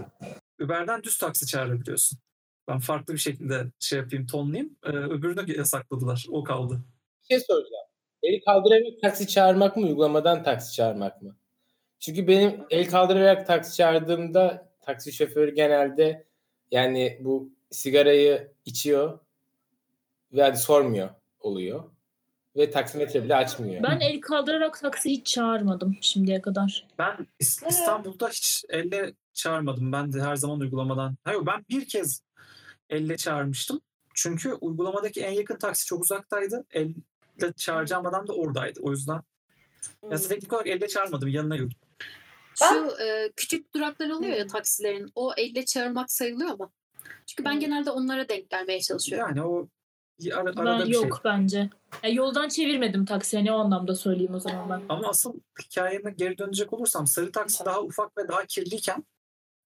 Uber'den 0.61 1.03
düz 1.03 1.19
taksi 1.19 1.47
çağırabiliyorsun. 1.47 2.19
Ben 2.69 2.79
farklı 2.79 3.15
bir 3.15 3.19
şekilde 3.19 3.65
şey 3.81 3.99
yapayım, 3.99 4.27
tonlayayım. 4.27 4.77
Ee, 4.85 4.89
öbürünü 4.89 5.57
yasakladılar. 5.59 6.27
O 6.31 6.45
kaldı. 6.45 6.81
Bir 7.23 7.35
şey 7.35 7.45
soracağım. 7.47 7.87
El 8.23 8.41
kaldırarak 8.45 9.01
taksi 9.03 9.29
çağırmak 9.29 9.77
mı, 9.77 9.87
uygulamadan 9.87 10.43
taksi 10.43 10.73
çağırmak 10.75 11.23
mı? 11.23 11.37
Çünkü 12.01 12.29
benim 12.29 12.65
el 12.71 12.91
kaldırarak 12.91 13.47
taksi 13.47 13.77
çağırdığımda 13.77 14.73
taksi 14.81 15.13
şoförü 15.13 15.55
genelde 15.55 16.27
yani 16.71 17.19
bu 17.21 17.53
sigarayı 17.71 18.53
içiyor 18.65 19.19
ve 20.33 20.43
hadi 20.43 20.57
sormuyor 20.59 21.11
oluyor. 21.41 21.85
Ve 22.57 22.71
taksimetre 22.71 23.25
bile 23.25 23.35
açmıyor. 23.37 23.83
Ben 23.83 24.01
el 24.01 24.21
kaldırarak 24.21 24.81
taksi 24.81 25.11
hiç 25.11 25.27
çağırmadım 25.27 25.97
şimdiye 26.01 26.41
kadar. 26.43 26.87
Ben. 26.99 27.27
İstanbul'da 27.41 28.29
hiç 28.29 28.65
elle 28.69 29.13
çağırmadım. 29.33 29.93
Ben 29.93 30.13
de 30.13 30.21
her 30.23 30.37
zaman 30.37 30.61
uygulamadan. 30.61 31.17
Hayır 31.25 31.47
ben 31.47 31.65
bir 31.71 31.89
kez 31.89 32.23
elle 32.91 33.17
çağırmıştım. 33.17 33.81
Çünkü 34.15 34.53
uygulamadaki 34.53 35.21
en 35.21 35.33
yakın 35.33 35.57
taksi 35.57 35.87
çok 35.87 36.03
uzaktaydı. 36.03 36.65
Elle 36.71 36.95
çağıracağım 37.57 38.07
adam 38.07 38.29
da 38.29 38.33
oradaydı. 38.33 38.81
O 38.83 38.91
yüzden 38.91 39.21
Hmm. 40.01 40.11
ya 40.13 40.19
teknik 40.19 40.53
olarak 40.53 40.67
elle 40.67 40.89
çağırmadım. 40.89 41.29
Yanına 41.29 41.55
yürüdüm. 41.57 41.79
Şu 42.55 43.03
e, 43.03 43.33
küçük 43.37 43.75
duraklar 43.75 44.11
oluyor 44.11 44.37
ya 44.37 44.47
taksilerin. 44.47 45.13
O 45.15 45.33
elle 45.37 45.65
çağırmak 45.65 46.13
sayılıyor 46.13 46.59
mu? 46.59 46.73
Çünkü 47.27 47.45
ben 47.45 47.53
Hmm. 47.53 47.61
genelde 47.61 47.91
onlara 47.91 48.29
denk 48.29 48.51
gelmeye 48.51 48.81
çalışıyorum. 48.81 49.29
Yani 49.29 49.43
o 49.47 49.69
ara- 50.33 50.57
Ben 50.57 50.67
arada 50.67 50.87
bir 50.87 50.91
yok 50.93 51.03
şey. 51.03 51.33
bence. 51.33 51.71
Ya 52.03 52.11
yoldan 52.11 52.49
çevirmedim 52.49 53.05
taksi. 53.05 53.37
Hani 53.37 53.53
o 53.53 53.57
anlamda 53.59 53.95
söyleyeyim 53.95 54.35
o 54.35 54.41
zaman 54.41 54.71
ben. 54.71 54.83
Ama 54.89 55.09
asıl 55.09 55.35
hikayeme 55.63 56.11
geri 56.11 56.39
dönecek 56.39 56.73
olursam 56.73 57.07
sarı 57.07 57.33
taksi 57.33 57.65
daha 57.65 57.81
ufak 57.83 58.19
ve 58.19 58.29
daha 58.29 58.45
kirliyken 58.47 59.05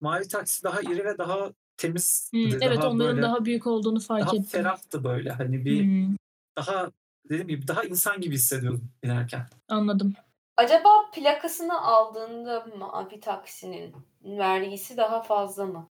mavi 0.02 0.28
taksi 0.28 0.64
daha 0.64 0.82
iri 0.82 1.06
ve 1.06 1.18
daha 1.18 1.52
temiz. 1.78 2.30
Hmm, 2.34 2.42
evet 2.62 2.78
daha 2.78 2.90
onların 2.90 3.00
böyle- 3.16 3.22
daha 3.22 3.46
büyük 3.46 3.68
olduğunu 3.68 4.00
fark 4.00 4.22
daha 4.22 4.32
ettim. 4.32 4.44
ferahtı 4.50 5.04
böyle. 5.04 5.32
Hani 5.32 5.66
bir 5.66 5.84
Hmm, 5.84 6.16
daha 6.58 6.92
dediğim 7.30 7.48
gibi 7.48 7.68
daha 7.68 7.84
insan 7.84 8.22
gibi 8.22 8.36
hissediyordum 8.36 8.90
binerken. 9.04 9.48
anladım. 9.70 10.14
Acaba 10.58 10.90
plakasını 11.14 11.82
aldığında 11.82 12.66
mavi 12.78 13.20
taksinin 13.20 13.96
vergisi 14.24 14.98
daha 14.98 15.22
fazla 15.24 15.66
mı? 15.66 15.90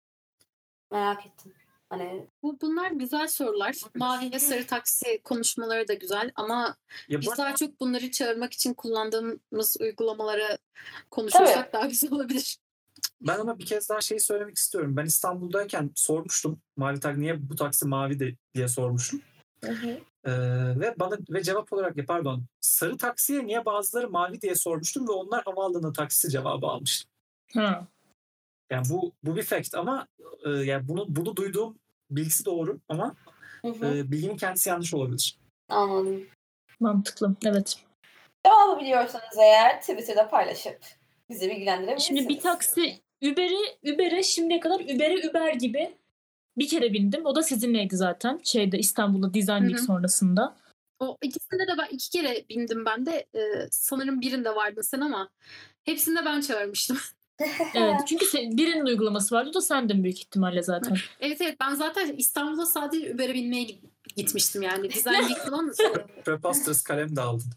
Merak 0.91 1.25
ettim. 1.25 1.53
Hani 1.89 2.27
Bu 2.43 2.61
bunlar 2.61 2.91
güzel 2.91 3.27
sorular. 3.27 3.75
Mavi 3.95 4.31
ve 4.31 4.39
sarı 4.39 4.67
taksi 4.67 5.21
konuşmaları 5.23 5.87
da 5.87 5.93
güzel 5.93 6.31
ama 6.35 6.75
Ya 7.07 7.21
biz 7.21 7.27
bu 7.27 7.37
daha 7.37 7.55
çok 7.55 7.79
bunları 7.79 8.11
çağırmak 8.11 8.53
için 8.53 8.73
kullandığımız 8.73 9.77
uygulamalara 9.79 10.57
konuşursak 11.11 11.73
daha 11.73 11.85
güzel 11.85 12.11
olabilir. 12.11 12.57
Ben 13.21 13.39
ama 13.39 13.59
bir 13.59 13.65
kez 13.65 13.89
daha 13.89 14.01
şey 14.01 14.19
söylemek 14.19 14.57
istiyorum. 14.57 14.97
Ben 14.97 15.05
İstanbul'dayken 15.05 15.91
sormuştum. 15.95 16.61
Mavi 16.77 16.99
taksi 16.99 17.21
niye 17.21 17.49
bu 17.49 17.55
taksi 17.55 17.87
mavi 17.87 18.19
de 18.19 18.35
diye 18.53 18.67
sormuştum. 18.67 19.21
Ee, 20.25 20.31
ve 20.79 20.95
bana 20.99 21.17
ve 21.29 21.43
cevap 21.43 21.73
olarak 21.73 21.97
ya 21.97 22.05
pardon 22.05 22.43
sarı 22.61 22.97
taksiye 22.97 23.45
niye 23.45 23.65
bazıları 23.65 24.09
mavi 24.09 24.41
diye 24.41 24.55
sormuştum 24.55 25.07
ve 25.07 25.11
onlar 25.11 25.43
havaalanı 25.43 25.93
taksisi 25.93 26.29
cevabı 26.29 26.67
almıştı. 26.67 27.09
Ha. 27.53 27.87
Yani 28.71 28.85
bu 28.89 29.11
bu 29.23 29.35
bir 29.35 29.43
fact 29.43 29.75
ama 29.75 30.07
e, 30.45 30.49
yani 30.49 30.87
bunu 30.87 31.05
bunu 31.07 31.35
duyduğum 31.35 31.79
bilgisi 32.09 32.45
doğru 32.45 32.79
ama 32.89 33.15
Hı 33.61 33.67
hı. 33.67 33.85
e, 33.85 34.11
bilginin 34.11 34.37
kendisi 34.37 34.69
yanlış 34.69 34.93
olabilir. 34.93 35.37
Anladım. 35.69 36.25
Mantıklı. 36.79 37.35
Evet. 37.45 37.85
Cevabı 38.45 38.81
biliyorsanız 38.81 39.37
eğer 39.37 39.81
Twitter'da 39.81 40.29
paylaşıp 40.29 40.79
bizi 41.29 41.49
bilgilendirebilirsiniz. 41.49 42.19
Şimdi 42.19 42.29
bir 42.29 42.39
taksi 42.39 42.99
Uber'i 43.23 43.93
Uber'e 43.93 44.23
şimdiye 44.23 44.59
kadar 44.59 44.79
Uber'e 44.79 45.29
Uber 45.29 45.53
gibi 45.53 45.95
bir 46.57 46.67
kere 46.67 46.93
bindim. 46.93 47.25
O 47.25 47.35
da 47.35 47.43
sizinleydi 47.43 47.95
zaten. 47.95 48.39
Şeyde 48.43 48.77
İstanbul'da 48.77 49.33
Design 49.33 49.61
Week 49.61 49.79
sonrasında. 49.79 50.55
O 50.99 51.17
ikisinde 51.21 51.67
de 51.67 51.77
ben 51.77 51.87
iki 51.91 52.09
kere 52.09 52.45
bindim 52.49 52.85
ben 52.85 53.05
de. 53.05 53.25
Ee, 53.35 53.67
sanırım 53.71 54.21
birinde 54.21 54.55
vardın 54.55 54.81
sen 54.81 55.01
ama 55.01 55.29
hepsinde 55.83 56.25
ben 56.25 56.41
çağırmıştım. 56.41 56.97
Evet. 57.73 58.01
Çünkü 58.07 58.25
birinin 58.33 58.85
uygulaması 58.85 59.35
vardı. 59.35 59.49
O 59.49 59.53
da 59.53 59.61
sendin 59.61 60.03
büyük 60.03 60.19
ihtimalle 60.19 60.63
zaten. 60.63 60.97
evet 61.19 61.41
evet 61.41 61.57
ben 61.61 61.75
zaten 61.75 62.15
İstanbul'a 62.17 62.65
sadece 62.65 63.13
Uber'e 63.13 63.33
binmeye 63.33 63.63
git- 63.63 63.83
gitmiştim 64.15 64.61
yani. 64.61 64.89
Week 64.89 65.37
falan 65.37 65.73
Preposterous 66.25 66.83
kalem 66.83 67.15
de 67.15 67.21
aldım. 67.21 67.49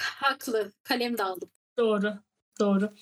haklı. 0.00 0.72
Kalem 0.84 1.18
de 1.18 1.22
aldım. 1.22 1.48
Doğru. 1.78 2.14
Doğru. 2.60 2.92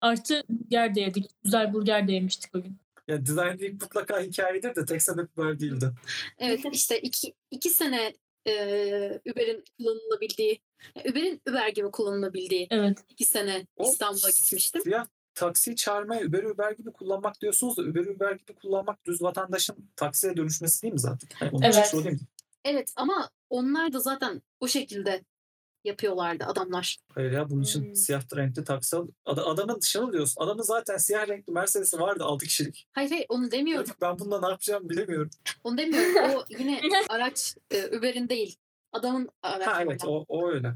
Artı 0.00 0.42
burger 0.48 0.94
de 0.94 1.00
yedik. 1.00 1.30
Güzel 1.44 1.72
burger 1.72 2.08
de 2.08 2.12
yemiştik 2.12 2.54
o 2.56 2.62
gün. 2.62 2.78
Ya 3.08 3.26
Design 3.26 3.50
Week 3.50 3.82
mutlaka 3.82 4.20
hikayedir 4.20 4.74
de 4.76 4.84
tek 4.84 5.02
sebep 5.02 5.36
böyle 5.36 5.60
değildi. 5.60 5.90
Evet 6.38 6.60
işte 6.72 7.00
iki, 7.00 7.34
iki 7.50 7.70
sene 7.70 8.14
e, 8.46 8.52
Uber'in 9.32 9.64
kullanılabildiği, 9.78 10.60
Uber'in 11.10 11.40
Uber 11.48 11.68
gibi 11.68 11.90
kullanılabildiği 11.90 12.66
Evet. 12.70 12.98
iki 13.08 13.24
sene 13.24 13.66
O 13.76 13.84
İstanbul'a 13.90 14.30
gitmiştim. 14.30 14.82
Siyah 14.82 15.06
taksiyi 15.34 15.76
çağırmaya 15.76 16.26
Uber 16.26 16.42
Uber 16.42 16.72
gibi 16.72 16.92
kullanmak 16.92 17.40
diyorsunuz 17.40 17.76
da 17.76 17.82
Uber 17.82 18.06
Uber 18.06 18.32
gibi 18.32 18.54
kullanmak 18.54 19.04
düz 19.04 19.22
vatandaşın 19.22 19.90
taksiye 19.96 20.36
dönüşmesi 20.36 20.82
değil 20.82 20.92
mi 20.94 21.00
zaten? 21.00 21.28
Yani 21.40 21.50
onun 21.52 21.62
Evet. 21.62 21.86
için 21.86 21.98
o 22.00 22.04
değil 22.04 22.14
mi? 22.14 22.20
Evet 22.64 22.92
ama 22.96 23.30
onlar 23.50 23.92
da 23.92 24.00
zaten 24.00 24.42
o 24.60 24.68
şekilde 24.68 25.24
yapıyorlardı 25.84 26.44
adamlar. 26.44 26.98
Hayır 27.14 27.32
ya 27.32 27.50
bunun 27.50 27.62
için 27.62 27.84
Hmm. 27.84 27.94
siyah 27.96 28.36
renkli 28.36 28.64
taksi 28.64 28.96
al. 28.96 29.08
Ad- 29.24 29.38
adamın 29.38 29.80
dışını 29.80 30.12
diyorsun. 30.12 30.42
Adamın 30.44 30.62
zaten 30.62 30.96
siyah 30.96 31.28
renkli 31.28 31.52
Mercedes'i 31.52 31.98
vardı 32.00 32.24
6 32.24 32.46
kişilik. 32.46 32.86
Hayır 32.92 33.10
hayır 33.10 33.26
onu 33.28 33.50
demiyorum. 33.50 33.84
Çocuk 33.84 34.00
ben 34.00 34.18
bununla 34.18 34.40
ne 34.40 34.48
yapacağımı 34.48 34.88
bilemiyorum. 34.88 35.30
Onu 35.64 35.78
demiyorum. 35.78 36.30
O 36.36 36.44
yine 36.58 36.80
araç 37.08 37.56
e, 37.70 37.96
Uber'in 37.98 38.28
değil. 38.28 38.56
Adamın 38.92 39.28
aracı. 39.42 39.70
Ha 39.70 39.82
evet 39.82 40.04
o, 40.04 40.24
o 40.28 40.48
öyle. 40.48 40.74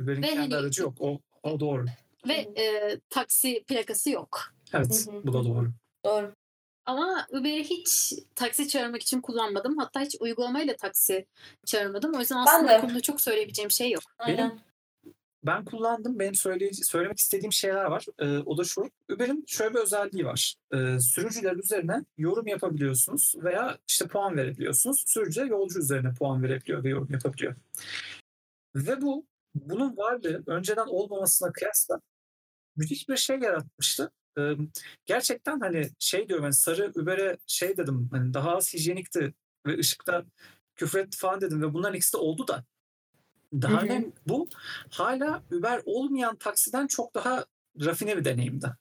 Uber'in 0.00 0.22
kendi 0.22 0.38
hani- 0.38 0.56
aracı 0.56 0.82
yok. 0.82 0.94
O, 1.00 1.20
o 1.42 1.60
doğru. 1.60 1.86
Ve 2.28 2.34
e, 2.34 2.98
taksi 3.10 3.64
plakası 3.64 4.10
yok. 4.10 4.40
Evet 4.74 5.08
bu 5.24 5.32
da 5.32 5.44
doğru. 5.44 5.72
Doğru. 6.04 6.34
Ama 6.86 7.26
Uber'i 7.30 7.64
hiç 7.64 8.14
taksi 8.34 8.68
çağırmak 8.68 9.02
için 9.02 9.20
kullanmadım. 9.20 9.78
Hatta 9.78 10.00
hiç 10.00 10.16
uygulamayla 10.20 10.76
taksi 10.76 11.26
çağırmadım. 11.66 12.14
O 12.14 12.18
yüzden 12.18 12.38
Ben 12.38 12.42
aslında 12.42 12.72
de. 12.72 12.76
bu 12.76 12.80
konuda 12.80 13.00
çok 13.00 13.20
söyleyebileceğim 13.20 13.70
şey 13.70 13.90
yok. 13.90 14.02
Aynen. 14.18 14.60
Ben 15.44 15.64
kullandım. 15.64 16.18
Benim 16.18 16.34
söyle, 16.34 16.72
söylemek 16.72 17.18
istediğim 17.18 17.52
şeyler 17.52 17.84
var. 17.84 18.06
Ee, 18.18 18.38
o 18.38 18.58
da 18.58 18.64
şu. 18.64 18.90
Uber'in 19.10 19.44
şöyle 19.46 19.74
bir 19.74 19.78
özelliği 19.78 20.24
var. 20.24 20.54
Ee, 20.74 21.00
sürücüler 21.00 21.56
üzerine 21.56 22.04
yorum 22.18 22.46
yapabiliyorsunuz 22.46 23.34
veya 23.36 23.78
işte 23.88 24.06
puan 24.06 24.36
verebiliyorsunuz. 24.36 25.04
Sürücüler 25.06 25.46
yolcu 25.46 25.78
üzerine 25.78 26.14
puan 26.14 26.42
verebiliyor 26.42 26.84
ve 26.84 26.88
yorum 26.88 27.08
yapabiliyor. 27.10 27.54
Ve 28.74 29.00
bu 29.02 29.26
bunun 29.54 29.96
varlığı 29.96 30.42
önceden 30.46 30.86
olmamasına 30.86 31.52
kıyasla 31.52 32.00
müthiş 32.76 33.08
bir 33.08 33.16
şey 33.16 33.38
yaratmıştı. 33.38 34.10
Ee, 34.38 34.52
gerçekten 35.06 35.60
hani 35.60 35.90
şey 35.98 36.28
diyorum 36.28 36.44
hani 36.44 36.54
sarı 36.54 36.92
Uber'e 36.96 37.36
şey 37.46 37.76
dedim 37.76 38.08
hani 38.12 38.34
daha 38.34 38.56
az 38.56 38.74
hijyenikti 38.74 39.34
ve 39.66 39.78
ışıkta 39.78 40.24
küfür 40.76 41.08
falan 41.16 41.40
dedim 41.40 41.62
ve 41.62 41.74
bunların 41.74 41.96
ikisi 41.96 42.12
de 42.12 42.16
oldu 42.16 42.48
da 42.48 42.64
daha 43.52 43.72
Hı 43.72 43.76
hı. 43.76 43.80
önemli 43.80 44.12
bu 44.26 44.48
hala 44.90 45.42
Uber 45.50 45.82
olmayan 45.84 46.36
taksiden 46.36 46.86
çok 46.86 47.14
daha 47.14 47.44
rafine 47.80 48.16
bir 48.16 48.24
deneyimdi. 48.24 48.72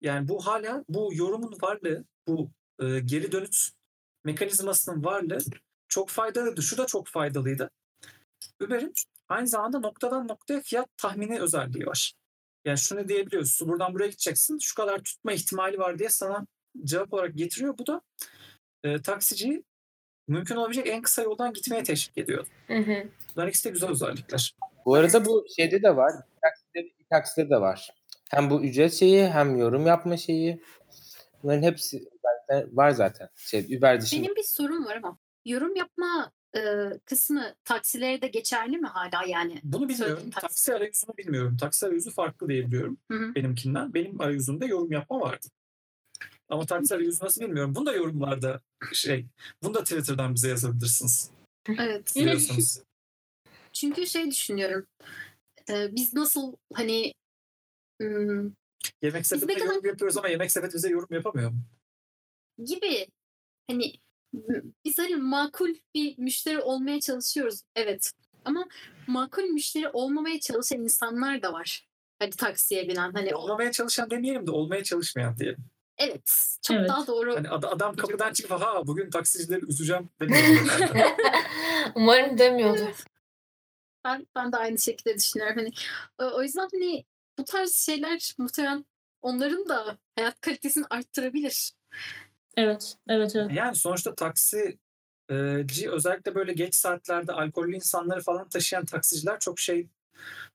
Yani 0.00 0.28
bu 0.28 0.46
hala 0.46 0.84
bu 0.88 1.10
yorumun 1.14 1.58
varlığı, 1.62 2.04
bu 2.28 2.50
e, 2.78 3.00
geri 3.00 3.32
dönüş 3.32 3.72
mekanizmasının 4.24 5.04
varlığı 5.04 5.38
çok 5.88 6.08
faydalıydı. 6.10 6.62
Şu 6.62 6.78
da 6.78 6.86
çok 6.86 7.08
faydalıydı. 7.08 7.70
Uber'in 8.60 8.92
aynı 9.28 9.46
zamanda 9.46 9.78
noktadan 9.78 10.28
noktaya 10.28 10.60
fiyat 10.60 10.88
tahmini 10.96 11.40
özelliği 11.40 11.86
var. 11.86 12.12
Yani 12.64 12.78
şunu 12.78 13.08
diyebiliyorsun. 13.08 13.68
Buradan 13.68 13.94
buraya 13.94 14.06
gideceksin. 14.08 14.58
Şu 14.58 14.74
kadar 14.74 14.98
tutma 14.98 15.32
ihtimali 15.32 15.78
var 15.78 15.98
diye 15.98 16.08
sana 16.08 16.46
cevap 16.84 17.12
olarak 17.12 17.34
getiriyor. 17.34 17.78
Bu 17.78 17.86
da 17.86 18.00
e, 18.84 19.02
taksiciyi 19.02 19.64
mümkün 20.28 20.56
olabilecek 20.56 20.86
en 20.86 21.02
kısa 21.02 21.22
yoldan 21.22 21.52
gitmeye 21.52 21.82
teşvik 21.82 22.18
ediyor. 22.18 22.46
Hı 22.66 22.78
hı. 22.78 23.04
Bunlar 23.36 23.48
ikisi 23.48 23.64
de 23.64 23.70
güzel 23.72 23.90
özellikler. 23.90 24.54
Bu 24.86 24.94
arada 24.94 25.24
bu 25.24 25.46
şeyde 25.56 25.82
de 25.82 25.96
var. 25.96 26.12
Takside, 26.42 26.92
takside 27.10 27.50
de 27.50 27.60
var. 27.60 27.90
Hem 28.30 28.50
bu 28.50 28.64
ücret 28.64 28.92
şeyi 28.92 29.28
hem 29.28 29.58
yorum 29.58 29.86
yapma 29.86 30.16
şeyi. 30.16 30.62
Bunların 31.42 31.62
hepsi 31.62 32.04
zaten 32.22 32.76
var 32.76 32.90
zaten. 32.90 33.28
Şey, 33.36 33.76
Uber 33.76 34.00
dışında. 34.00 34.22
Benim 34.22 34.36
bir 34.36 34.42
sorum 34.42 34.84
var 34.84 34.96
ama 34.96 35.18
yorum 35.44 35.76
yapma 35.76 36.32
e, 36.56 36.60
kısmı 37.04 37.54
taksilere 37.64 38.22
de 38.22 38.28
geçerli 38.28 38.78
mi 38.78 38.86
hala 38.86 39.24
yani? 39.26 39.60
Bunu 39.62 39.88
bilmiyorum. 39.88 40.30
Taksi. 40.30 40.40
Taksi 40.40 40.74
arayüzünü 40.74 41.16
bilmiyorum. 41.18 41.56
Taksi 41.60 41.86
arayüzü 41.86 42.10
farklı 42.10 42.48
diye 42.48 42.66
biliyorum 42.66 42.98
Hı 43.10 43.18
hı. 43.18 43.34
benimkinden. 43.34 43.94
Benim 43.94 44.20
arayüzümde 44.20 44.66
yorum 44.66 44.92
yapma 44.92 45.20
vardı. 45.20 45.46
Ama 46.48 46.66
taksi 46.66 46.94
arayüzü 46.94 47.24
nasıl 47.24 47.40
bilmiyorum. 47.40 47.74
Bunu 47.74 47.86
da 47.86 47.92
yorumlarda 47.92 48.60
şey, 48.92 49.26
bunu 49.62 49.74
da 49.74 49.82
Twitter'dan 49.82 50.34
bize 50.34 50.48
yazabilirsiniz. 50.48 51.30
Evet. 51.78 52.12
Biliyorsunuz. 52.16 52.80
çünkü 53.72 54.06
şey 54.06 54.30
düşünüyorum. 54.30 54.86
Ee, 55.70 55.88
biz 55.96 56.14
nasıl 56.14 56.56
hani 56.74 57.14
hmm, 58.00 58.50
Yemek 59.02 59.26
sepetine 59.26 59.58
kadar- 59.58 59.66
yorum 59.74 59.86
yapıyoruz 59.86 60.16
ama 60.16 60.28
yemek 60.28 60.52
sepeti 60.52 60.74
bize 60.74 60.88
yorum 60.88 61.08
yapamıyor 61.10 61.50
mu? 61.50 61.58
gibi 62.64 63.06
hani 63.70 63.92
biz 64.84 64.98
hani 64.98 65.16
makul 65.16 65.74
bir 65.94 66.18
müşteri 66.18 66.60
olmaya 66.60 67.00
çalışıyoruz. 67.00 67.62
Evet. 67.76 68.12
Ama 68.44 68.68
makul 69.06 69.42
müşteri 69.42 69.88
olmamaya 69.88 70.40
çalışan 70.40 70.80
insanlar 70.80 71.42
da 71.42 71.52
var. 71.52 71.86
Hadi 72.18 72.36
taksiye 72.36 72.88
binen 72.88 73.12
hani 73.12 73.34
Olmamaya 73.34 73.72
çalışan 73.72 74.10
demeyelim 74.10 74.46
de 74.46 74.50
olmaya 74.50 74.84
çalışmayan 74.84 75.36
diyelim. 75.36 75.64
Evet 75.98 76.56
çok 76.62 76.76
Evet. 76.76 76.88
daha 76.88 77.06
doğru. 77.06 77.36
Hani 77.36 77.48
ad- 77.48 77.64
adam 77.64 77.96
kapıdan 77.96 78.32
çıkıp 78.32 78.50
ha 78.60 78.86
bugün 78.86 79.10
taksicileri 79.10 79.64
üzeceğim 79.68 80.08
demiyor. 80.20 80.66
Umarım 81.94 82.38
demiyordur. 82.38 83.04
Ben 84.04 84.26
ben 84.36 84.52
de 84.52 84.56
aynı 84.56 84.78
şekilde 84.78 85.14
düşünüyorum. 85.14 85.56
Hani 85.56 85.72
o, 86.32 86.42
yüzden 86.42 86.68
hani 86.72 87.04
bu 87.38 87.44
tarz 87.44 87.74
şeyler 87.74 88.34
muhtemelen 88.38 88.84
onların 89.22 89.68
da 89.68 89.98
hayat 90.16 90.40
kalitesini 90.40 90.84
arttırabilir. 90.90 91.72
Evet, 92.56 92.96
evet, 93.08 93.36
evet. 93.36 93.50
yani 93.54 93.76
sonuçta 93.76 94.14
taksi 94.14 94.78
ci- 95.30 95.90
özellikle 95.90 96.34
böyle 96.34 96.52
geç 96.52 96.74
saatlerde 96.74 97.32
alkollü 97.32 97.74
insanları 97.76 98.20
falan 98.20 98.48
taşıyan 98.48 98.84
taksiciler 98.84 99.38
çok 99.40 99.58
şey 99.60 99.86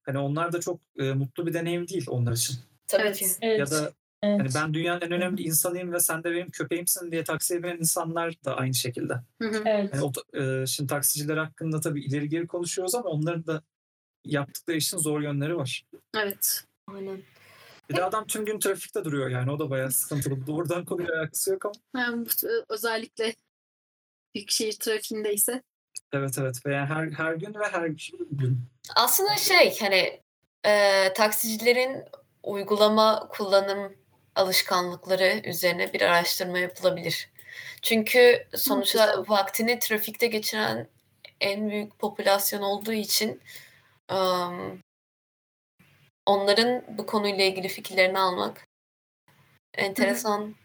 hani 0.04 0.18
onlar 0.18 0.52
da 0.54 0.60
çok 0.60 0.80
e, 1.00 1.04
mutlu 1.14 1.48
bir 1.48 1.54
deneyim 1.54 1.88
değil 1.88 2.06
onlar 2.10 2.32
için. 2.32 2.56
Tabii 2.88 3.02
Evet. 3.02 3.18
ki. 3.18 3.26
evet. 3.42 3.60
Ya 3.60 3.72
da 3.72 3.92
evet. 4.24 4.40
hani 4.40 4.50
ben 4.56 4.74
dünyanın 4.74 5.02
en 5.02 5.12
önemli 5.12 5.42
insanıyım 5.42 5.94
ve 5.94 6.00
sen 6.00 6.24
de 6.24 6.32
benim 6.32 6.50
köpeğimsin 6.50 7.12
diye 7.12 7.24
taksiye 7.24 7.64
binen 7.64 7.78
insanlar 7.78 8.36
da 8.46 8.58
aynı 8.58 8.74
şekilde. 8.74 9.14
Hı 9.42 9.48
hı. 9.50 9.64
evet. 9.66 9.90
Yani 9.94 10.04
o, 10.04 10.38
e, 10.40 10.66
şimdi 10.66 10.90
taksiciler 10.90 11.38
hakkında 11.38 11.82
tabii 11.82 12.04
ileri 12.04 12.30
geri 12.30 12.48
konuşuyoruz 12.48 12.96
ama 12.96 13.10
onların 13.10 13.48
da 13.48 13.64
yaptıkları 14.26 14.78
işin 14.78 14.98
zor 14.98 15.22
yönleri 15.22 15.58
var. 15.58 15.86
Evet. 16.18 16.64
Aynen. 16.88 17.22
Bir 17.90 17.96
de 17.96 18.04
adam 18.04 18.28
tüm 18.28 18.46
gün 18.46 18.60
trafikte 18.60 19.04
duruyor 19.04 19.30
yani 19.30 19.52
o 19.52 19.60
da 19.60 19.70
bayağı 19.70 19.92
sıkıntılı. 19.92 20.48
Doğrudan 20.48 20.86
konuyla 20.86 21.20
alakası 21.20 21.52
yok 21.52 21.66
ama. 21.66 22.04
Yani 22.04 22.26
bu- 22.26 22.48
e, 22.48 22.66
özellikle 22.70 23.36
büyükşehir 24.36 24.74
trafiğindeyse. 24.74 25.64
Evet 26.14 26.38
evet 26.38 26.66
veya 26.66 26.86
her 26.86 27.10
her 27.12 27.34
gün 27.34 27.54
ve 27.54 27.66
her 27.72 27.88
gün. 28.32 28.66
Aslında 28.96 29.36
şey 29.36 29.80
hani 29.80 30.22
e, 30.66 31.14
taksicilerin 31.14 32.04
uygulama 32.44 33.28
kullanım 33.30 33.94
alışkanlıkları 34.36 35.42
üzerine 35.46 35.94
bir 35.94 36.02
araştırma 36.02 36.60
yapılabilir. 36.60 37.30
Çünkü 37.82 38.48
sonuçta 38.56 39.24
vaktini 39.28 39.80
trafikte 39.80 40.28
geçiren 40.28 40.88
en 41.40 41.70
büyük 41.70 42.00
popülasyon 42.00 42.62
olduğu 42.62 42.94
için 42.94 43.42
ım, 44.12 44.80
onların 46.26 46.98
bu 46.98 47.06
konuyla 47.06 47.44
ilgili 47.46 47.68
fikirlerini 47.68 48.20
almak 48.20 48.68
enteresan 49.74 50.56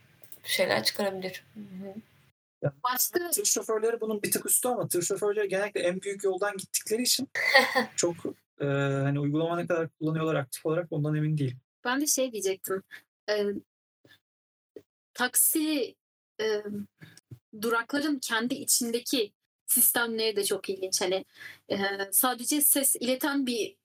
şeyler 0.42 0.84
çıkarabilir. 0.84 1.44
Hı 1.54 1.60
hı. 1.60 1.94
Başka 2.84 3.30
Tır 3.30 3.44
şoförleri 3.44 4.00
bunun 4.00 4.22
bir 4.22 4.32
tık 4.32 4.46
üstü 4.46 4.68
ama 4.68 4.88
tır 4.88 5.02
şoförleri 5.02 5.48
genellikle 5.48 5.80
en 5.80 6.02
büyük 6.02 6.24
yoldan 6.24 6.56
gittikleri 6.56 7.02
için 7.02 7.28
çok 7.96 8.16
e, 8.60 8.64
hani 9.04 9.20
uygulama 9.20 9.56
ne 9.56 9.66
kadar 9.66 9.88
kullanıyorlar 9.88 10.34
aktif 10.34 10.66
olarak 10.66 10.86
ondan 10.90 11.14
emin 11.14 11.38
değilim. 11.38 11.60
ben 11.84 12.00
de 12.00 12.06
şey 12.06 12.32
diyecektim. 12.32 12.82
Ee, 13.30 13.44
taksi 15.14 15.94
e, 16.40 16.62
durakların 17.62 18.18
kendi 18.18 18.54
içindeki 18.54 19.32
sistemleri 19.66 20.36
de 20.36 20.44
çok 20.44 20.68
ilginç. 20.68 21.00
Hani 21.00 21.24
e, 21.68 21.76
sadece 22.10 22.60
ses 22.60 22.96
ileten 22.96 23.46
bir 23.46 23.76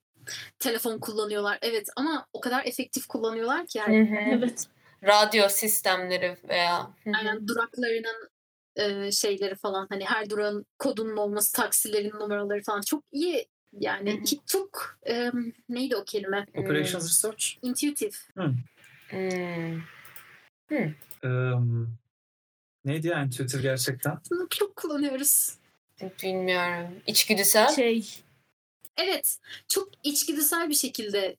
telefon 0.60 1.00
kullanıyorlar. 1.00 1.60
Evet 1.62 1.89
ama 1.96 2.28
o 2.34 2.42
kadar 2.42 2.66
efektif 2.66 3.08
kullanıyorlar 3.08 3.68
ki 3.68 3.78
yani. 3.78 4.30
Evet. 4.32 4.68
Radyo 5.04 5.50
sistemleri 5.50 6.38
veya 6.50 6.80
Hı 6.80 7.10
hı. 7.10 7.14
Aynen 7.18 7.48
duraklarının 7.48 8.30
e, 8.76 9.12
şeyleri 9.12 9.56
falan 9.56 9.88
hani 9.89 10.06
her 10.06 10.30
durağın 10.30 10.66
kodunun 10.80 11.18
olması, 11.18 11.54
taksilerin 11.54 12.20
numaraları 12.20 12.62
falan 12.64 12.82
çok 12.82 13.04
iyi. 13.12 13.48
Yani 13.80 14.14
Hı 14.14 14.18
hı. 14.18 14.24
ki 14.24 14.39
çok 14.46 15.00
e, 15.10 15.32
neydi 15.70 15.96
o 15.96 16.04
kelime? 16.04 16.46
Operations 16.56 17.10
Research 17.10 17.46
Intuitive. 17.62 18.16
Hmm. 19.12 19.82
e, 21.24 21.30
neydi 22.86 23.07
yani 23.07 23.30
Twitter 23.30 23.59
gerçekten? 23.59 24.20
Bunu 24.32 24.47
çok 24.49 24.76
kullanıyoruz. 24.76 25.55
Bilmiyorum. 26.24 27.01
İçgüdüsel. 27.07 27.76
Şey, 27.76 28.09
Evet, 28.97 29.38
çok 29.68 29.89
içgüdüsel 30.03 30.70
bir 30.70 30.74
şekilde 30.76 31.38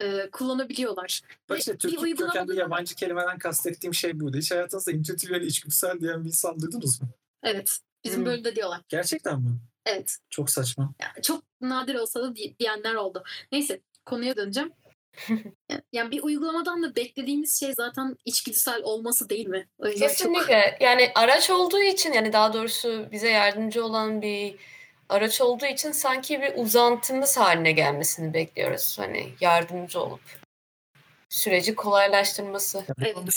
e, 0.00 0.30
kullanabiliyorlar. 0.30 1.20
Bak 1.48 1.58
işte 1.58 1.72
Bir 1.74 1.78
Türk 1.78 2.18
kökenli 2.18 2.56
yabancı 2.56 2.94
kelimeden 2.94 3.38
kastettiğim 3.38 3.94
şey 3.94 4.20
buydu. 4.20 4.36
Hiç 4.38 4.50
hayatınızda 4.50 4.92
intuitif 4.92 5.30
yani 5.30 5.44
içgüdüsel 5.44 6.00
diyen 6.00 6.20
bir 6.24 6.28
insan 6.28 6.60
duydunuz 6.60 7.02
mu? 7.02 7.08
Evet, 7.42 7.78
bizim 8.04 8.18
Hmm. 8.18 8.26
bölümde 8.26 8.56
diyorlar. 8.56 8.80
Gerçekten 8.88 9.40
mi? 9.40 9.50
Evet, 9.86 10.18
Çok 10.30 10.50
saçma. 10.50 10.94
yani 11.02 11.22
çok 11.22 11.44
nadir 11.60 11.94
olsa 11.94 12.22
da 12.22 12.36
di- 12.36 12.54
diyenler 12.58 12.94
oldu. 12.94 13.24
Neyse, 13.52 13.80
konuya 14.06 14.36
döneceğim. 14.36 14.72
yani 15.92 16.10
bir 16.10 16.22
uygulamadan 16.22 16.82
da 16.82 16.96
beklediğimiz 16.96 17.60
şey 17.60 17.74
zaten 17.74 18.16
içgüdüsel 18.24 18.82
olması 18.82 19.28
değil 19.28 19.46
mi? 19.46 19.68
O 19.78 19.86
yüzden 19.86 20.08
çok 20.08 20.16
Kesinlikle. 20.16 20.76
Yani 20.80 21.12
araç 21.14 21.50
olduğu 21.50 21.82
için 21.82 22.12
yani 22.12 22.32
daha 22.32 22.52
doğrusu 22.52 23.08
bize 23.12 23.30
yardımcı 23.30 23.84
olan 23.84 24.22
bir 24.22 24.56
araç 25.08 25.40
olduğu 25.40 25.66
için 25.66 25.92
sanki 25.92 26.42
bir 26.42 26.52
uzantımız 26.56 27.36
haline 27.36 27.72
gelmesini 27.72 28.34
bekliyoruz. 28.34 28.98
Hani 28.98 29.32
yardımcı 29.40 30.00
olup 30.00 30.20
süreci 31.28 31.74
kolaylaştırması. 31.74 32.84
Evet. 32.98 33.14
konuda 33.14 33.30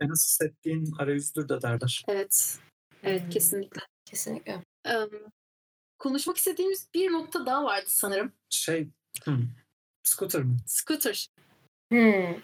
en 0.00 0.08
hissettiğin 0.08 0.92
arayüzdür 0.98 1.48
de 1.48 1.62
derler. 1.62 2.04
Evet, 2.08 2.58
evet 3.02 3.22
Hmm. 3.22 3.30
kesinlikle. 3.30 3.80
Kesinlikle. 4.04 4.62
Em, 4.84 5.08
konuşmak 5.98 6.36
istediğimiz 6.36 6.88
bir 6.94 7.12
nokta 7.12 7.46
daha 7.46 7.64
vardı 7.64 7.86
sanırım. 7.88 8.32
Şey, 8.50 8.88
hmm, 9.24 9.42
scooter 10.08 10.42
mı? 10.42 10.56
Scooter. 10.66 11.26
Hmm. 11.88 12.34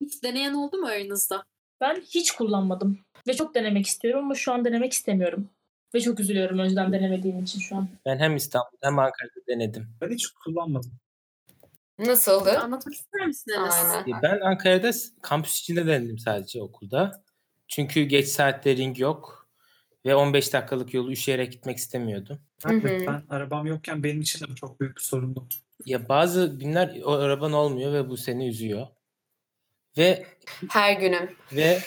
Hiç 0.00 0.22
deneyen 0.22 0.54
oldu 0.54 0.76
mu 0.76 0.86
aranızda? 0.86 1.44
ben 1.80 2.00
hiç 2.00 2.32
kullanmadım. 2.32 2.98
Ve 3.28 3.34
çok 3.34 3.54
denemek 3.54 3.86
istiyorum 3.86 4.24
ama 4.24 4.34
şu 4.34 4.52
an 4.52 4.64
denemek 4.64 4.92
istemiyorum. 4.92 5.50
Ve 5.94 6.00
çok 6.00 6.20
üzülüyorum 6.20 6.58
önceden 6.58 6.92
denemediğim 6.92 7.42
için 7.42 7.60
şu 7.60 7.76
an. 7.76 7.88
Ben 8.06 8.18
hem 8.18 8.36
İstanbul'da 8.36 8.86
hem 8.86 8.98
Ankara'da 8.98 9.46
denedim. 9.48 9.88
Ben 10.00 10.10
hiç 10.10 10.26
kullanmadım. 10.26 10.92
Nasıldı? 11.98 12.58
Anlatmak 12.58 12.94
ister 12.94 13.26
misin 13.26 13.52
Enes? 13.52 13.74
Aynen. 13.74 14.22
Ben 14.22 14.40
Ankara'da 14.40 14.90
kampüs 15.22 15.60
içinde 15.60 15.86
denedim 15.86 16.18
sadece 16.18 16.62
okulda. 16.62 17.22
Çünkü 17.68 18.02
geç 18.02 18.28
saatte 18.28 18.76
ring 18.76 18.98
yok. 18.98 19.48
Ve 20.06 20.14
15 20.14 20.52
dakikalık 20.52 20.94
yolu 20.94 21.12
üşüyerek 21.12 21.52
gitmek 21.52 21.78
istemiyordum. 21.78 22.38
Hı 22.64 22.74
hı. 22.74 23.06
ben 23.06 23.22
arabam 23.30 23.66
yokken 23.66 24.02
benim 24.02 24.20
için 24.20 24.46
de 24.46 24.50
bu 24.50 24.54
çok 24.54 24.80
büyük 24.80 24.96
bir 24.96 25.02
sorundu. 25.02 25.48
Ya 25.88 26.08
bazı 26.08 26.46
günler 26.60 27.00
o 27.04 27.12
araban 27.12 27.52
olmuyor 27.52 27.92
ve 27.92 28.08
bu 28.08 28.16
seni 28.16 28.48
üzüyor. 28.48 28.86
Ve 29.98 30.26
Her 30.70 30.92
günüm. 30.92 31.36
ve 31.52 31.78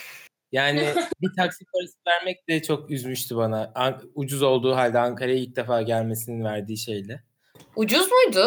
yani 0.51 0.87
bir 1.21 1.29
taksi 1.35 1.65
parası 1.65 1.95
vermek 2.07 2.47
de 2.49 2.61
çok 2.61 2.91
üzmüştü 2.91 3.35
bana. 3.35 3.71
An- 3.75 4.11
ucuz 4.15 4.41
olduğu 4.41 4.75
halde 4.75 4.99
Ankara'ya 4.99 5.35
ilk 5.37 5.55
defa 5.55 5.81
gelmesinin 5.81 6.43
verdiği 6.43 6.77
şeyle. 6.77 7.23
Ucuz 7.75 8.07
muydu? 8.11 8.45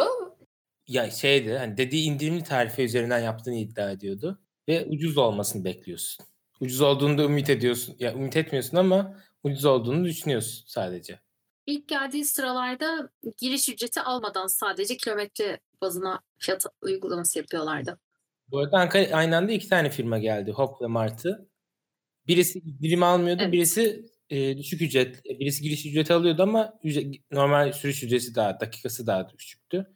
Ya 0.88 1.10
şeydi 1.10 1.58
hani 1.58 1.76
dediği 1.76 2.04
indirimli 2.04 2.44
tarife 2.44 2.84
üzerinden 2.84 3.18
yaptığını 3.18 3.54
iddia 3.54 3.90
ediyordu. 3.90 4.38
Ve 4.68 4.84
ucuz 4.84 5.18
olmasını 5.18 5.64
bekliyorsun. 5.64 6.26
Ucuz 6.60 6.80
olduğunu 6.80 7.18
da 7.18 7.22
ümit 7.22 7.50
ediyorsun. 7.50 7.96
Ya 7.98 8.12
ümit 8.12 8.36
etmiyorsun 8.36 8.76
ama 8.76 9.18
ucuz 9.44 9.64
olduğunu 9.64 10.04
düşünüyorsun 10.04 10.64
sadece. 10.66 11.18
İlk 11.66 11.88
geldiği 11.88 12.24
sıralarda 12.24 13.10
giriş 13.38 13.68
ücreti 13.68 14.00
almadan 14.00 14.46
sadece 14.46 14.96
kilometre 14.96 15.60
bazına 15.80 16.20
fiyat 16.38 16.64
uygulaması 16.82 17.38
yapıyorlardı. 17.38 17.98
Bu 18.48 18.58
arada 18.58 18.76
Ankara 18.78 19.16
aynı 19.16 19.36
anda 19.36 19.52
iki 19.52 19.68
tane 19.68 19.90
firma 19.90 20.18
geldi. 20.18 20.50
Hop 20.50 20.82
ve 20.82 20.86
Martı. 20.86 21.48
Birisi 22.26 22.64
dilim 22.82 23.02
almıyordu. 23.02 23.42
Evet. 23.42 23.52
Birisi 23.52 24.06
e, 24.30 24.58
düşük 24.58 24.82
ücret. 24.82 25.16
e, 25.26 25.38
Birisi 25.38 25.62
giriş 25.62 25.86
ücreti 25.86 26.12
alıyordu 26.12 26.42
ama 26.42 26.78
ücret- 26.84 27.22
normal 27.30 27.72
sürüş 27.72 28.02
ücreti 28.02 28.34
daha, 28.34 28.60
dakikası 28.60 29.06
daha 29.06 29.28
düşüktü. 29.28 29.86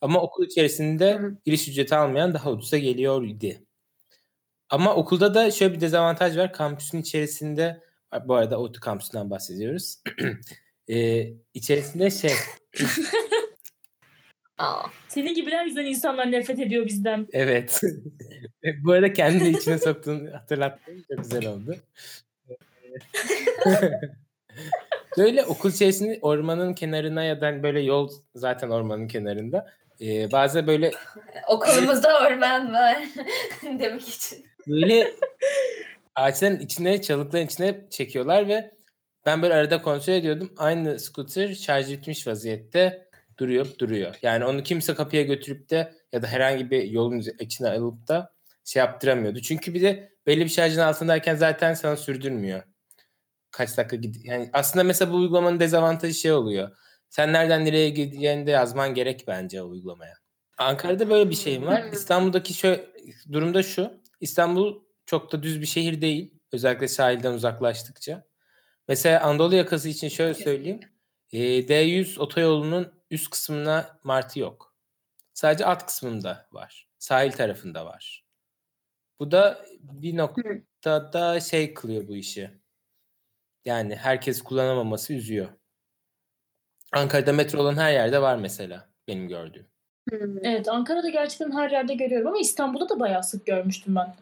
Ama 0.00 0.22
okul 0.22 0.44
içerisinde 0.46 1.14
Hı 1.18 1.26
hı. 1.26 1.36
giriş 1.44 1.68
ücreti 1.68 1.94
almayan 1.94 2.34
daha 2.34 2.50
ucuza 2.52 2.78
geliyordu. 2.78 3.46
Ama 4.68 4.94
okulda 4.94 5.34
da 5.34 5.50
şöyle 5.50 5.74
bir 5.74 5.80
dezavantaj 5.80 6.36
var. 6.36 6.52
Kampüsün 6.52 6.98
içerisinde 7.00 7.82
bu 8.24 8.34
arada 8.34 8.58
ODTÜ 8.60 8.80
kampüsünden 8.80 9.30
bahsediyoruz. 9.30 9.96
e, 10.92 11.28
içerisinde 11.54 12.10
şey 12.10 12.32
Aa. 14.58 14.82
Senin 15.08 15.34
gibiler 15.34 15.64
yüzden 15.66 15.84
insanlar 15.84 16.32
nefret 16.32 16.58
ediyor 16.58 16.86
bizden. 16.86 17.28
Evet. 17.32 17.80
Bu 18.84 18.92
arada 18.92 19.12
kendini 19.12 19.48
içine 19.48 19.78
soktuğunu 19.78 20.32
hatırlattın. 20.32 21.04
Çok 21.10 21.18
güzel 21.18 21.46
oldu. 21.46 21.76
Böyle 25.18 25.44
okul 25.44 25.70
içerisinde 25.70 26.18
ormanın 26.22 26.74
kenarına 26.74 27.24
ya 27.24 27.40
da 27.40 27.46
hani 27.46 27.62
böyle 27.62 27.80
yol 27.80 28.10
zaten 28.34 28.70
ormanın 28.70 29.08
kenarında. 29.08 29.70
Ee, 30.00 30.32
bazı 30.32 30.66
böyle 30.66 30.90
Okulumuzda 31.48 32.18
orman 32.18 32.72
var 32.72 32.98
demek 33.62 34.08
için. 34.08 34.46
böyle 34.66 35.12
ağaçların 36.14 36.60
içine, 36.60 37.02
çalıkların 37.02 37.46
içine 37.46 37.80
çekiyorlar 37.90 38.48
ve 38.48 38.70
ben 39.26 39.42
böyle 39.42 39.54
arada 39.54 39.82
kontrol 39.82 40.14
ediyordum. 40.14 40.52
Aynı 40.56 41.00
scooter 41.00 41.54
şarj 41.54 41.90
bitmiş 41.90 42.26
vaziyette 42.26 43.08
duruyor 43.38 43.66
duruyor. 43.78 44.14
Yani 44.22 44.44
onu 44.44 44.62
kimse 44.62 44.94
kapıya 44.94 45.22
götürüp 45.22 45.70
de 45.70 45.94
ya 46.12 46.22
da 46.22 46.26
herhangi 46.26 46.70
bir 46.70 46.82
yolun 46.82 47.22
içine 47.40 47.68
alıp 47.68 48.08
da 48.08 48.34
şey 48.64 48.80
yaptıramıyordu. 48.80 49.40
Çünkü 49.40 49.74
bir 49.74 49.82
de 49.82 50.12
belli 50.26 50.44
bir 50.44 50.50
şarjın 50.50 50.80
altındayken 50.80 51.36
zaten 51.36 51.74
sana 51.74 51.96
sürdürmüyor. 51.96 52.62
Kaç 53.50 53.76
dakika 53.78 53.96
gid 53.96 54.14
yani 54.24 54.50
aslında 54.52 54.84
mesela 54.84 55.12
bu 55.12 55.16
uygulamanın 55.16 55.60
dezavantajı 55.60 56.14
şey 56.14 56.32
oluyor. 56.32 56.70
Sen 57.08 57.32
nereden 57.32 57.64
nereye 57.64 57.90
gideceğini 57.90 58.46
de 58.46 58.50
yazman 58.50 58.94
gerek 58.94 59.24
bence 59.26 59.62
o 59.62 59.68
uygulamaya. 59.68 60.14
Ankara'da 60.58 61.10
böyle 61.10 61.30
bir 61.30 61.34
şeyim 61.34 61.66
var. 61.66 61.84
Hmm. 61.84 61.92
İstanbul'daki 61.92 62.54
şu 62.54 62.80
durumda 63.32 63.62
şu. 63.62 64.00
İstanbul 64.20 64.82
çok 65.06 65.32
da 65.32 65.42
düz 65.42 65.60
bir 65.60 65.66
şehir 65.66 66.00
değil. 66.00 66.34
Özellikle 66.52 66.88
sahilden 66.88 67.32
uzaklaştıkça. 67.32 68.24
Mesela 68.88 69.20
Anadolu 69.20 69.54
yakası 69.54 69.88
için 69.88 70.08
şöyle 70.08 70.34
söyleyeyim. 70.34 70.80
Ee, 71.32 71.38
D100 71.38 72.18
otoyolunun 72.18 72.92
üst 73.10 73.30
kısmına 73.30 73.98
martı 74.04 74.40
yok. 74.40 74.74
Sadece 75.34 75.64
alt 75.64 75.86
kısmında 75.86 76.46
var. 76.52 76.88
Sahil 76.98 77.32
tarafında 77.32 77.86
var. 77.86 78.24
Bu 79.20 79.30
da 79.30 79.64
bir 79.80 80.16
noktada 80.16 81.40
şey 81.40 81.74
kılıyor 81.74 82.08
bu 82.08 82.16
işi. 82.16 82.50
Yani 83.64 83.96
herkes 83.96 84.42
kullanamaması 84.42 85.12
üzüyor. 85.12 85.48
Ankara'da 86.92 87.32
metro 87.32 87.60
olan 87.60 87.76
her 87.76 87.92
yerde 87.92 88.22
var 88.22 88.36
mesela 88.36 88.88
benim 89.08 89.28
gördüğüm. 89.28 89.66
Evet 90.42 90.68
Ankara'da 90.68 91.08
gerçekten 91.08 91.52
her 91.52 91.70
yerde 91.70 91.94
görüyorum 91.94 92.26
ama 92.26 92.38
İstanbul'da 92.38 92.88
da 92.88 93.00
bayağı 93.00 93.22
sık 93.22 93.46
görmüştüm 93.46 93.94
ben. 93.94 94.14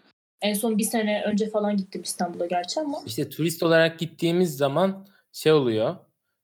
En 0.43 0.55
son 0.55 0.79
bir 0.79 0.85
sene 0.85 1.23
önce 1.27 1.51
falan 1.51 1.77
gittim 1.77 2.03
İstanbul'a 2.03 2.47
gerçi 2.47 2.81
ama. 2.81 2.99
İşte 3.07 3.29
turist 3.29 3.63
olarak 3.63 3.99
gittiğimiz 3.99 4.57
zaman 4.57 5.07
şey 5.33 5.53
oluyor. 5.53 5.97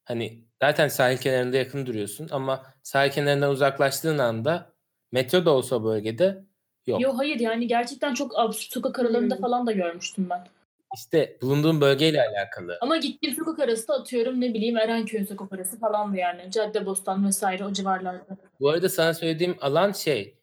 Hani 0.05 0.45
zaten 0.63 0.89
sahil 0.89 1.17
kenarında 1.17 1.57
yakın 1.57 1.87
duruyorsun 1.87 2.29
ama 2.31 2.63
sahil 2.83 3.11
kenarından 3.11 3.51
uzaklaştığın 3.51 4.19
anda 4.19 4.73
metro 5.13 5.45
da 5.45 5.51
olsa 5.51 5.85
bölgede 5.85 6.45
yok. 6.87 7.01
Yo 7.01 7.19
hayır 7.19 7.41
yani 7.41 7.67
gerçekten 7.67 8.15
çok 8.15 8.39
absürt 8.39 8.73
sokak 8.73 8.99
aralarında 8.99 9.35
Hmm. 9.35 9.43
falan 9.43 9.67
da 9.67 9.73
görmüştüm 9.73 10.27
ben. 10.31 10.47
İşte 10.95 11.37
bulunduğun 11.43 11.81
bölgeyle 11.81 12.23
alakalı. 12.23 12.79
Ama 12.81 12.97
gittiğim 12.97 13.37
sokak 13.37 13.59
arası 13.59 13.89
da 13.89 13.95
atıyorum 13.95 14.41
ne 14.41 14.55
bileyim 14.55 14.77
Erenköy 14.77 15.27
sokak 15.27 15.53
arası 15.53 15.79
falandı 15.79 16.17
yani. 16.17 16.51
Caddebostan 16.51 17.27
vesaire 17.27 17.65
o 17.65 17.73
civarlarda. 17.73 18.37
Bu 18.61 18.71
arada 18.71 18.89
sana 18.89 19.15
söylediğim 19.15 19.57
alan 19.61 19.93
şey 19.93 20.35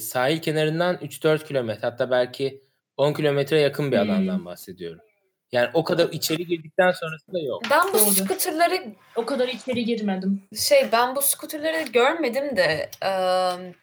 sahil 0.00 0.38
kenarından 0.40 0.96
3-4 0.96 1.44
kilometre 1.48 1.80
hatta 1.80 2.10
belki 2.10 2.65
10 2.96 3.12
kilometre 3.12 3.60
yakın 3.60 3.92
bir 3.92 3.98
Hmm. 3.98 4.10
alandan 4.10 4.44
bahsediyorum. 4.44 5.00
Yani 5.52 5.70
o 5.74 5.84
kadar 5.84 6.08
içeri 6.08 6.46
girdikten 6.46 6.92
sonrası 6.92 7.32
da 7.32 7.38
yok. 7.40 7.62
Ben 7.70 7.88
bu 7.88 7.92
Doğru. 7.98 8.10
scooterları 8.10 8.94
O 9.16 9.26
kadar 9.26 9.48
içeri 9.48 9.84
girmedim. 9.84 10.42
şey 10.68 10.88
ben 10.92 11.16
bu 11.16 11.22
scooterları 11.22 11.82
görmedim 11.92 12.56
de 12.56 12.90
eee, 13.02 13.74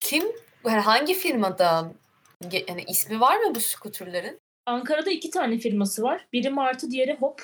kim 0.00 0.24
yani 0.66 0.80
hangi 0.80 1.14
firmada 1.14 1.92
ge- 2.42 2.64
yani 2.70 2.84
ismi 2.88 3.20
var 3.20 3.36
mı 3.36 3.54
bu 3.54 3.60
scooterların? 3.60 4.40
Ankara'da 4.66 5.10
iki 5.10 5.30
tane 5.30 5.58
firması 5.58 6.02
var. 6.02 6.26
Biri 6.32 6.50
Martı, 6.50 6.90
diğeri 6.90 7.16
Hop. 7.20 7.42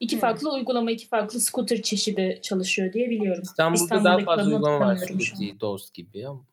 İki 0.00 0.16
Hmm. 0.16 0.20
farklı 0.20 0.52
uygulama, 0.52 0.90
iki 0.90 1.08
farklı 1.08 1.40
scooter 1.40 1.82
çeşidi 1.82 2.38
çalışıyor 2.42 2.92
diye 2.92 3.10
biliyorum. 3.10 3.42
İstanbul'da 3.42 3.90
daha 3.90 3.96
İstanbul'daki 3.98 4.24
fazla 4.24 4.42
adını 4.42 4.54
uygulama 4.54 4.80
var. 4.80 4.86
hatırlamıyorum 4.96 5.20
şu 5.20 5.52
an. 5.54 5.60
Dost 5.60 5.94
gibi 5.94 6.28
ama, 6.28 6.44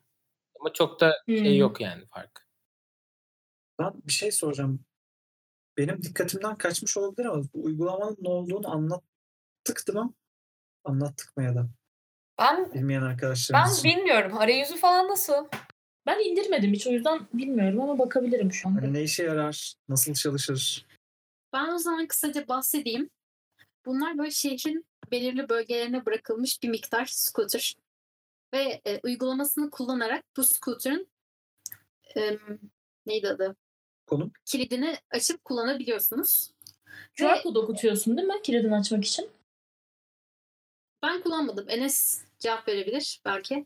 ama 0.59 0.73
çok 0.73 0.99
da 0.99 1.13
şey 1.27 1.37
Hmm. 1.37 1.55
yok 1.59 1.81
yani 1.81 2.05
fark. 2.05 2.47
Ben 3.81 3.93
bir 4.07 4.11
şey 4.11 4.31
soracağım. 4.31 4.79
Benim 5.77 6.01
dikkatimden 6.01 6.57
kaçmış 6.57 6.97
olabilir 6.97 7.25
ama 7.25 7.43
bu 7.53 7.63
uygulamanın 7.63 8.17
ne 8.21 8.29
olduğunu 8.29 8.71
anlattık 8.71 9.87
değil 9.87 9.99
mi? 9.99 10.09
Anlattık 10.83 11.37
mı 11.37 11.43
ya 11.43 11.55
da 11.55 11.69
Ben 12.39 12.73
bilmeyen 12.73 13.01
ben 13.01 13.07
arkadaşlarımız 13.07 13.79
için. 13.79 13.91
bilmiyorum. 13.91 14.37
Arayüzü 14.37 14.77
falan 14.77 15.07
nasıl? 15.07 15.47
Ben 16.05 16.19
indirmedim 16.19 16.73
hiç 16.73 16.87
o 16.87 16.89
yüzden 16.91 17.27
bilmiyorum 17.33 17.81
ama 17.81 17.99
bakabilirim 17.99 18.53
şu 18.53 18.69
an. 18.69 18.73
Hani 18.73 18.93
ne 18.93 19.03
işe 19.03 19.23
yarar? 19.23 19.75
Nasıl 19.89 20.13
çalışır? 20.13 20.85
Ben 21.53 21.67
o 21.73 21.77
zaman 21.77 22.07
kısaca 22.07 22.47
bahsedeyim. 22.47 23.09
Bunlar 23.85 24.17
böyle 24.17 24.31
şehrin 24.31 24.85
belirli 25.11 25.49
bölgelerine 25.49 26.05
bırakılmış 26.05 26.63
bir 26.63 26.69
miktar 26.69 27.05
scooter. 27.05 27.75
Ve 28.53 28.81
e, 28.85 28.99
uygulamasını 29.03 29.69
kullanarak 29.69 30.25
bu 30.37 30.43
scooter'ın 30.43 31.07
e, 32.17 32.37
neydi 33.05 33.29
adı? 33.29 33.55
Konum? 34.11 34.31
Kilidini 34.45 34.95
açıp 35.11 35.45
kullanabiliyorsunuz. 35.45 36.51
QR 37.17 37.23
Ve 37.23 37.41
kod 37.43 37.55
okutuyorsun 37.55 38.17
değil 38.17 38.27
mi 38.27 38.41
kilidini 38.43 38.75
açmak 38.75 39.05
için? 39.05 39.29
ben 41.03 41.21
kullanmadım. 41.23 41.65
Enes 41.69 42.21
cevap 42.39 42.67
verebilir 42.67 43.21
belki. 43.25 43.65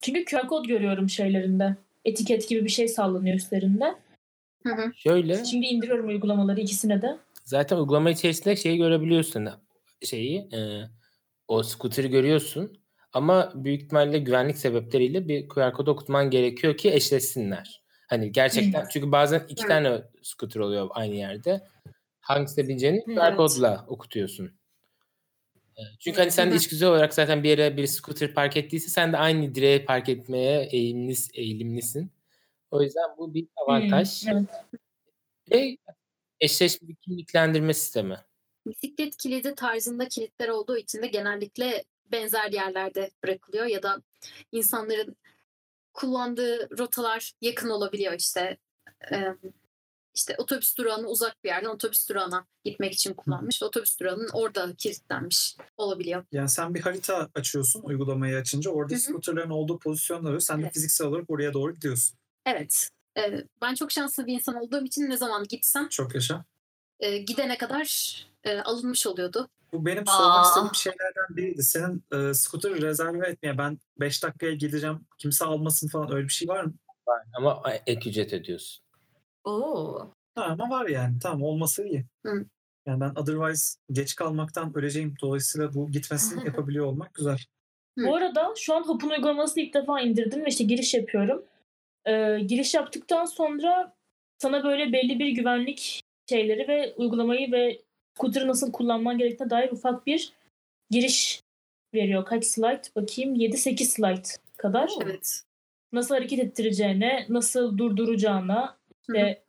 Çünkü 0.00 0.24
QR 0.24 0.48
kod 0.48 0.64
görüyorum 0.64 1.08
şeylerinde. 1.08 1.76
Etiket 2.04 2.48
gibi 2.48 2.64
bir 2.64 2.70
şey 2.70 2.88
sallanıyor 2.88 3.36
üstlerinde. 3.36 3.94
Hı 4.66 4.74
hı. 4.74 4.92
Şöyle 4.94 5.44
Şimdi 5.44 5.66
indiriyorum 5.66 6.08
uygulamaları 6.08 6.60
ikisine 6.60 7.02
de. 7.02 7.18
zaten 7.44 7.76
uygulama 7.76 8.10
içerisinde 8.10 8.56
şeyi 8.56 8.78
görebiliyorsun. 8.78 9.48
Şeyi 10.04 10.38
e, 10.38 10.82
o 11.48 11.62
scooter'ı 11.62 12.06
görüyorsun 12.06 12.78
ama 13.12 13.52
büyük 13.54 13.82
ihtimalle 13.82 14.18
güvenlik 14.18 14.58
sebepleriyle 14.58 15.28
bir 15.28 15.48
QR 15.48 15.72
kod 15.72 15.86
okutman 15.86 16.30
gerekiyor 16.30 16.76
ki 16.76 16.92
eşleşsinler. 16.92 17.81
Hani 18.12 18.32
gerçekten 18.32 18.80
Hmm. 18.80 18.88
çünkü 18.88 19.12
bazen 19.12 19.44
iki 19.48 19.62
Evet. 19.62 19.68
tane 19.68 20.02
scooter 20.22 20.60
oluyor 20.60 20.88
aynı 20.90 21.14
yerde. 21.14 21.66
Hangisine 22.20 22.68
bineceğini 22.68 23.04
Hmm, 23.04 23.14
QR 23.14 23.20
evet. 23.28 23.36
kodla 23.36 23.84
okutuyorsun. 23.88 24.52
E, 25.76 25.82
Çünkü 26.00 26.20
hani 26.20 26.30
sen 26.30 26.50
de 26.50 26.56
içgüdüsel 26.56 26.88
olarak 26.88 27.14
zaten 27.14 27.42
bir 27.42 27.48
yere 27.48 27.76
bir 27.76 27.86
scooter 27.86 28.34
park 28.34 28.56
ettiyse 28.56 28.88
sen 28.88 29.12
de 29.12 29.16
aynı 29.16 29.54
direğe 29.54 29.84
park 29.84 30.08
etmeye 30.08 30.62
eğimli, 30.62 31.14
eğilimlisin. 31.34 32.10
O 32.70 32.82
yüzden 32.82 33.16
bu 33.18 33.34
bir 33.34 33.46
avantaj. 33.56 34.26
Hmm, 34.26 34.30
evet. 34.36 34.48
Ve 35.52 35.76
eşleşme 36.40 36.88
bir 36.88 36.94
kimliklendirme 36.94 37.74
sistemi. 37.74 38.16
Bisiklet 38.66 39.16
kilidi 39.16 39.54
tarzında 39.54 40.08
kilitler 40.08 40.48
olduğu 40.48 40.76
için 40.76 41.02
de 41.02 41.06
genellikle 41.06 41.84
benzer 42.12 42.52
yerlerde 42.52 43.10
bırakılıyor 43.24 43.66
ya 43.66 43.82
da 43.82 44.02
insanların 44.52 45.16
kullandığı 45.92 46.78
rotalar 46.78 47.32
yakın 47.40 47.68
olabiliyor 47.68 48.12
işte. 48.12 48.56
Ee, 49.12 49.34
işte 50.14 50.34
otobüs 50.38 50.76
durağına 50.78 51.06
uzak 51.08 51.44
bir 51.44 51.48
yerden 51.48 51.68
otobüs 51.68 52.08
durağına 52.08 52.46
gitmek 52.64 52.92
için 52.92 53.14
kullanmış 53.14 53.62
ve 53.62 53.66
otobüs 53.66 54.00
durağının 54.00 54.28
orada 54.32 54.74
kilitlenmiş 54.78 55.56
olabiliyor. 55.76 56.24
Yani 56.32 56.48
sen 56.48 56.74
bir 56.74 56.80
harita 56.80 57.28
açıyorsun 57.34 57.82
uygulamayı 57.82 58.36
açınca. 58.36 58.70
Orada 58.70 58.92
Hı 58.92 58.96
hı. 58.96 59.00
scooterların 59.00 59.50
olduğu 59.50 59.78
pozisyonları 59.78 60.40
sen 60.40 60.58
de 60.58 60.62
Evet. 60.62 60.74
fiziksel 60.74 61.06
olarak 61.06 61.30
oraya 61.30 61.52
doğru 61.52 61.74
gidiyorsun. 61.74 62.18
Evet. 62.46 62.88
Ee, 63.18 63.44
ben 63.62 63.74
çok 63.74 63.92
şanslı 63.92 64.26
bir 64.26 64.34
insan 64.34 64.54
olduğum 64.54 64.84
için 64.84 65.10
ne 65.10 65.16
zaman 65.16 65.44
gitsem 65.48 65.88
Çok 65.88 66.14
yaşa. 66.14 66.44
e, 67.00 67.18
gidene 67.18 67.58
kadar 67.58 68.16
e, 68.44 68.60
alınmış 68.60 69.06
oluyordu. 69.06 69.48
Bu 69.72 69.86
benim 69.86 70.06
sormak 70.06 70.44
istediğim 70.44 70.74
şeylerden 70.74 71.36
biriydi. 71.36 71.62
Senin 71.62 72.04
e, 72.12 72.34
scooter'ı 72.34 72.82
rezerve 72.82 73.28
etmeye 73.28 73.58
ben 73.58 73.78
5 74.00 74.22
dakikaya 74.22 74.54
gideceğim 74.54 75.06
kimse 75.18 75.44
almasın 75.44 75.88
falan 75.88 76.12
öyle 76.12 76.24
bir 76.24 76.32
şey 76.32 76.48
var 76.48 76.64
mı? 76.64 76.74
Ama 77.36 77.62
ek 77.86 78.10
ücret 78.10 78.32
ödüyorsun. 78.32 78.84
Oo. 79.44 80.12
Ha, 80.34 80.44
ama 80.44 80.70
var 80.70 80.86
yani. 80.86 81.18
Tamam 81.18 81.42
olması 81.42 81.84
iyi. 81.84 82.06
Hı. 82.26 82.46
Yani 82.86 83.00
ben 83.00 83.12
otherwise 83.16 83.78
geç 83.92 84.14
kalmaktan 84.14 84.76
öleceğim. 84.76 85.14
Dolayısıyla 85.22 85.74
bu 85.74 85.90
gitmesini 85.90 86.44
yapabiliyor 86.46 86.86
olmak 86.86 87.14
güzel. 87.14 87.38
Hı. 87.98 88.06
Bu 88.06 88.16
arada 88.16 88.54
şu 88.56 88.74
an 88.74 88.82
Hop'un 88.82 89.10
uygulamasını 89.10 89.62
ilk 89.62 89.74
defa 89.74 90.00
indirdim 90.00 90.44
ve 90.44 90.48
işte 90.48 90.64
giriş 90.64 90.94
yapıyorum. 90.94 91.44
Ee, 92.06 92.38
giriş 92.46 92.74
yaptıktan 92.74 93.24
sonra 93.24 93.94
sana 94.38 94.64
böyle 94.64 94.92
belli 94.92 95.18
bir 95.18 95.28
güvenlik 95.28 96.00
şeyleri 96.28 96.68
ve 96.68 96.94
uygulamayı 96.96 97.52
ve 97.52 97.82
scooter'ı 98.14 98.48
nasıl 98.48 98.72
kullanman 98.72 99.18
gerektiğine 99.18 99.50
dair 99.50 99.70
ufak 99.72 100.06
bir 100.06 100.32
giriş 100.90 101.42
veriyor. 101.94 102.24
Kaç 102.24 102.44
slide? 102.44 102.82
Bakayım 102.96 103.34
7-8 103.34 103.84
slide 103.84 104.28
kadar. 104.56 104.90
Evet. 105.02 105.42
Nasıl 105.92 106.14
hareket 106.14 106.38
ettireceğine, 106.38 107.26
nasıl 107.28 107.78
durduracağına, 107.78 108.76
ve 109.08 109.42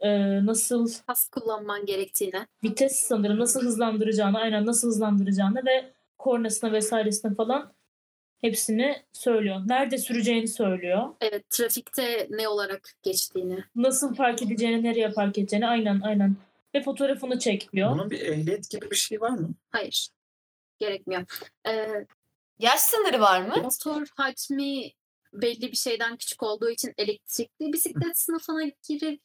e, 0.00 0.10
nasıl 0.46 0.90
Pas 1.06 1.28
kullanman 1.28 1.86
gerektiğine. 1.86 2.46
vites 2.64 2.96
sanırım 2.96 3.38
nasıl 3.38 3.62
hızlandıracağını, 3.62 4.38
aynen 4.38 4.66
nasıl 4.66 4.88
hızlandıracağını 4.88 5.62
ve 5.66 5.92
kornasına 6.18 6.72
vesairesine 6.72 7.34
falan 7.34 7.72
hepsini 8.40 9.02
söylüyor. 9.12 9.60
Nerede 9.66 9.98
süreceğini 9.98 10.48
söylüyor. 10.48 11.08
Evet, 11.20 11.50
trafikte 11.50 12.26
ne 12.30 12.48
olarak 12.48 12.94
geçtiğini. 13.02 13.64
Nasıl 13.76 14.14
park 14.14 14.42
edeceğini, 14.42 14.82
nereye 14.82 15.10
park 15.10 15.38
edeceğini 15.38 15.66
aynen 15.66 16.00
aynen. 16.00 16.36
Ve 16.74 16.82
fotoğrafını 16.82 17.38
çekmiyor. 17.38 17.90
Bunun 17.90 18.10
bir 18.10 18.20
ehliyet 18.20 18.70
gibi 18.70 18.90
bir 18.90 18.96
şey 18.96 19.20
var 19.20 19.30
mı? 19.30 19.54
Hayır. 19.70 20.08
Gerekmiyor. 20.78 21.22
Ee, 21.68 21.88
Yaş 22.58 22.80
sınırı 22.80 23.20
var 23.20 23.42
mı? 23.42 23.54
motor 23.62 24.06
hacmi 24.14 24.90
belli 25.32 25.62
bir 25.72 25.76
şeyden 25.76 26.16
küçük 26.16 26.42
olduğu 26.42 26.70
için 26.70 26.92
elektrikli 26.98 27.72
bisiklet 27.72 28.18
sınıfına 28.18 28.62
giri, 28.88 29.20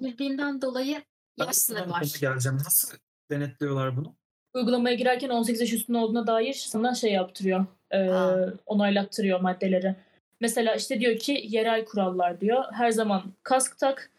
girdiğinden 0.00 0.62
dolayı 0.62 1.02
Ben 1.38 1.44
yaş 1.46 1.56
sınırı 1.56 1.90
var. 1.90 2.02
geleceğim. 2.20 2.58
Nasıl 2.64 2.96
denetliyorlar 3.30 3.96
bunu? 3.96 4.14
Uygulamaya 4.54 4.94
girerken 4.96 5.28
18 5.28 5.60
yaş 5.60 5.72
üstünde 5.72 5.98
olduğuna 5.98 6.26
dair 6.26 6.54
sana 6.54 6.94
şey 6.94 7.12
yaptırıyor. 7.12 7.66
E, 7.90 7.98
Ha. 7.98 8.36
onaylattırıyor 8.66 9.40
maddeleri. 9.40 9.96
Mesela 10.40 10.74
işte 10.74 11.00
diyor 11.00 11.18
ki 11.18 11.44
yerel 11.48 11.84
kurallar 11.84 12.40
diyor. 12.40 12.64
Her 12.72 12.90
zaman 12.90 13.32
kask 13.42 13.78
tak. 13.78 14.10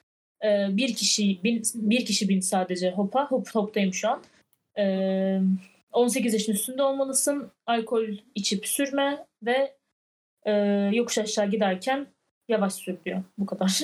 E, 0.44 0.78
bir 0.78 0.96
kişi 0.96 1.44
bin, 1.44 1.64
bir 1.76 2.06
kişi 2.06 2.30
bin 2.30 2.40
sadece 2.40 2.92
hopa. 2.92 3.28
Hop 3.28 3.56
hoptayım 3.56 3.94
şu 3.94 4.10
an. 4.10 4.24
E, 4.78 5.42
18 5.92 6.34
yaşın 6.34 6.54
üstünde 6.54 6.84
olmalısın. 6.84 7.52
Alkol 7.66 8.08
içip 8.36 8.68
sürme 8.68 9.26
ve 9.44 9.78
e, 10.46 10.52
yokuş 10.94 11.18
aşağı 11.18 11.50
giderken 11.50 12.08
yavaş 12.48 12.74
sür 12.74 12.98
diyor. 13.06 13.24
Bu 13.38 13.46
kadar. 13.46 13.82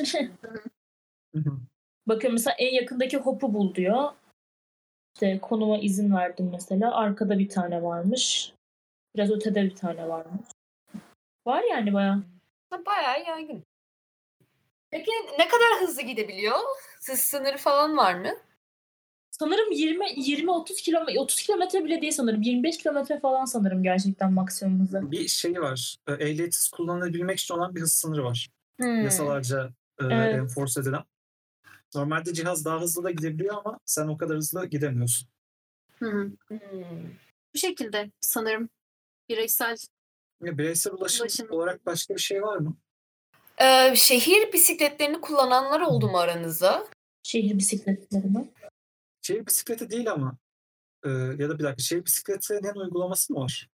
Bakıyorum 2.07 2.33
mesela 2.33 2.55
en 2.59 2.73
yakındaki 2.73 3.17
hopu 3.17 3.53
bul 3.53 3.75
diyor. 3.75 4.11
İşte 5.15 5.39
konuma 5.39 5.77
izin 5.77 6.15
verdim 6.15 6.49
mesela. 6.51 6.95
Arkada 6.95 7.39
bir 7.39 7.49
tane 7.49 7.83
varmış. 7.83 8.53
Biraz 9.15 9.31
ötede 9.31 9.63
bir 9.63 9.75
tane 9.75 10.07
varmış. 10.09 10.47
Var 11.47 11.63
yani 11.71 11.93
bayağı. 11.93 12.23
Ha, 12.69 12.85
Bayağı 12.85 13.23
yaygın. 13.23 13.63
Peki 14.93 15.11
ne 15.39 15.47
kadar 15.47 15.81
hızlı 15.81 16.01
gidebiliyor? 16.01 16.55
Hız 17.07 17.19
sınırı 17.19 17.57
falan 17.57 17.97
var 17.97 18.13
mı? 18.15 18.29
Sanırım 19.31 19.71
20 19.71 20.05
20 20.15 20.51
30 20.51 20.81
kilometre 20.81 21.19
30 21.19 21.41
kilometre 21.43 21.85
bile 21.85 22.01
değil 22.01 22.11
sanırım. 22.11 22.41
25 22.41 22.77
kilometre 22.77 23.19
falan 23.19 23.45
sanırım 23.45 23.83
gerçekten 23.83 24.33
maksimum 24.33 24.81
hızı. 24.81 25.11
Bir 25.11 25.27
şey 25.27 25.61
var. 25.61 25.97
e, 26.07 26.13
Ehliyetsiz 26.13 26.69
kullanılabilmek 26.69 27.39
için 27.39 27.53
olan 27.53 27.75
bir 27.75 27.81
hız 27.81 27.93
sınırı 27.93 28.23
var. 28.23 28.49
Hmm. 28.79 29.03
Yasalarca 29.03 29.69
e, 30.01 30.05
Evet. 30.05 30.33
enforce 30.33 30.81
edilen. 30.81 31.03
Normalde 31.95 32.33
cihaz 32.33 32.65
daha 32.65 32.81
hızlı 32.81 33.03
da 33.03 33.11
gidebiliyor 33.11 33.55
ama 33.65 33.79
sen 33.85 34.07
o 34.07 34.17
kadar 34.17 34.37
hızlı 34.37 34.65
gidemiyorsun. 34.65 35.29
Hı 35.99 36.05
hı. 36.05 36.31
Hmm. 36.47 36.59
Bu 37.53 37.57
şekilde 37.57 38.11
sanırım 38.21 38.69
bireysel 39.29 39.77
Ya 40.43 40.57
bireysel 40.57 40.93
ulaşım, 40.93 41.23
Ulaşım. 41.23 41.51
olarak 41.51 41.85
başka 41.85 42.15
bir 42.15 42.19
şey 42.21 42.41
var 42.41 42.57
mı? 42.57 42.77
Ee, 43.61 43.93
şehir 43.95 44.53
bisikletlerini 44.53 45.21
kullananlar 45.21 45.81
oldu 45.81 46.07
mu 46.07 46.17
aranızda? 46.17 46.87
Şehir 47.23 47.57
bisikletlerini. 47.57 48.51
Şehir 49.21 49.45
bisikleti 49.45 49.89
değil 49.89 50.11
ama 50.11 50.35
e, 51.05 51.09
ya 51.09 51.49
da 51.49 51.59
bir 51.59 51.63
dakika 51.63 51.83
şehir 51.83 52.05
bisikletinin 52.05 52.75
uygulaması 52.75 53.33
mı 53.33 53.39
var? 53.39 53.69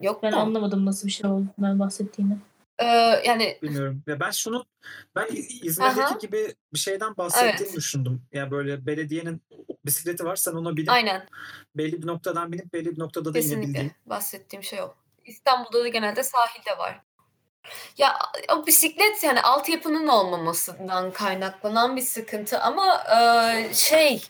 Yok 0.00 0.22
Ben 0.22 0.32
mu? 0.32 0.38
anlamadım 0.38 0.86
nasıl 0.86 1.06
bir 1.06 1.12
şey 1.12 1.30
olduğundan 1.30 1.78
bahsettiğini. 1.78 2.36
Ee, 2.78 2.84
yani 3.26 3.58
Bilmiyorum. 3.62 4.02
Ya 4.06 4.20
ben 4.20 4.30
şunu 4.30 4.66
ben 5.16 5.26
İzmir'deki 5.62 6.00
Aha. 6.00 6.18
gibi 6.18 6.54
bir 6.74 6.78
şeyden 6.78 7.16
bahsettiğini 7.16 7.68
Evet. 7.68 7.76
düşündüm. 7.76 8.22
Yani 8.32 8.50
böyle 8.50 8.86
belediyenin 8.86 9.42
bisikleti 9.86 10.24
var 10.24 10.36
sen 10.36 10.52
ona 10.52 10.76
binip 10.76 10.90
aynen 10.90 11.28
belli 11.76 12.02
bir 12.02 12.06
noktadan 12.06 12.52
binip 12.52 12.72
belli 12.72 12.92
bir 12.92 12.98
noktada 12.98 13.34
da 13.34 13.38
inebildiğin. 13.38 13.72
kesinlikle 13.72 13.90
bahsettiğim 14.06 14.62
şey 14.62 14.82
o. 14.82 14.94
İstanbul'da 15.24 15.84
da 15.84 15.88
genelde 15.88 16.22
sahilde 16.22 16.78
var. 16.78 17.00
Ya 17.98 18.18
o 18.52 18.66
bisiklet 18.66 19.24
yani 19.24 19.40
altyapının 19.40 20.06
olmamasından 20.08 21.12
kaynaklanan 21.12 21.96
bir 21.96 22.02
sıkıntı 22.02 22.60
ama 22.60 23.04
e, 23.04 23.74
şey 23.74 24.22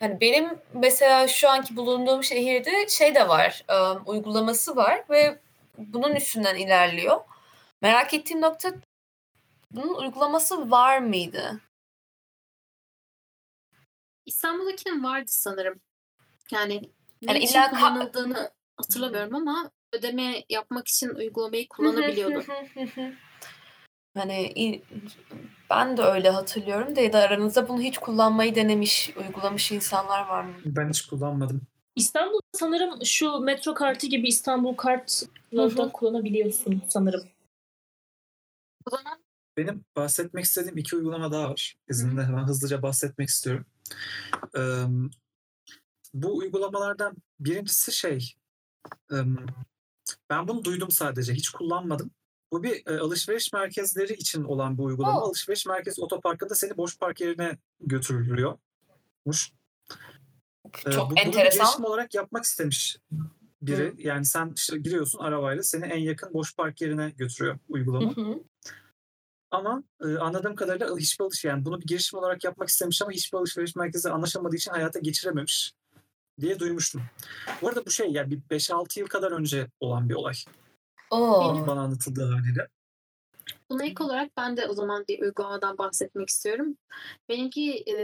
yani 0.00 0.20
benim 0.20 0.50
mesela 0.74 1.28
şu 1.28 1.48
anki 1.50 1.76
bulunduğum 1.76 2.24
şehirde 2.24 2.88
şey 2.88 3.14
de 3.14 3.28
var 3.28 3.64
e, 3.68 3.74
uygulaması 4.06 4.76
var 4.76 5.04
ve 5.10 5.38
bunun 5.78 6.14
üstünden 6.14 6.56
ilerliyor. 6.56 7.20
Merak 7.82 8.14
ettiğim 8.14 8.40
nokta 8.40 8.72
bunun 9.70 9.94
uygulaması 9.94 10.70
var 10.70 10.98
mıydı? 10.98 11.60
İstanbul'dakinin 14.26 15.04
vardı 15.04 15.26
sanırım. 15.28 15.80
Yani 16.50 16.90
Yani 17.20 17.38
illa 17.38 17.70
kullanıldığını 17.70 18.50
hatırlamıyorum 18.76 19.34
ama 19.34 19.70
ödeme 19.92 20.44
yapmak 20.48 20.88
için 20.88 21.08
uygulamayı 21.08 21.68
kullanabiliyordu. 21.68 22.44
Hani 24.16 24.82
ben 25.70 25.96
de 25.96 26.02
öyle 26.02 26.30
hatırlıyorum 26.30 26.96
da 26.96 27.00
ya 27.00 27.12
da 27.12 27.18
aranızda 27.18 27.68
bunu 27.68 27.80
hiç 27.80 27.98
kullanmayı 27.98 28.54
denemiş, 28.54 29.10
uygulamış 29.16 29.72
insanlar 29.72 30.26
var 30.26 30.44
mı? 30.44 30.54
Ben 30.64 30.88
hiç 30.88 31.02
kullanmadım. 31.02 31.60
İstanbul 31.96 32.40
sanırım 32.52 33.04
şu 33.04 33.38
metro 33.38 33.74
kartı 33.74 34.06
gibi 34.06 34.28
İstanbul 34.28 34.74
kartla 34.74 35.76
da 35.76 35.92
kullanabiliyorsun 35.92 36.82
sanırım. 36.88 37.22
Benim 39.56 39.84
bahsetmek 39.96 40.44
istediğim 40.44 40.78
iki 40.78 40.96
uygulama 40.96 41.32
daha 41.32 41.50
var. 41.50 41.74
İzninle 41.88 42.22
hemen 42.22 42.44
hızlıca 42.44 42.82
bahsetmek 42.82 43.28
istiyorum. 43.28 43.66
Eee, 44.56 44.62
bu 46.14 46.36
uygulamalardan 46.36 47.16
birincisi 47.40 47.92
şey, 47.92 48.34
eee, 49.12 49.18
ben 50.30 50.48
bunu 50.48 50.64
duydum 50.64 50.90
sadece, 50.90 51.32
hiç 51.34 51.48
kullanmadım. 51.50 52.10
Bu 52.52 52.62
bir 52.62 52.86
e, 52.86 52.98
alışveriş 52.98 53.52
merkezleri 53.52 54.12
için 54.12 54.44
olan 54.44 54.78
bir 54.78 54.82
uygulama. 54.82 55.20
Oh. 55.20 55.28
Alışveriş 55.28 55.66
merkezi 55.66 56.00
otoparkında 56.02 56.54
seni 56.54 56.76
boş 56.76 56.98
park 56.98 57.20
yerine 57.20 57.58
götürülüyormuş. 57.80 59.52
Ee, 60.86 60.90
Çok 60.90 61.06
bu- 61.06 61.10
Bunu 61.10 61.16
bir 61.16 61.20
enteresan. 61.20 61.66
girişim 61.66 61.84
olarak 61.84 62.14
yapmak 62.14 62.44
istemiş 62.44 62.96
biri. 63.62 63.94
Yani 63.98 64.24
sen 64.24 64.52
işte 64.56 64.78
giriyorsun 64.78 65.18
arabayla 65.18 65.62
seni 65.62 65.84
en 65.84 65.98
yakın 65.98 66.34
boş 66.34 66.56
park 66.56 66.80
yerine 66.80 67.10
götürüyor 67.10 67.54
Hı 67.54 67.58
uygulama. 67.68 68.16
hı. 68.16 68.38
Ama 69.50 69.82
e, 70.04 70.16
anladığım 70.16 70.54
kadarıyla 70.54 70.96
hiçbir 70.96 71.24
alış 71.24 71.44
yani 71.44 71.64
bunu 71.64 71.80
bir 71.80 71.86
girişim 71.86 72.18
olarak 72.18 72.44
yapmak 72.44 72.68
istemiş 72.68 73.02
ama 73.02 73.10
hiçbir 73.10 73.38
alışveriş 73.38 73.76
merkezi 73.76 74.10
anlaşamadığı 74.10 74.56
için 74.56 74.70
hayata 74.70 74.98
geçirememiş 74.98 75.72
diye 76.40 76.58
duymuştum. 76.58 77.02
Bu 77.62 77.68
arada 77.68 77.86
bu 77.86 77.90
şey 77.90 78.12
yani 78.12 78.30
bir 78.30 78.58
5-6 78.58 78.98
yıl 78.98 79.06
kadar 79.06 79.32
önce 79.32 79.66
olan 79.80 80.08
bir 80.08 80.14
olay. 80.14 80.34
Oo. 81.10 81.66
Bana 81.66 81.80
anlatıldığı 81.80 82.32
haliyle. 82.32 82.68
buna 83.70 83.84
ek 83.84 84.04
olarak 84.04 84.36
ben 84.36 84.56
de 84.56 84.66
o 84.66 84.74
zaman 84.74 85.04
bir 85.08 85.22
uygulamadan 85.22 85.78
bahsetmek 85.78 86.28
istiyorum. 86.28 86.76
Benimki 87.28 87.84
e, 87.88 87.96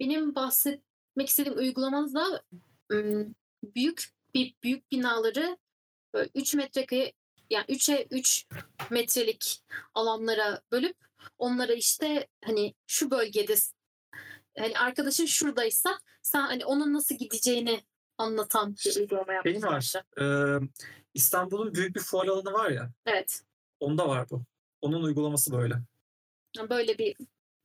benim 0.00 0.34
bahsetmek 0.34 1.28
istediğim 1.28 1.58
uygulamada 1.58 2.42
büyük 3.62 4.10
bir 4.34 4.54
büyük 4.62 4.90
binaları 4.92 5.58
3 6.34 6.54
metrekare 6.54 7.12
yani 7.50 7.64
3'e 7.64 8.06
3 8.10 8.46
metrelik 8.90 9.62
alanlara 9.94 10.60
bölüp 10.72 10.96
onlara 11.38 11.72
işte 11.72 12.26
hani 12.44 12.74
şu 12.86 13.10
bölgede 13.10 13.54
hani 14.58 14.78
arkadaşın 14.78 15.26
şuradaysa 15.26 15.98
sen 16.22 16.40
hani 16.40 16.64
onun 16.64 16.92
nasıl 16.92 17.14
gideceğini 17.14 17.84
anlatan 18.18 18.76
bir 18.86 18.96
uygulama 18.96 19.26
Şey 19.42 19.52
yapmışlar. 19.52 20.04
var. 20.18 20.62
e, 20.62 20.68
İstanbul'un 21.14 21.74
büyük 21.74 21.94
bir 21.96 22.00
fuar 22.00 22.26
alanı 22.26 22.52
var 22.52 22.70
ya. 22.70 22.90
Evet. 23.06 23.42
Onda 23.80 24.08
var 24.08 24.30
bu. 24.30 24.42
Onun 24.80 25.02
uygulaması 25.02 25.52
böyle. 25.52 25.74
Böyle 26.70 26.98
bir 26.98 27.16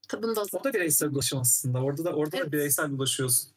tabında 0.07 0.41
O 0.53 0.63
da 0.63 0.73
bireysel 0.73 1.09
ulaşım 1.09 1.39
aslında. 1.39 1.83
Orada 1.83 2.03
da 2.03 2.13
orada 2.13 2.37
Evet. 2.37 2.47
da 2.47 2.51
bireysel 2.51 2.91
ulaşıyorsun. 2.91 3.51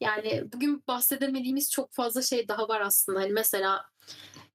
Yani 0.00 0.44
bugün 0.52 0.82
bahsedemediğimiz 0.88 1.70
çok 1.70 1.92
fazla 1.92 2.22
şey 2.22 2.48
daha 2.48 2.68
var 2.68 2.80
aslında. 2.80 3.20
Hani 3.20 3.32
mesela 3.32 3.84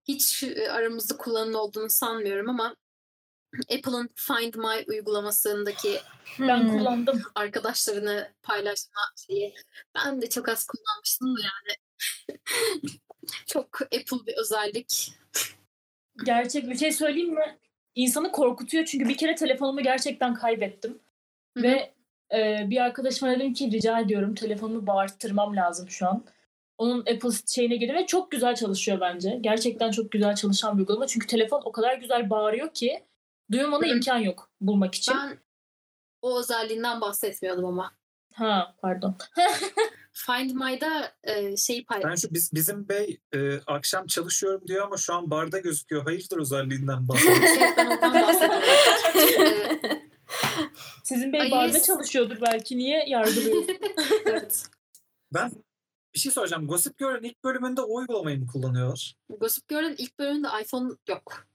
hiç 0.07 0.43
aramızda 0.71 1.17
kullanılan 1.17 1.53
olduğunu 1.53 1.89
sanmıyorum 1.89 2.49
ama 2.49 2.75
Apple'ın 3.61 4.09
Find 4.15 4.53
My 4.55 4.85
uygulamasındaki 4.87 5.99
Ben 6.39 6.59
Hmm. 6.59 6.77
kullandım. 6.77 7.21
arkadaşlarını 7.35 8.31
paylaşma 8.43 9.01
şeyi 9.27 9.53
ben 9.95 10.21
de 10.21 10.29
çok 10.29 10.49
az 10.49 10.67
kullanmıştım 10.67 11.27
yani 11.43 11.77
çok 13.47 13.81
Apple 13.81 14.27
bir 14.27 14.33
özellik. 14.37 15.13
Gerçek 16.25 16.69
bir 16.69 16.77
şey 16.77 16.91
söyleyeyim 16.91 17.33
mi? 17.33 17.57
İnsanı 17.95 18.31
korkutuyor 18.31 18.85
çünkü 18.85 19.09
bir 19.09 19.17
kere 19.17 19.35
telefonumu 19.35 19.81
gerçekten 19.83 20.33
kaybettim. 20.33 20.99
Hı 21.57 21.59
hı. 21.59 21.63
Ve 21.63 21.93
e, 22.33 22.69
bir 22.69 22.77
arkadaşıma 22.77 23.31
dedim 23.31 23.53
ki 23.53 23.71
rica 23.71 23.99
ediyorum 23.99 24.35
telefonumu 24.35 24.87
bağırttırmam 24.87 25.55
lazım 25.55 25.89
şu 25.89 26.07
an. 26.07 26.23
Onun 26.77 26.99
Apple 26.99 27.29
şeyine 27.47 27.75
girdi 27.75 27.93
ve 27.93 28.05
çok 28.05 28.31
güzel 28.31 28.55
çalışıyor 28.55 29.01
bence. 29.01 29.37
Gerçekten 29.41 29.91
çok 29.91 30.11
güzel 30.11 30.35
çalışan 30.35 30.77
bir 30.77 30.79
uygulama. 30.79 31.07
Çünkü 31.07 31.27
telefon 31.27 31.61
o 31.65 31.71
kadar 31.71 31.95
güzel 31.97 32.29
bağırıyor 32.29 32.73
ki 32.73 33.03
hı. 33.87 33.95
imkan 33.95 34.17
yok 34.17 34.49
bulmak 34.61 34.95
için. 34.95 35.15
Ben 35.17 35.37
o 36.21 36.39
özelliğinden 36.39 37.01
bahsetmiyordum 37.01 37.65
ama. 37.65 37.91
Ha 38.33 38.75
pardon. 38.81 39.15
Find 40.13 40.51
My'da 40.51 41.11
e, 41.23 41.57
şeyi 41.57 41.79
Ben 41.79 41.85
paylaştım. 41.85 42.29
şu 42.29 42.33
biz, 42.33 42.53
bizim 42.53 42.89
bey 42.89 43.19
e, 43.35 43.59
akşam 43.67 44.07
çalışıyorum 44.07 44.67
diyor 44.67 44.85
ama 44.85 44.97
şu 44.97 45.13
an 45.13 45.31
barda 45.31 45.59
gözüküyor. 45.59 46.03
Hayırdır 46.03 46.37
özelliğinden 46.37 47.07
bahsediyor. 47.07 47.73
Ben 47.77 47.85
ondan 47.85 48.13
bahsediyorum. 48.13 48.63
E, 49.83 50.03
Sizin 51.03 51.33
bey 51.33 51.41
Ay, 51.41 51.51
barda 51.51 51.77
yes. 51.77 51.85
çalışıyordur 51.85 52.41
belki. 52.41 52.77
Niye 52.77 53.05
yargılıyorsun? 53.07 53.77
evet. 54.25 54.63
Ben 55.33 55.51
bir 56.13 56.19
şey 56.19 56.31
soracağım. 56.31 56.67
Gossip 56.67 56.97
Girl'ün 56.97 57.23
ilk 57.23 57.43
bölümünde 57.43 57.81
o 57.81 57.95
uygulamayı 57.95 58.39
mı 58.39 58.47
kullanıyorlar? 58.47 59.15
Gossip 59.39 59.67
Girl'ün 59.67 59.95
ilk 59.97 60.19
bölümünde 60.19 60.47
iPhone 60.61 60.93
yok. 61.09 61.47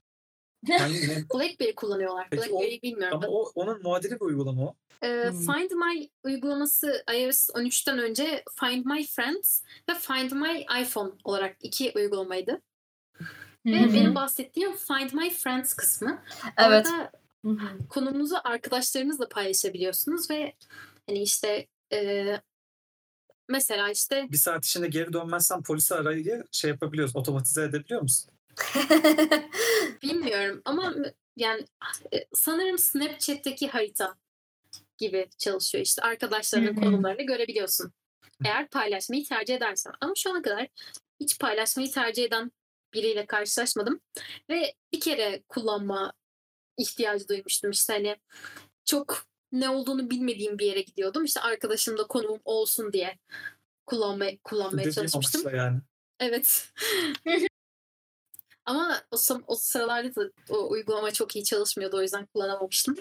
Yani 0.67 0.93
BlackBerry 1.33 1.75
kullanıyorlar. 1.75 2.27
Peki 2.29 2.41
o- 2.43 2.45
BlackBerry'i 2.59 2.81
bilmiyorum. 2.81 3.17
ama 3.23 3.27
o 3.27 3.51
onun 3.55 3.81
muadili 3.83 4.11
bir 4.15 4.21
uygulama 4.25 4.63
o. 4.65 4.75
Ee, 5.03 5.23
Hmm. 5.29 5.39
Find 5.39 5.71
My 5.71 6.09
uygulaması 6.23 7.03
iOS 7.15 7.49
13'ten 7.49 7.99
önce 7.99 8.43
Find 8.59 8.85
My 8.85 9.05
Friends 9.07 9.63
ve 9.89 9.93
Find 9.93 10.31
My 10.31 10.65
iPhone 10.81 11.11
olarak 11.23 11.57
iki 11.61 11.91
uygulamaydı. 11.95 12.61
Ve 13.65 13.71
benim 13.93 14.15
bahsettiğim 14.15 14.75
Find 14.75 15.13
My 15.13 15.29
Friends 15.29 15.73
kısmı. 15.73 16.21
Evet. 16.57 16.87
Orada 16.87 17.11
konumunuzu 17.89 18.35
arkadaşlarınızla 18.43 19.29
paylaşabiliyorsunuz 19.29 20.29
ve 20.29 20.53
hani 21.07 21.21
işte 21.21 21.67
e, 21.93 22.25
mesela 23.49 23.89
işte 23.91 24.27
Bir 24.31 24.37
saat 24.37 24.65
içinde 24.65 24.87
geri 24.87 25.13
dönmezsen 25.13 25.63
polisi 25.63 25.95
arayı 25.95 26.43
şey 26.51 26.69
yapabiliyorsun. 26.69 27.19
Otomatize 27.19 27.63
edebiliyor 27.63 28.01
musun? 28.01 28.31
bilmiyorum 30.03 30.61
ama 30.65 30.95
yani 31.37 31.65
e, 32.13 32.25
sanırım 32.33 32.77
Snapchat'teki 32.77 33.67
harita 33.67 34.15
gibi 34.97 35.29
çalışıyor. 35.37 35.83
İşte 35.85 36.01
arkadaşlarının 36.01 36.75
konumlarını 36.75 37.21
görebiliyorsun. 37.21 37.93
Eğer 38.45 38.69
paylaşmayı 38.69 39.25
tercih 39.25 39.55
edersen. 39.55 39.93
Ama 40.01 40.13
şu 40.15 40.29
ana 40.29 40.41
kadar 40.41 40.67
hiç 41.19 41.39
paylaşmayı 41.39 41.91
tercih 41.91 42.23
eden 42.23 42.51
biriyle 42.93 43.25
karşılaşmadım. 43.25 44.01
Ve 44.49 44.73
bir 44.93 44.99
kere 44.99 45.43
kullanma 45.49 46.13
ihtiyacı 46.77 47.27
duymuştum. 47.27 47.71
İşte 47.71 47.93
hani 47.93 48.15
çok 48.85 49.23
ne 49.51 49.69
olduğunu 49.69 50.09
bilmediğim 50.09 50.59
bir 50.59 50.65
yere 50.65 50.81
gidiyordum. 50.81 51.25
İşte 51.25 51.41
arkadaşımda 51.41 52.07
konumum 52.07 52.39
olsun 52.45 52.93
diye 52.93 53.17
kullanmaya, 53.85 54.37
kullanmaya 54.43 54.85
Dediğim 54.85 54.93
çalışmıştım. 54.93 55.55
yani. 55.55 55.79
Evet. 56.19 56.73
Ama 58.69 59.01
o, 59.11 59.17
o 59.47 59.55
sıralarda 59.55 60.15
da 60.15 60.29
o 60.49 60.69
uygulama 60.69 61.11
çok 61.11 61.35
iyi 61.35 61.43
çalışmıyordu. 61.43 61.97
O 61.97 62.01
yüzden 62.01 62.25
kullanamamıştım. 62.25 62.95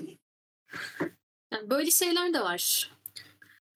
Yani 1.53 1.71
böyle 1.71 1.91
şeyler 1.91 2.35
de 2.35 2.41
var. 2.41 2.93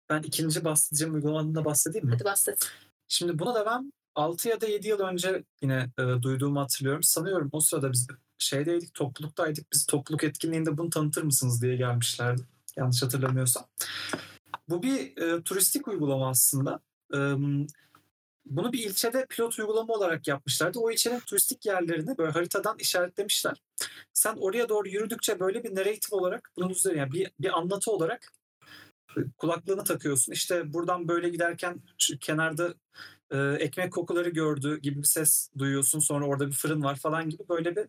Ben 0.09 0.23
ikinci 0.23 0.65
bahsedeceğim 0.65 1.15
uygulamadan 1.15 1.55
da 1.55 1.65
bahsedeyim 1.65 2.07
mi? 2.07 2.13
Hadi 2.13 2.25
bahset. 2.25 2.71
Şimdi 3.09 3.39
bunu 3.39 3.55
da 3.55 3.67
ben 3.67 3.93
6 4.15 4.49
ya 4.49 4.61
da 4.61 4.67
7 4.67 4.89
yıl 4.89 5.01
önce 5.01 5.45
yine 5.63 5.91
e, 5.99 6.03
duyduğumu 6.23 6.61
hatırlıyorum. 6.61 7.03
Sanıyorum 7.03 7.49
o 7.53 7.61
sırada 7.61 7.93
biz 7.93 8.07
şeydeydik, 8.39 8.95
topluluktaydık. 8.95 9.73
Biz 9.73 9.87
topluluk 9.87 10.25
etkinliğinde 10.25 10.79
bunu 10.79 10.91
tanıtır 10.91 11.23
mısınız 11.23 11.63
diye 11.63 11.77
gelmişlerdi. 11.77 12.43
Yanlış 12.77 13.03
hatırlamıyorsam. 13.03 13.67
Bu 14.69 14.83
bir 14.83 15.17
e, 15.17 15.43
turistik 15.43 15.89
uygulama 15.89 16.29
aslında. 16.29 16.81
E, 17.15 17.19
bunu 18.47 18.73
bir 18.73 18.87
ilçede 18.87 19.27
pilot 19.27 19.59
uygulama 19.59 19.95
olarak 19.95 20.29
yapmışlardı. 20.29 20.79
O 20.79 20.91
ilçenin 20.91 21.21
turistik 21.21 21.67
yerlerini 21.67 22.19
böyle 22.19 22.33
haritadan 22.33 22.77
işaretlemişler. 22.79 23.63
Sen 24.13 24.37
oraya 24.37 24.69
doğru 24.69 24.89
yürüdükçe 24.89 25.41
böyle 25.41 25.65
bir 25.65 25.75
narratif 25.75 26.13
olarak 26.13 26.51
bunun 26.57 26.69
üzerine 26.69 26.99
yani 26.99 27.13
bir, 27.13 27.31
bir 27.41 27.59
anlatı 27.59 27.91
olarak 27.91 28.33
e, 29.17 29.21
kulaklığını 29.39 29.85
takıyorsun. 29.85 30.33
İşte 30.33 30.73
buradan 30.73 31.09
böyle 31.09 31.29
giderken 31.29 31.83
kenarda 32.21 32.75
e, 33.31 33.39
ekmek 33.39 33.93
kokuları 33.93 34.29
gördü 34.29 34.81
gibi 34.81 34.99
bir 34.99 35.07
ses 35.07 35.51
duyuyorsun. 35.59 35.99
Sonra 35.99 36.27
orada 36.27 36.47
bir 36.47 36.53
fırın 36.53 36.83
var 36.83 36.97
falan 36.97 37.31
gibi 37.31 37.43
böyle 37.49 37.77
bir 37.77 37.87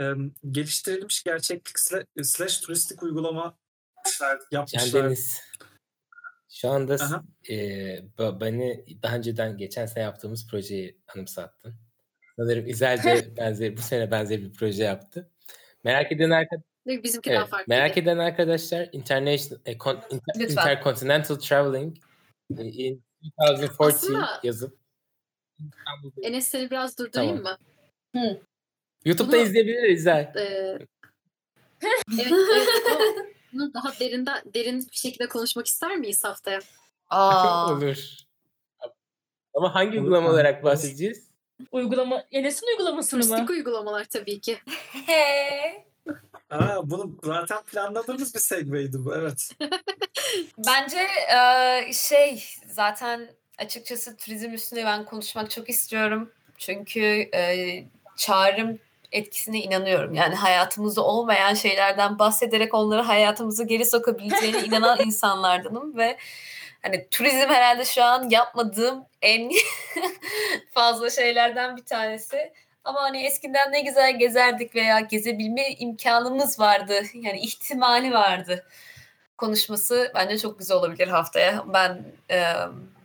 e, 0.00 0.14
geliştirilmiş 0.50 1.22
gerçeklik 1.22 1.76
sla- 1.76 2.24
slash 2.24 2.60
turistik 2.60 3.02
uygulama 3.02 3.56
yapmışlar. 4.50 5.04
Deniz. 5.04 5.49
Şu 6.60 6.70
anda 6.70 6.94
Aha. 6.94 7.22
e, 7.50 7.56
beni 8.40 8.84
daha 9.02 9.16
önceden 9.16 9.56
geçen 9.56 9.86
sene 9.86 10.04
yaptığımız 10.04 10.46
projeyi 10.48 10.98
anımsattın. 11.14 11.74
Sanırım 12.36 12.66
İzelce 12.66 13.28
benzer, 13.36 13.76
bu 13.76 13.80
sene 13.80 14.10
benzer 14.10 14.40
bir 14.40 14.52
proje 14.52 14.84
yaptı. 14.84 15.30
Merak 15.84 16.12
eden 16.12 16.30
arkadaşlar 16.30 16.64
Bizimki 16.86 17.30
daha 17.30 17.38
Evet, 17.40 17.50
farklı. 17.50 17.64
merak 17.68 17.96
eden 17.98 18.18
arkadaşlar 18.18 18.88
international 18.92 19.60
e, 19.66 19.72
con- 19.72 20.08
inter- 20.10 20.38
Lütfen. 20.40 20.62
intercontinental 20.62 21.34
traveling 21.34 21.96
e, 22.58 22.62
in 22.64 23.02
2040 23.22 23.80
Aslında- 23.80 24.40
yazıp 24.42 24.78
Enes 26.22 26.48
seni 26.48 26.70
biraz 26.70 26.98
durdurayım 26.98 27.36
Tamam. 27.36 27.58
mı? 28.14 28.38
YouTube'da 29.04 29.32
Bunu- 29.36 29.42
izleyebiliriz. 29.42 30.06
Ee, 30.06 30.32
evet, 31.82 32.02
evet, 32.20 32.32
o- 32.32 33.39
bunu 33.52 33.74
daha 33.74 34.00
derinden, 34.00 34.42
derin 34.54 34.88
bir 34.92 34.96
şekilde 34.96 35.28
konuşmak 35.28 35.66
ister 35.66 35.96
miyiz 35.96 36.24
haftaya? 36.24 36.60
Aa. 37.08 37.72
Olur. 37.72 37.96
Ama 39.54 39.74
hangi 39.74 40.00
uygulama 40.00 40.30
olarak 40.30 40.64
bahsedeceğiz? 40.64 41.30
Uygulama, 41.72 42.24
Enes'in 42.32 42.66
uygulamasını 42.66 43.20
mı? 43.20 43.26
Turistik 43.26 43.50
uygulamalar 43.50 44.04
tabii 44.04 44.40
ki. 44.40 44.58
He. 45.06 45.84
Aa, 46.50 46.90
bunu 46.90 47.18
zaten 47.22 47.62
planladığımız 47.62 48.34
bir 48.34 48.40
segway'di 48.40 49.04
bu. 49.04 49.14
Evet. 49.16 49.50
Bence 50.66 50.98
e, 51.34 51.92
şey 51.92 52.44
zaten 52.66 53.30
açıkçası 53.58 54.16
turizm 54.16 54.50
üstünde 54.52 54.84
ben 54.84 55.04
konuşmak 55.04 55.50
çok 55.50 55.70
istiyorum. 55.70 56.32
Çünkü 56.58 57.00
e, 57.34 57.84
çağrım 58.16 58.78
etkisine 59.12 59.58
inanıyorum. 59.58 60.14
Yani 60.14 60.34
hayatımızda 60.34 61.04
olmayan 61.04 61.54
şeylerden 61.54 62.18
bahsederek 62.18 62.74
onları 62.74 63.02
hayatımıza 63.02 63.62
geri 63.62 63.84
sokabileceğine 63.84 64.58
inanan 64.64 64.98
insanlardanım 65.00 65.96
ve 65.96 66.18
hani 66.82 67.08
turizm 67.10 67.48
herhalde 67.48 67.84
şu 67.84 68.04
an 68.04 68.28
yapmadığım 68.30 69.04
en 69.22 69.50
fazla 70.74 71.10
şeylerden 71.10 71.76
bir 71.76 71.84
tanesi. 71.84 72.52
Ama 72.84 73.02
hani 73.02 73.26
eskiden 73.26 73.72
ne 73.72 73.80
güzel 73.80 74.18
gezerdik 74.18 74.74
veya 74.74 75.00
gezebilme 75.00 75.70
imkanımız 75.70 76.60
vardı. 76.60 77.02
Yani 77.14 77.40
ihtimali 77.40 78.12
vardı 78.12 78.64
konuşması 79.40 80.12
bence 80.14 80.38
çok 80.38 80.58
güzel 80.58 80.76
olabilir 80.76 81.08
haftaya. 81.08 81.64
Ben 81.72 82.04
e, 82.30 82.44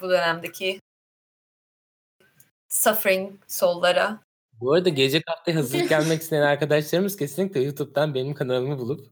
bu 0.01 0.09
dönemdeki 0.09 0.79
suffering 2.69 3.33
soul'lara 3.47 4.24
Bu 4.59 4.73
arada 4.73 4.89
gelecek 4.89 5.23
haftaya 5.27 5.57
hazırlık 5.59 5.89
gelmek 5.89 6.21
isteyen 6.21 6.41
arkadaşlarımız 6.41 7.17
kesinlikle 7.17 7.61
YouTube'dan 7.61 8.13
benim 8.13 8.33
kanalımı 8.33 8.79
bulup 8.79 9.07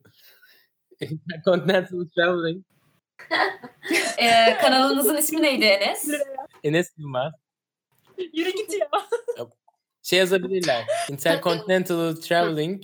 Intercontinental 1.00 2.08
Traveling 2.16 2.66
e, 4.18 4.58
kanalınızın 4.62 5.18
ismi 5.18 5.42
neydi 5.42 5.66
Enes? 5.66 6.10
Enes 6.64 6.92
Yılmaz 6.98 7.34
Yürü 8.34 8.52
git 8.52 8.74
ya. 8.74 8.90
şey 10.04 10.20
yazabilirler. 10.20 10.86
Intercontinental 11.10 12.16
Traveling 12.16 12.84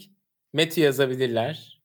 Matthew 0.53 0.82
yazabilirler 0.82 1.82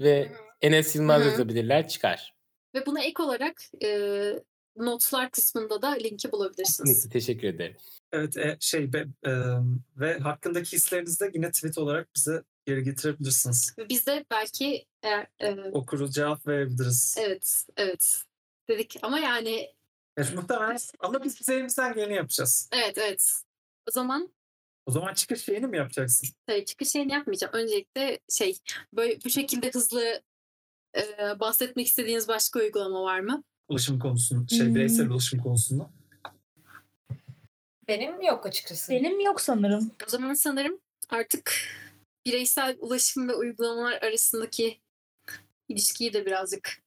ve 0.00 0.32
Enes 0.62 0.96
Yılmaz 0.96 1.26
yazabilirler 1.26 1.88
çıkar. 1.88 2.34
Ve 2.74 2.86
buna 2.86 3.02
ek 3.02 3.22
olarak 3.22 3.62
e, 3.84 4.32
notlar 4.86 5.30
kısmında 5.30 5.82
da 5.82 5.88
linki 5.90 6.32
bulabilirsiniz. 6.32 6.88
Kesinlikle 6.94 7.18
teşekkür 7.18 7.48
ederim. 7.48 7.76
Evet 8.12 8.36
e, 8.36 8.56
şey 8.60 8.92
be- 8.92 9.06
e, 9.26 9.32
ve 9.96 10.18
hakkındaki 10.18 10.76
hislerinizi 10.76 11.20
de 11.20 11.30
yine 11.34 11.50
tweet 11.50 11.78
olarak 11.78 12.08
bize 12.16 12.42
geri 12.66 12.82
getirebilirsiniz. 12.84 13.74
Biz 13.88 14.06
de 14.06 14.24
belki 14.30 14.86
eğer, 15.02 15.26
e, 15.40 15.54
Okuruz 15.72 16.14
cevap 16.14 16.46
verebiliriz. 16.46 17.16
evet 17.18 17.64
evet 17.76 18.22
dedik 18.68 18.96
ama 19.02 19.18
yani 19.18 19.74
Evet, 20.16 20.34
muhtemelen 20.34 20.78
ama 21.00 21.24
biz 21.24 21.40
bize 21.40 21.54
elimizden 21.54 21.94
geleni 21.94 22.14
yapacağız. 22.14 22.68
evet 22.72 22.98
evet. 22.98 23.32
O 23.88 23.90
zaman 23.90 24.32
O 24.86 24.90
zaman 24.90 25.14
çıkış 25.14 25.44
şeyini 25.44 25.66
mi 25.66 25.76
yapacaksın? 25.76 26.28
tabii 26.46 26.64
çıkış 26.64 26.88
şeyini 26.90 27.12
yapmayacağım. 27.12 27.52
Öncelikle 27.54 28.18
şey 28.30 28.58
böyle 28.92 29.18
bu 29.24 29.30
şekilde 29.30 29.70
hızlı 29.70 30.22
e, 30.96 31.40
bahsetmek 31.40 31.86
istediğiniz 31.86 32.28
başka 32.28 32.58
uygulama 32.60 33.02
var 33.02 33.20
mı? 33.20 33.44
Ulaşım 33.68 33.98
konusunda, 33.98 34.48
şey 34.48 34.66
Hmm. 34.66 34.74
bireysel 34.74 35.08
ulaşım 35.10 35.42
konusunda. 35.42 35.90
Benim 37.88 38.22
yok 38.22 38.46
açıkçası. 38.46 38.92
Benim 38.92 39.20
yok 39.20 39.40
sanırım. 39.40 39.90
O 40.06 40.10
zaman 40.10 40.34
sanırım 40.34 40.80
artık 41.08 41.52
bireysel 42.26 42.76
ulaşım 42.80 43.28
ve 43.28 43.34
uygulamalar 43.34 44.02
arasındaki 44.02 44.80
ilişkiyi 45.68 46.12
de 46.12 46.26
birazcık 46.26 46.82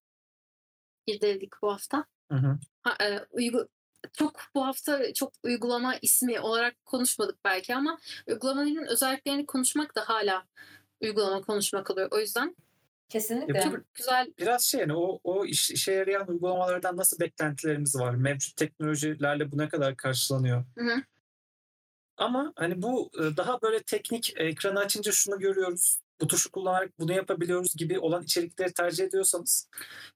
irdeledik 1.08 1.54
bu 1.62 1.72
hafta. 1.72 2.06
Hı 2.32 2.38
hı. 2.38 2.60
Ha, 2.82 2.96
e, 3.06 3.18
uygu- 3.32 3.68
çok 4.14 4.40
bu 4.56 4.66
hafta 4.66 5.14
çok 5.14 5.34
uygulama 5.44 5.96
ismi 6.02 6.40
olarak 6.40 6.86
konuşmadık 6.86 7.38
belki 7.46 7.76
ama 7.76 7.98
uygulamaların 8.28 8.88
özelliklerini 8.88 9.46
konuşmak 9.46 9.96
da 9.96 10.10
hala 10.10 10.48
uygulama 11.02 11.42
konuşmak 11.42 11.92
oluyor. 11.92 12.08
O 12.12 12.20
yüzden 12.20 12.56
Kesinlikle. 13.12 13.58
Yapacak- 13.58 13.72
çok 13.72 13.94
güzel 13.96 14.34
Biraz 14.40 14.64
şey 14.64 14.82
yani 14.82 14.94
o, 14.94 15.20
o 15.24 15.46
iş, 15.46 15.72
işe 15.72 15.92
yarayan 15.92 16.28
uygulamalardan 16.28 16.98
nasıl 16.98 17.20
beklentilerimiz 17.20 17.96
var? 17.96 18.16
Mevcut 18.16 18.56
teknolojilerle 18.56 19.52
bu 19.52 19.58
ne 19.58 19.70
kadar 19.70 19.96
karşılanıyor? 19.96 20.64
Hı 20.78 20.86
hı. 20.86 21.04
Ama 22.18 22.54
hani 22.56 22.82
bu 22.82 23.12
e, 23.20 23.38
daha 23.38 23.62
böyle 23.62 23.84
teknik 23.84 24.34
ekranı 24.38 24.80
açınca 24.80 25.12
şunu 25.12 25.40
görüyoruz 25.40 26.00
bu 26.22 26.28
tuşu 26.28 26.52
kullanarak 26.52 27.00
bunu 27.00 27.14
yapabiliyoruz 27.14 27.76
gibi 27.76 28.00
olan 28.00 28.24
içerikleri 28.24 28.74
tercih 28.74 29.04
ediyorsanız 29.04 29.68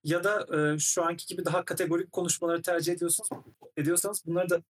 ya 0.03 0.23
da 0.23 0.47
e, 0.57 0.79
şu 0.79 1.03
anki 1.03 1.25
gibi 1.25 1.45
daha 1.45 1.65
kategorik 1.65 2.11
konuşmaları 2.11 2.61
tercih 2.61 2.93
ediyorsanız 2.93 3.29
ediyorsanız 3.77 4.23
bunları 4.25 4.49
da 4.49 4.61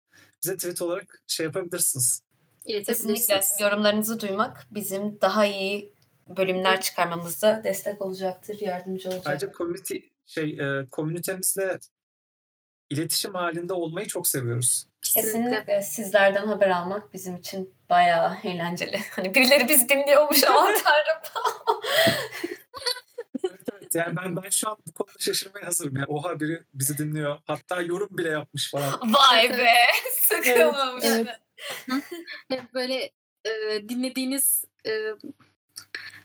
bize 0.44 0.56
tweet 0.58 0.82
olarak 0.82 1.24
şey 1.28 1.46
yapabilirsiniz. 1.46 2.24
Kesinlikle 2.68 3.42
yorumlarınızı 3.60 4.20
duymak 4.20 4.68
bizim 4.72 5.22
daha 5.22 5.46
iyi 5.46 5.95
bölümler 6.28 6.82
çıkarmamızda 6.82 7.62
destek 7.64 8.02
olacaktır, 8.02 8.58
yardımcı 8.62 9.10
olacaktır. 9.10 9.30
Ayrıca 9.30 9.52
community 9.52 9.98
şey 10.26 10.60
e, 10.60 10.86
komünitemizle 10.92 11.80
iletişim 12.90 13.34
halinde 13.34 13.74
olmayı 13.74 14.08
çok 14.08 14.28
seviyoruz. 14.28 14.88
Kesinlikle. 15.02 15.82
Sizlerden 15.82 16.48
haber 16.48 16.70
almak 16.70 17.14
bizim 17.14 17.36
için 17.36 17.74
bayağı 17.90 18.38
eğlenceli. 18.44 19.00
Hani 19.12 19.36
birileri 19.36 19.70
bizi 19.70 19.90
dinliyormuş 19.90 20.44
ama 20.44 20.66
tanrım. 20.84 21.22
Evet, 23.44 23.62
evet. 23.74 23.96
Yani 23.96 24.18
ben 24.18 24.36
ben 24.36 24.50
şu 24.50 24.70
an 24.70 24.78
bu 24.88 24.94
konuda 24.94 25.20
şaşırmaya 25.20 25.68
hazırım. 25.68 25.96
Yani 25.96 26.06
oha 26.08 26.40
biri 26.40 26.64
bizi 26.74 26.98
dinliyor. 26.98 27.38
Hatta 27.46 27.82
yorum 27.82 28.18
bile 28.18 28.30
yapmış 28.30 28.72
falan. 28.72 29.14
Vay 29.14 29.58
be 29.58 29.74
sıkılmamış. 30.22 31.04
Evet, 31.06 31.28
Hep 32.50 32.74
böyle 32.74 33.12
e, 33.46 33.90
dinlediğiniz 33.90 34.66
e, 34.88 34.92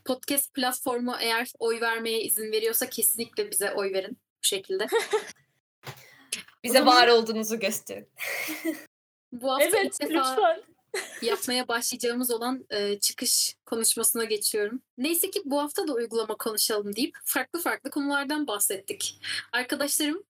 podcast 0.05 0.55
platformu 0.55 1.17
eğer 1.21 1.53
oy 1.59 1.81
vermeye 1.81 2.23
izin 2.23 2.53
veriyorsa 2.53 2.91
kesinlikle 2.91 3.51
bize 3.51 3.73
oy 3.73 3.93
verin 3.93 4.13
bu 4.13 4.47
şekilde. 4.47 4.87
Bize 6.65 6.79
zaman- 6.79 6.97
var 6.97 7.09
olduğunuzu 7.09 7.61
gösterin. 7.61 8.09
Bu 9.33 9.53
hafta 9.53 9.65
Evet 9.65 9.97
ilk 10.01 10.11
defa 10.11 10.31
lütfen. 10.31 10.63
yapmaya 11.23 11.69
başlayacağımız 11.69 12.31
olan 12.31 12.67
e, 12.71 12.99
çıkış 12.99 13.57
konuşmasına 13.67 14.25
geçiyorum. 14.25 14.83
Neyse 14.99 15.31
ki 15.31 15.43
bu 15.45 15.61
hafta 15.61 15.89
da 15.89 15.93
uygulama 15.93 16.37
konuşalım 16.37 16.97
deyip 16.97 17.17
farklı 17.25 17.61
farklı 17.61 17.91
konulardan 17.91 18.47
bahsettik. 18.47 19.21
Arkadaşlarım 19.53 20.25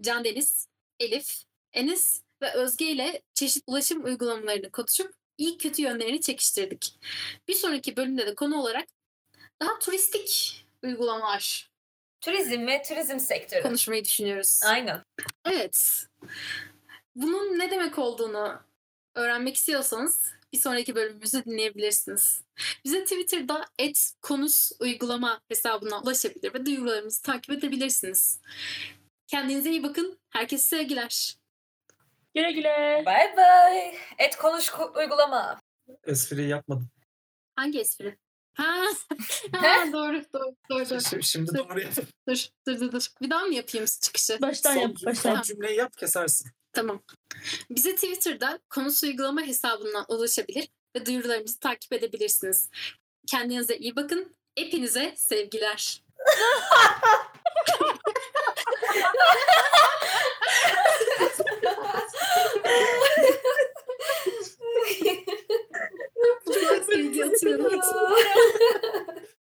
Can 0.00 0.24
Deniz, 0.24 0.66
Elif, 1.00 1.42
Enes 1.72 2.22
ve 2.42 2.52
Özge 2.52 2.90
ile 2.90 3.22
çeşitli 3.34 3.62
ulaşım 3.66 4.04
uygulamalarını 4.04 4.70
konuşup 4.70 5.14
iyi 5.38 5.58
kötü 5.58 5.82
yönlerini 5.82 6.20
çekiştirdik. 6.20 6.98
Bir 7.48 7.54
sonraki 7.54 7.96
bölümde 7.96 8.26
de 8.26 8.34
konu 8.34 8.60
olarak 8.60 8.86
daha 9.60 9.78
turistik 9.78 10.64
uygulamalar 10.82 11.72
Turizm 12.20 12.66
ve 12.66 12.82
turizm 12.82 13.18
sektörü. 13.18 13.62
konuşmayı 13.62 14.04
düşünüyoruz. 14.04 14.60
Aynen. 14.64 15.02
Evet. 15.44 16.06
Bunun 17.14 17.58
ne 17.58 17.70
demek 17.70 17.98
olduğunu 17.98 18.60
öğrenmek 19.14 19.56
istiyorsanız 19.56 20.32
bir 20.52 20.58
sonraki 20.58 20.94
bölümümüzü 20.94 21.44
dinleyebilirsiniz. 21.44 22.42
Bize 22.84 23.04
Twitter'da 23.04 23.66
@konus 24.22 24.72
uygulama 24.80 25.40
hesabına 25.48 26.00
ulaşabilir 26.00 26.54
ve 26.54 26.66
duyurularımızı 26.66 27.22
takip 27.22 27.50
edebilirsiniz. 27.50 28.40
Kendinize 29.26 29.70
iyi 29.70 29.82
bakın. 29.82 30.18
Herkese 30.30 30.62
sevgiler. 30.62 31.36
Güle 32.34 32.52
güle. 32.52 33.02
Bye 33.06 33.34
bye. 33.36 33.98
Et 34.18 34.36
konuş 34.36 34.68
ko- 34.68 34.98
uygulama. 34.98 35.60
Espriyi 36.04 36.48
yapmadım. 36.48 36.88
Hangi 37.56 37.80
espri? 37.80 38.16
Ha, 38.54 38.84
ha 39.52 39.92
doğru, 39.92 40.22
doğru, 40.32 40.54
doğru. 40.70 40.90
doğru. 40.90 41.00
Şimdi, 41.00 41.24
şimdi 41.24 41.54
doğru 41.54 41.80
yap. 41.80 41.92
Dur, 42.28 42.46
dur, 42.66 42.92
dur. 42.92 43.06
Bir 43.22 43.30
daha 43.30 43.44
mı 43.44 43.54
yapayım 43.54 43.86
çıkışı? 44.00 44.38
Baştan 44.42 44.74
son, 44.74 44.80
yap, 44.80 44.96
baştan. 45.06 45.34
Son 45.34 45.42
cümleyi 45.42 45.78
yap, 45.78 45.96
kesersin. 45.96 46.50
Tamam. 46.72 47.02
Bize 47.70 47.94
Twitter'da 47.94 48.58
konusu 48.70 49.06
uygulama 49.06 49.42
hesabından 49.42 50.04
ulaşabilir 50.08 50.68
ve 50.96 51.06
duyurularımızı 51.06 51.58
takip 51.58 51.92
edebilirsiniz. 51.92 52.70
Kendinize 53.26 53.76
iyi 53.76 53.96
bakın. 53.96 54.34
Hepinize 54.56 55.14
sevgiler. 55.16 56.02
придется 66.92 67.48
вернуться. 67.48 69.22